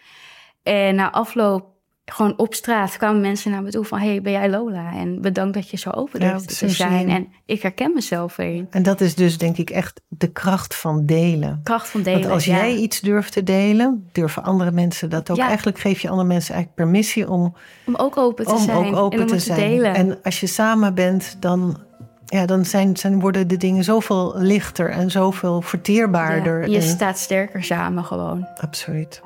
En 0.63 0.95
na 0.95 1.11
afloop 1.11 1.72
gewoon 2.05 2.37
op 2.37 2.53
straat 2.53 2.97
kwamen 2.97 3.21
mensen 3.21 3.51
naar 3.51 3.61
me 3.61 3.71
toe 3.71 3.85
van... 3.85 3.99
hey, 3.99 4.21
ben 4.21 4.31
jij 4.31 4.49
Lola? 4.49 4.93
En 4.93 5.21
bedankt 5.21 5.53
dat 5.53 5.69
je 5.69 5.77
zo 5.77 5.89
open 5.89 6.19
durft 6.19 6.57
te 6.57 6.69
zijn. 6.69 7.09
En 7.09 7.27
ik 7.45 7.61
herken 7.61 7.93
mezelf 7.93 8.37
erin. 8.37 8.67
En 8.69 8.83
dat 8.83 9.01
is 9.01 9.15
dus 9.15 9.37
denk 9.37 9.57
ik 9.57 9.69
echt 9.69 10.01
de 10.07 10.31
kracht 10.31 10.75
van 10.75 11.05
delen. 11.05 11.59
Kracht 11.63 11.89
van 11.89 12.01
delen, 12.01 12.19
Want 12.19 12.33
als 12.33 12.45
jij 12.45 12.75
iets 12.75 13.01
durft 13.01 13.33
te 13.33 13.43
delen... 13.43 14.09
durven 14.11 14.43
andere 14.43 14.71
mensen 14.71 15.09
dat 15.09 15.29
ook. 15.29 15.37
Eigenlijk 15.37 15.79
geef 15.79 15.99
je 15.99 16.09
andere 16.09 16.27
mensen 16.27 16.53
eigenlijk 16.53 16.83
permissie 16.83 17.29
om... 17.29 17.55
Om 17.85 17.95
ook 17.95 18.17
open 18.17 18.45
te 18.45 18.57
zijn. 18.57 18.77
Ook 18.77 18.95
open 18.95 19.17
en 19.17 19.23
om 19.23 19.29
te, 19.29 19.39
zijn. 19.39 19.59
delen. 19.59 19.95
En 19.95 20.21
als 20.23 20.39
je 20.39 20.47
samen 20.47 20.93
bent, 20.93 21.37
dan... 21.39 21.77
Ja, 22.25 22.45
dan 22.45 22.65
zijn, 22.65 22.97
zijn, 22.97 23.19
worden 23.19 23.47
de 23.47 23.57
dingen 23.57 23.83
zoveel 23.83 24.33
lichter 24.37 24.89
en 24.89 25.11
zoveel 25.11 25.61
verteerbaarder. 25.61 26.69
je 26.69 26.81
staat 26.81 27.17
sterker 27.17 27.63
samen 27.63 28.03
gewoon. 28.03 28.47
Absoluut. 28.55 29.21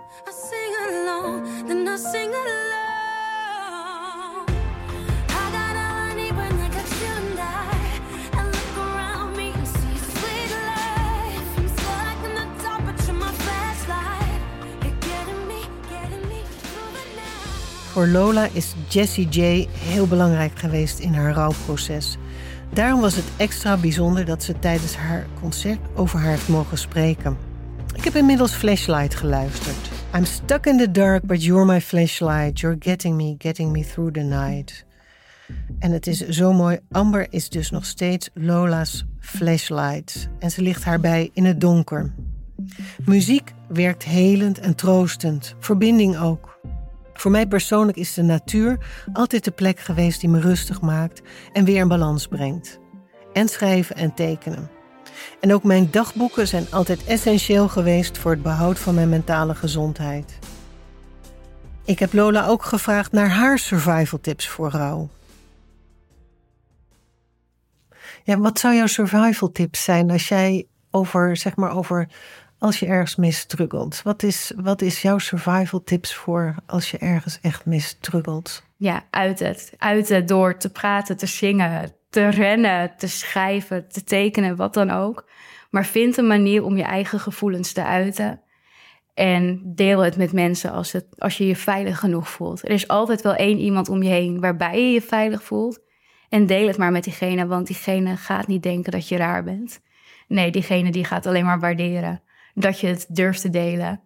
Voor 17.98 18.08
Lola 18.08 18.48
is 18.54 18.74
Jessie 18.90 19.28
J 19.30 19.68
heel 19.72 20.08
belangrijk 20.08 20.60
geweest 20.60 21.00
in 21.00 21.14
haar 21.14 21.34
rouwproces. 21.34 22.18
Daarom 22.74 23.02
was 23.02 23.16
het 23.16 23.26
extra 23.38 23.78
bijzonder 23.78 24.26
dat 24.26 24.44
ze 24.44 24.60
tijdens 24.60 24.96
haar 24.96 25.28
concert 25.40 25.80
over 25.96 26.20
haar 26.20 26.30
heeft 26.30 26.48
mogen 26.48 26.78
spreken. 26.78 27.38
Ik 27.94 28.04
heb 28.04 28.16
inmiddels 28.16 28.54
Flashlight 28.54 29.16
geluisterd. 29.16 29.90
I'm 30.16 30.26
stuck 30.26 30.66
in 30.66 30.78
the 30.78 30.92
dark, 30.92 31.24
but 31.24 31.44
you're 31.44 31.66
my 31.66 31.82
flashlight. 31.82 32.60
You're 32.60 32.78
getting 32.80 33.16
me, 33.16 33.36
getting 33.38 33.72
me 33.72 33.86
through 33.86 34.14
the 34.14 34.20
night. 34.20 34.86
En 35.80 35.92
het 35.92 36.08
is 36.08 36.28
zo 36.28 36.54
mooi. 36.54 36.80
Amber 36.92 37.28
is 37.30 37.50
dus 37.50 37.70
nog 37.70 37.86
steeds 37.86 38.30
Lola's 38.34 39.06
flashlight. 39.20 40.30
En 40.40 40.52
ze 40.52 40.62
ligt 40.62 40.84
haar 40.84 41.00
bij 41.00 41.30
in 41.34 41.46
het 41.46 41.62
donker. 41.62 42.14
Muziek 43.06 43.54
werkt 43.68 44.04
helend 44.04 44.60
en 44.60 44.76
troostend. 44.76 45.56
Verbinding 45.60 46.18
ook. 46.18 46.60
Voor 47.18 47.32
mij 47.32 47.48
persoonlijk 47.48 47.98
is 47.98 48.14
de 48.14 48.22
natuur 48.22 48.78
altijd 49.14 49.44
de 49.44 49.52
plek 49.52 49.80
geweest 49.80 50.20
die 50.20 50.30
me 50.30 50.40
rustig 50.40 50.82
maakt 50.82 51.22
en 51.54 51.66
weer 51.66 51.80
in 51.80 51.88
balans 51.88 52.28
brengt. 52.28 52.80
En 53.34 53.48
schrijven 53.48 53.96
en 53.96 54.14
tekenen. 54.14 54.70
En 55.40 55.54
ook 55.54 55.64
mijn 55.64 55.92
dagboeken 55.92 56.48
zijn 56.48 56.72
altijd 56.72 57.04
essentieel 57.04 57.68
geweest 57.68 58.18
voor 58.18 58.32
het 58.32 58.42
behoud 58.42 58.80
van 58.80 58.96
mijn 58.96 59.10
mentale 59.10 59.56
gezondheid. 59.56 60.40
Ik 61.86 62.00
heb 62.00 62.14
Lola 62.14 62.48
ook 62.48 62.64
gevraagd 62.64 63.12
naar 63.12 63.30
haar 63.30 63.60
survival 63.60 64.20
tips 64.20 64.48
voor 64.48 64.70
rouw. 64.70 65.10
Ja, 68.24 68.38
wat 68.38 68.60
zou 68.60 68.76
jouw 68.76 68.88
survival 68.88 69.52
tips 69.52 69.84
zijn 69.84 70.12
als 70.12 70.28
jij 70.28 70.68
over, 70.92 71.38
zeg 71.38 71.56
maar, 71.56 71.76
over 71.76 72.10
als 72.60 72.80
je 72.80 72.86
ergens 72.86 73.16
mee 73.16 73.32
struggelt? 73.32 74.02
Wat 74.04 74.24
is, 74.24 74.52
wat 74.56 74.82
is 74.82 75.02
jouw 75.02 75.18
survival 75.18 75.84
tips 75.84 76.14
voor 76.14 76.56
als 76.66 76.92
je 76.92 76.98
ergens 76.98 77.40
echt 77.42 77.66
mee 77.66 77.80
struggelt? 77.80 78.64
Ja, 78.78 79.04
uit 79.10 79.40
het. 79.40 79.74
Uit 79.78 80.10
het 80.10 80.28
door 80.28 80.58
te 80.58 80.72
praten, 80.72 81.18
te 81.18 81.26
zingen, 81.26 81.92
te 82.10 82.30
rennen, 82.30 82.94
te 82.98 83.08
schrijven, 83.08 83.88
te 83.90 84.04
tekenen, 84.04 84.56
wat 84.56 84.74
dan 84.74 84.92
ook. 84.92 85.30
Maar 85.70 85.86
vind 85.86 86.18
een 86.18 86.28
manier 86.28 86.64
om 86.64 86.78
je 86.78 86.84
eigen 86.84 87.20
gevoelens 87.20 87.72
te 87.72 87.84
uiten. 87.84 88.42
En 89.14 89.62
deel 89.76 90.00
het 90.00 90.18
met 90.18 90.32
mensen 90.32 90.72
als, 90.72 90.92
het, 90.92 91.06
als 91.18 91.38
je 91.38 91.48
je 91.48 91.56
veilig 91.56 92.00
genoeg 92.00 92.30
voelt. 92.30 92.64
Er 92.64 92.72
is 92.72 92.88
altijd 92.88 93.22
wel 93.22 93.36
één 93.36 93.60
iemand 93.60 93.90
om 93.90 94.04
je 94.04 94.10
heen 94.10 94.40
waarbij 94.40 94.82
je 94.82 94.92
je 94.92 95.02
veilig 95.02 95.44
voelt. 95.44 95.80
En 96.30 96.46
deel 96.46 96.68
het 96.68 96.78
maar 96.78 96.92
met 96.92 97.04
diegene, 97.04 97.48
want 97.48 97.68
diegene 97.68 98.18
gaat 98.18 98.48
niet 98.48 98.64
denken 98.64 98.92
dat 98.92 99.08
je 99.08 99.18
raar 99.18 99.44
bent. 99.44 99.82
Nee, 100.28 100.52
diegene 100.52 100.92
die 100.92 101.04
gaat 101.04 101.26
alleen 101.26 101.46
maar 101.46 101.60
waarderen 101.60 102.22
dat 102.60 102.80
je 102.80 102.88
het 102.88 103.06
durft 103.10 103.42
te 103.42 103.50
delen. 103.50 104.02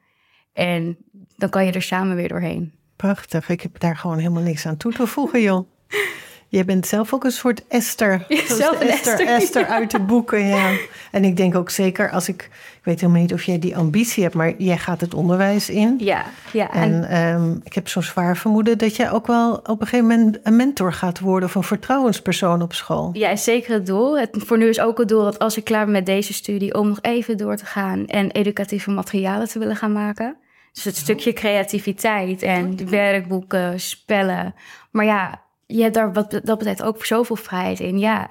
En 0.53 0.97
dan 1.35 1.49
kan 1.49 1.65
je 1.65 1.71
er 1.71 1.81
samen 1.81 2.15
weer 2.15 2.27
doorheen. 2.27 2.73
Prachtig. 2.95 3.49
Ik 3.49 3.61
heb 3.61 3.79
daar 3.79 3.97
gewoon 3.97 4.17
helemaal 4.17 4.43
niks 4.43 4.65
aan 4.65 4.77
toe 4.77 4.91
te 4.93 5.07
voegen, 5.07 5.41
joh. 5.41 5.67
Je 6.51 6.65
bent 6.65 6.87
zelf 6.87 7.13
ook 7.13 7.23
een 7.23 7.31
soort 7.31 7.67
Esther. 7.67 8.25
Zelf 8.47 8.81
een 8.81 8.87
Esther, 8.87 9.11
Esther, 9.11 9.27
Esther 9.27 9.65
uit 9.65 9.91
de 9.91 9.99
boeken, 9.99 10.47
ja. 10.47 10.71
En 11.11 11.23
ik 11.23 11.37
denk 11.37 11.55
ook 11.55 11.69
zeker 11.69 12.09
als 12.09 12.27
ik... 12.27 12.49
Ik 12.77 12.87
weet 12.87 13.01
helemaal 13.01 13.21
niet 13.21 13.33
of 13.33 13.43
jij 13.43 13.59
die 13.59 13.77
ambitie 13.77 14.23
hebt, 14.23 14.35
maar 14.35 14.53
jij 14.57 14.77
gaat 14.77 15.01
het 15.01 15.13
onderwijs 15.13 15.69
in. 15.69 15.95
Ja, 15.99 16.25
ja. 16.53 16.71
En, 16.71 17.09
ehm, 17.09 17.55
ik 17.63 17.73
heb 17.73 17.87
zo'n 17.87 18.03
zwaar 18.03 18.37
vermoeden 18.37 18.77
dat 18.77 18.95
jij 18.95 19.11
ook 19.11 19.27
wel 19.27 19.53
op 19.53 19.81
een 19.81 19.87
gegeven 19.87 20.07
moment 20.07 20.39
een 20.43 20.55
mentor 20.55 20.93
gaat 20.93 21.19
worden... 21.19 21.49
of 21.49 21.55
een 21.55 21.63
vertrouwenspersoon 21.63 22.61
op 22.61 22.73
school. 22.73 23.09
Ja, 23.13 23.29
is 23.29 23.43
zeker 23.43 23.73
het 23.73 23.85
doel. 23.85 24.19
Het, 24.19 24.29
voor 24.31 24.57
nu 24.57 24.67
is 24.67 24.79
ook 24.79 24.97
het 24.97 25.07
doel 25.07 25.23
dat 25.23 25.39
als 25.39 25.57
ik 25.57 25.63
klaar 25.63 25.83
ben 25.83 25.93
met 25.93 26.05
deze 26.05 26.33
studie... 26.33 26.75
om 26.75 26.87
nog 26.87 26.99
even 27.01 27.37
door 27.37 27.55
te 27.55 27.65
gaan 27.65 28.07
en 28.07 28.31
educatieve 28.31 28.91
materialen 28.91 29.47
te 29.47 29.59
willen 29.59 29.75
gaan 29.75 29.93
maken... 29.93 30.35
Dus 30.73 30.83
het 30.83 30.95
stukje 30.95 31.33
creativiteit 31.33 32.41
en 32.41 32.89
werkboeken, 32.89 33.79
spellen. 33.79 34.55
Maar 34.91 35.05
ja, 35.05 35.41
je 35.71 35.81
hebt 35.81 35.93
daar 35.93 36.13
wat 36.13 36.31
dat 36.31 36.57
betreft 36.57 36.83
ook 36.83 37.05
zoveel 37.05 37.35
vrijheid 37.35 37.79
in. 37.79 37.99
Ja, 37.99 38.27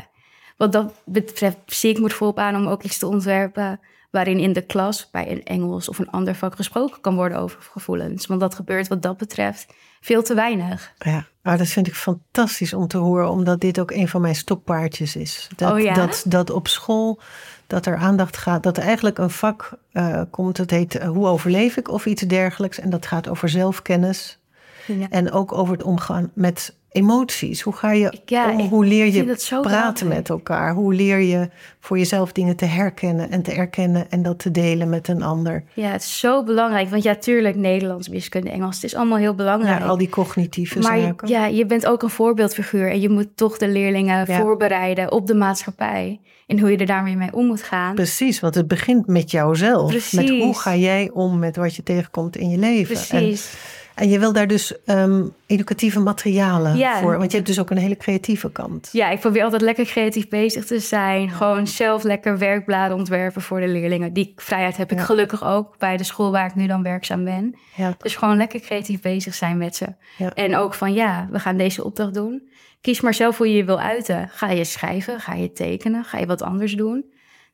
wat 0.57 0.73
dat 0.73 0.93
betreft 1.05 1.57
zie 1.67 1.91
ik 1.91 2.01
me 2.01 2.11
volop 2.11 2.39
aan 2.39 2.57
om 2.57 2.67
ook 2.67 2.83
iets 2.83 2.99
te 2.99 3.07
ontwerpen 3.07 3.81
waarin 4.11 4.39
in 4.39 4.53
de 4.53 4.63
klas 4.63 5.11
bij 5.11 5.31
een 5.31 5.45
Engels 5.45 5.89
of 5.89 5.99
een 5.99 6.11
ander 6.11 6.35
vak 6.35 6.55
gesproken 6.55 7.01
kan 7.01 7.15
worden 7.15 7.39
over 7.39 7.61
gevoelens. 7.61 8.27
Want 8.27 8.41
dat 8.41 8.55
gebeurt 8.55 8.89
wat 8.89 9.03
dat 9.03 9.17
betreft 9.17 9.67
veel 10.01 10.23
te 10.23 10.35
weinig. 10.35 10.93
Ja, 10.99 11.27
maar 11.43 11.59
dat 11.59 11.67
vind 11.67 11.87
ik 11.87 11.95
fantastisch 11.95 12.75
om 12.75 12.87
te 12.87 12.97
horen, 12.97 13.31
omdat 13.31 13.61
dit 13.61 13.81
ook 13.81 13.91
een 13.91 14.09
van 14.09 14.21
mijn 14.21 14.35
stoppaardjes 14.35 15.17
is. 15.17 15.49
Dat, 15.57 15.73
oh 15.73 15.81
ja? 15.81 15.95
dat, 15.95 16.25
dat 16.27 16.51
op 16.51 16.69
school 16.69 17.21
dat 17.67 17.87
er 17.87 17.97
aandacht 17.97 18.37
gaat, 18.37 18.63
dat 18.63 18.77
er 18.77 18.83
eigenlijk 18.83 19.19
een 19.19 19.31
vak 19.31 19.79
uh, 19.93 20.23
komt, 20.31 20.57
dat 20.57 20.71
heet 20.71 20.95
uh, 20.95 21.09
Hoe 21.09 21.27
overleef 21.27 21.77
ik 21.77 21.89
of 21.89 22.07
iets 22.07 22.23
dergelijks. 22.23 22.79
En 22.79 22.91
dat 22.91 23.07
gaat 23.07 23.29
over 23.29 23.49
zelfkennis. 23.49 24.39
Ja. 24.87 25.09
En 25.11 25.33
ook 25.33 25.53
over 25.53 25.73
het 25.73 25.83
omgaan 25.83 26.31
met 26.35 26.79
emoties? 26.91 27.61
Hoe 27.61 27.73
ga 27.73 27.93
je 27.93 28.21
ja, 28.25 28.57
hoe 28.57 28.85
leer 28.85 29.07
je 29.07 29.59
praten 29.61 30.09
met 30.09 30.29
elkaar? 30.29 30.75
Hoe 30.75 30.95
leer 30.95 31.19
je 31.19 31.49
voor 31.81 31.99
jezelf 31.99 32.33
dingen 32.33 32.57
te 32.57 32.65
herkennen 32.65 33.31
en 33.31 33.43
te 33.43 33.53
erkennen 33.53 34.11
en 34.11 34.23
dat 34.23 34.39
te 34.39 34.51
delen 34.51 34.89
met 34.89 35.09
een 35.09 35.23
ander? 35.23 35.65
Ja, 35.75 35.91
het 35.91 36.03
is 36.03 36.19
zo 36.19 36.45
belangrijk. 36.45 36.89
Want 36.89 37.03
ja, 37.03 37.15
tuurlijk, 37.15 37.57
Nederlands, 37.57 38.09
wiskunde, 38.09 38.51
Engels, 38.51 38.75
het 38.75 38.85
is 38.85 38.95
allemaal 38.95 39.19
heel 39.19 39.35
belangrijk. 39.35 39.81
Ja, 39.81 39.87
al 39.87 39.99
die 39.99 40.09
cognitieve 40.09 40.79
maar, 40.79 41.01
zaken. 41.01 41.29
Ja, 41.29 41.47
je 41.47 41.67
bent 41.67 41.87
ook 41.87 42.03
een 42.03 42.11
voorbeeldfiguur 42.11 42.91
en 42.91 43.01
je 43.01 43.09
moet 43.09 43.29
toch 43.35 43.59
de 43.59 43.69
leerlingen 43.69 44.27
voorbereiden 44.27 45.13
op 45.13 45.27
de 45.27 45.35
maatschappij. 45.35 46.21
En 46.47 46.59
hoe 46.59 46.71
je 46.71 46.77
er 46.77 46.87
daarmee 46.87 47.17
mee 47.17 47.33
om 47.33 47.47
moet 47.47 47.63
gaan. 47.63 47.95
Precies, 47.95 48.41
want 48.41 48.55
het 48.55 48.69
begint 48.69 49.07
met 49.07 49.31
jouzelf. 49.31 49.91
Precies. 49.91 50.13
Met 50.13 50.29
hoe 50.29 50.59
ga 50.59 50.77
jij 50.77 51.11
om 51.13 51.39
met 51.39 51.57
wat 51.57 51.77
je 51.77 51.83
tegenkomt 51.83 52.37
in 52.37 52.51
je 52.51 52.59
leven. 52.59 52.95
Precies. 52.95 53.51
En 53.51 53.80
je 54.09 54.19
wil 54.19 54.33
daar 54.33 54.47
dus 54.47 54.75
um, 54.87 55.33
educatieve 55.47 56.01
materialen 56.01 56.97
voor. 57.01 57.19
Want 57.19 57.31
je 57.31 57.37
hebt 57.37 57.49
dus 57.49 57.61
ook 57.61 57.71
een 57.71 57.77
hele 57.77 57.97
creatieve 57.97 58.53
kant. 58.53 58.89
Ja, 58.93 59.11
ik 59.11 59.21
probeer 59.21 59.43
altijd 59.43 59.63
lekker 59.63 59.85
creatief 59.85 60.29
bezig 60.29 60.67
te 60.67 60.79
zijn. 60.79 61.31
Gewoon 61.31 61.67
zelf 61.67 62.03
lekker 62.03 62.39
werkbladen 62.39 62.97
ontwerpen 62.97 63.43
voor 63.43 63.61
de 63.61 63.69
leerlingen. 63.69 64.13
Die 64.13 64.33
vrijheid 64.37 64.77
heb 64.77 64.93
ik 64.93 65.01
gelukkig 65.01 65.45
ook 65.45 65.79
bij 65.79 65.97
de 65.97 66.05
school 66.05 66.31
waar 66.31 66.47
ik 66.47 66.55
nu 66.55 66.67
dan 66.67 66.83
werkzaam 66.83 67.25
ben. 67.25 67.55
Dus 67.99 68.17
gewoon 68.17 68.37
lekker 68.37 68.61
creatief 68.61 69.01
bezig 69.01 69.35
zijn 69.35 69.59
met 69.59 69.77
ze. 69.77 69.87
En 70.35 70.57
ook 70.57 70.75
van 70.75 70.93
ja, 70.93 71.29
we 71.31 71.39
gaan 71.39 71.57
deze 71.57 71.85
opdracht 71.85 72.15
doen. 72.15 72.49
Kies 72.81 73.01
maar 73.01 73.15
zelf 73.15 73.39
hoe 73.39 73.49
je 73.49 73.57
je 73.57 73.65
wil 73.65 73.81
uiten. 73.81 74.29
Ga 74.29 74.51
je 74.51 74.65
schrijven? 74.65 75.21
Ga 75.21 75.35
je 75.35 75.53
tekenen? 75.53 76.05
Ga 76.05 76.19
je 76.19 76.27
wat 76.27 76.43
anders 76.43 76.73
doen? 76.73 77.05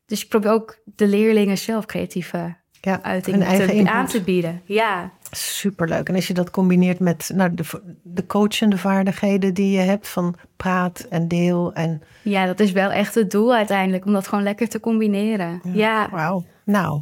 Dus 0.07 0.23
ik 0.23 0.29
probeer 0.29 0.51
ook 0.51 0.79
de 0.85 1.07
leerlingen 1.07 1.59
zelf 1.59 1.87
creatieve 1.87 2.57
uitingen 3.03 3.67
te, 3.67 3.91
aan 3.91 4.07
te 4.07 4.23
bieden. 4.23 4.63
Ja. 4.65 5.13
Superleuk. 5.31 6.09
En 6.09 6.15
als 6.15 6.27
je 6.27 6.35
dat 6.35 6.51
combineert 6.51 6.99
met 6.99 7.31
nou, 7.35 7.55
de, 7.55 7.65
de 8.03 8.27
coachende 8.27 8.79
vaardigheden 8.79 9.55
die 9.55 9.71
je 9.71 9.85
hebt 9.85 10.09
van 10.09 10.37
praat 10.57 11.07
en 11.11 11.29
deel. 11.29 11.73
En... 11.73 12.03
Ja, 12.23 12.47
dat 12.47 12.61
is 12.61 12.73
wel 12.73 12.91
echt 12.91 13.15
het 13.15 13.31
doel 13.31 13.55
uiteindelijk, 13.55 14.05
om 14.05 14.13
dat 14.13 14.29
gewoon 14.29 14.45
lekker 14.45 14.69
te 14.69 14.81
combineren. 14.81 15.61
Ja. 15.65 16.09
Wauw. 16.11 16.45
Nou, 16.65 17.01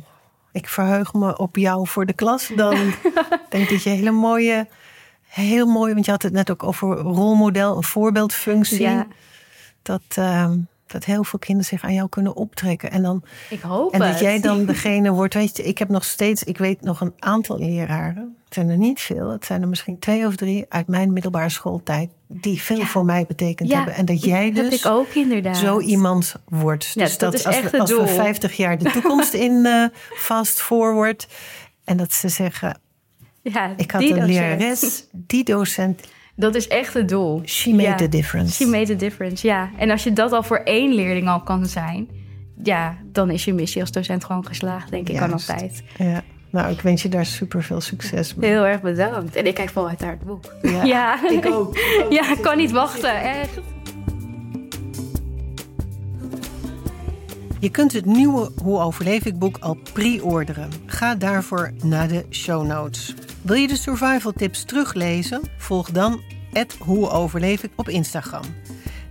ik 0.52 0.68
verheug 0.68 1.12
me 1.12 1.38
op 1.38 1.56
jou 1.56 1.86
voor 1.86 2.06
de 2.06 2.12
klas. 2.12 2.50
Dan 2.56 2.76
denk 3.50 3.64
ik 3.64 3.70
dat 3.70 3.82
je 3.82 3.90
hele 3.90 4.10
mooie 4.10 4.66
heel 5.34 5.66
mooi, 5.66 5.92
want 5.92 6.04
je 6.04 6.10
had 6.10 6.22
het 6.22 6.32
net 6.32 6.50
ook 6.50 6.62
over 6.62 6.96
rolmodel, 6.96 7.76
een 7.76 7.82
voorbeeldfunctie. 7.82 8.80
Ja. 8.80 9.06
Dat, 9.82 10.02
ehm, 10.08 10.58
dat 10.94 11.04
heel 11.04 11.24
veel 11.24 11.38
kinderen 11.38 11.68
zich 11.68 11.84
aan 11.84 11.94
jou 11.94 12.08
kunnen 12.08 12.36
optrekken. 12.36 12.90
En, 12.90 13.02
dan, 13.02 13.22
Ik 13.50 13.60
hoop 13.60 13.92
en 13.92 13.98
dat 13.98 14.08
het. 14.08 14.18
jij 14.18 14.40
dan 14.40 14.64
degene 14.72 15.10
wordt. 15.10 15.34
Weet 15.34 15.56
je, 15.56 15.62
ik 15.62 15.78
heb 15.78 15.88
nog 15.88 16.04
steeds, 16.04 16.42
ik 16.44 16.58
weet 16.58 16.80
nog 16.80 17.00
een 17.00 17.12
aantal 17.18 17.58
leraren. 17.58 18.36
Het 18.44 18.54
zijn 18.54 18.68
er 18.68 18.76
niet 18.76 19.00
veel, 19.00 19.30
het 19.30 19.44
zijn 19.44 19.62
er 19.62 19.68
misschien 19.68 19.98
twee 19.98 20.26
of 20.26 20.36
drie 20.36 20.64
uit 20.68 20.86
mijn 20.86 21.12
middelbare 21.12 21.48
schooltijd. 21.48 22.10
die 22.26 22.62
veel 22.62 22.76
Ja. 22.76 22.84
voor 22.86 23.04
mij 23.04 23.24
betekend 23.28 23.68
Ja, 23.68 23.76
hebben. 23.76 23.94
En 23.94 24.04
dat 24.04 24.24
jij 24.24 24.44
heb 24.44 24.54
dus 24.54 24.78
ik 24.84 24.86
ook 24.86 25.08
inderdaad. 25.14 25.56
zo 25.56 25.80
iemand 25.80 26.34
wordt. 26.48 26.90
Ja, 26.94 27.04
dus 27.04 27.18
dat 27.18 27.34
is 27.34 27.46
als, 27.46 27.56
echt 27.56 27.70
we, 27.70 27.78
als 27.78 27.90
we 27.90 27.96
doel. 27.96 28.06
50 28.06 28.56
jaar 28.56 28.78
de 28.78 28.90
toekomst 29.00 29.32
in 29.34 29.66
eh 29.66 29.84
fast 30.16 30.60
forward. 30.60 31.28
En 31.84 31.96
dat 31.96 32.12
ze 32.12 32.28
zeggen, 32.28 32.78
Ja, 33.42 33.72
ik 33.76 33.90
had 33.90 34.00
die 34.00 34.14
een 34.16 34.26
lerares, 34.26 35.06
die 35.12 35.44
docent, 35.44 36.00
Dat 36.36 36.54
is 36.54 36.68
echt 36.68 36.94
het 36.94 37.08
doel. 37.08 37.42
she 37.44 37.70
made 37.70 37.82
Ja. 37.82 37.94
the 37.94 38.08
difference. 38.08 38.54
She 38.54 38.66
made 38.70 38.92
a 38.92 38.96
difference, 38.96 39.46
ja. 39.46 39.70
En 39.78 39.90
als 39.90 40.02
je 40.04 40.12
dat 40.12 40.32
al 40.32 40.42
voor 40.42 40.56
één 40.56 40.94
leerling 40.94 41.28
al 41.28 41.40
kan 41.42 41.66
zijn... 41.66 42.08
ja, 42.62 42.96
dan 43.12 43.30
is 43.30 43.44
je 43.44 43.54
missie 43.54 43.80
als 43.80 43.90
docent 43.92 44.24
gewoon 44.24 44.46
geslaagd, 44.46 44.90
denk 44.90 45.08
ik, 45.08 45.16
aan 45.20 45.28
Juist. 45.28 45.50
altijd. 45.50 45.82
Ja. 45.98 46.22
Nou, 46.50 46.72
ik 46.72 46.80
wens 46.80 47.02
je 47.02 47.08
daar 47.08 47.26
super 47.26 47.62
veel 47.62 47.80
succes 47.80 48.34
mee. 48.34 48.50
Heel 48.50 48.64
erg 48.66 48.80
bedankt. 48.80 49.36
En 49.36 49.46
ik 49.46 49.54
kijk 49.54 49.70
vol 49.70 49.88
uit 49.88 50.00
naar 50.00 50.10
het 50.10 50.22
boek. 50.24 50.44
Ja, 50.84 51.18
ik 51.38 51.46
ook. 51.46 51.76
Ja, 52.10 52.32
ik 52.32 52.42
kan 52.42 52.56
niet 52.56 52.70
wachten, 52.70 53.20
echt. 53.22 53.58
Je 57.60 57.70
kunt 57.70 57.92
het 57.92 58.04
nieuwe 58.04 58.50
Hoe 58.62 58.78
overleef 58.78 59.24
ik 59.24 59.38
boek 59.38 59.58
al 59.60 59.78
pre-orderen. 59.92 60.68
Ga 60.86 61.14
daarvoor 61.14 61.70
naar 61.82 62.08
de 62.08 62.24
show 62.30 62.66
notes. 62.66 63.14
Wil 63.44 63.56
je 63.56 63.68
de 63.68 63.76
survival 63.76 64.32
tips 64.32 64.64
teruglezen? 64.64 65.42
Volg 65.56 65.90
dan 65.90 66.22
Hoe 66.78 67.08
overleef 67.08 67.62
ik 67.62 67.70
op 67.76 67.88
Instagram. 67.88 68.42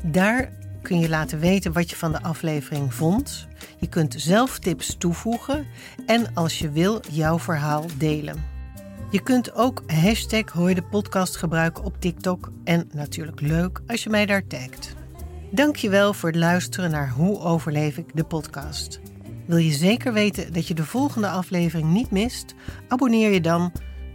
Daar 0.04 0.52
kun 0.82 1.00
je 1.00 1.10
laten 1.10 1.40
weten 1.40 1.74
wat 1.74 1.90
je 1.90 1.96
van 1.96 2.12
de 2.12 2.22
aflevering 2.22 2.94
vond. 2.94 3.48
Je 3.80 3.88
kunt 3.88 4.16
zelf 4.18 4.60
tips 4.60 4.96
toevoegen 4.98 5.66
en 6.06 6.34
als 6.34 6.60
je 6.60 6.72
wil 6.72 7.02
jouw 7.12 7.40
verhaal 7.40 7.86
delen. 7.98 8.44
Je 9.10 9.24
kunt 9.24 9.56
ook 9.56 9.84
hashtag 9.88 10.52
de 10.74 10.84
podcast 10.90 11.36
gebruiken 11.36 11.84
op 11.84 11.96
TikTok 12.00 12.52
en 12.64 12.90
natuurlijk 12.94 13.42
leuk 13.42 13.82
als 13.88 14.04
je 14.04 14.10
mij 14.10 14.26
daar 14.26 14.48
tagt. 14.48 14.96
Dankjewel 15.52 16.14
voor 16.14 16.30
het 16.30 16.38
luisteren 16.38 16.92
naar 16.92 17.10
Hoe 17.10 17.40
overleef 17.40 17.98
ik 17.98 18.10
de 18.14 18.24
podcast. 18.24 19.00
Wil 19.46 19.58
je 19.58 19.72
zeker 19.72 20.14
weten 20.14 20.54
dat 20.54 20.68
je 20.68 20.74
de 20.74 20.86
volgende 20.86 21.30
aflevering 21.30 21.90
niet 21.90 22.12
mist? 22.12 22.54
Abonneer 22.88 23.32
je 23.32 23.42
dan 23.42 23.72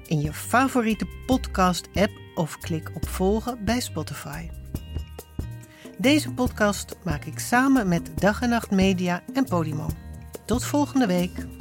in 0.08 0.20
je 0.20 0.32
favoriete 0.32 1.06
podcast-app 1.26 2.10
of 2.34 2.58
klik 2.58 2.90
op 2.94 3.08
volgen 3.08 3.64
bij 3.64 3.80
Spotify. 3.80 4.48
Deze 5.98 6.32
podcast 6.32 6.96
maak 7.04 7.24
ik 7.24 7.38
samen 7.38 7.88
met 7.88 8.10
Dag 8.14 8.42
en 8.42 8.48
Nacht 8.48 8.70
Media 8.70 9.22
en 9.34 9.44
Podimo. 9.44 9.86
Tot 10.44 10.64
volgende 10.64 11.06
week. 11.06 11.57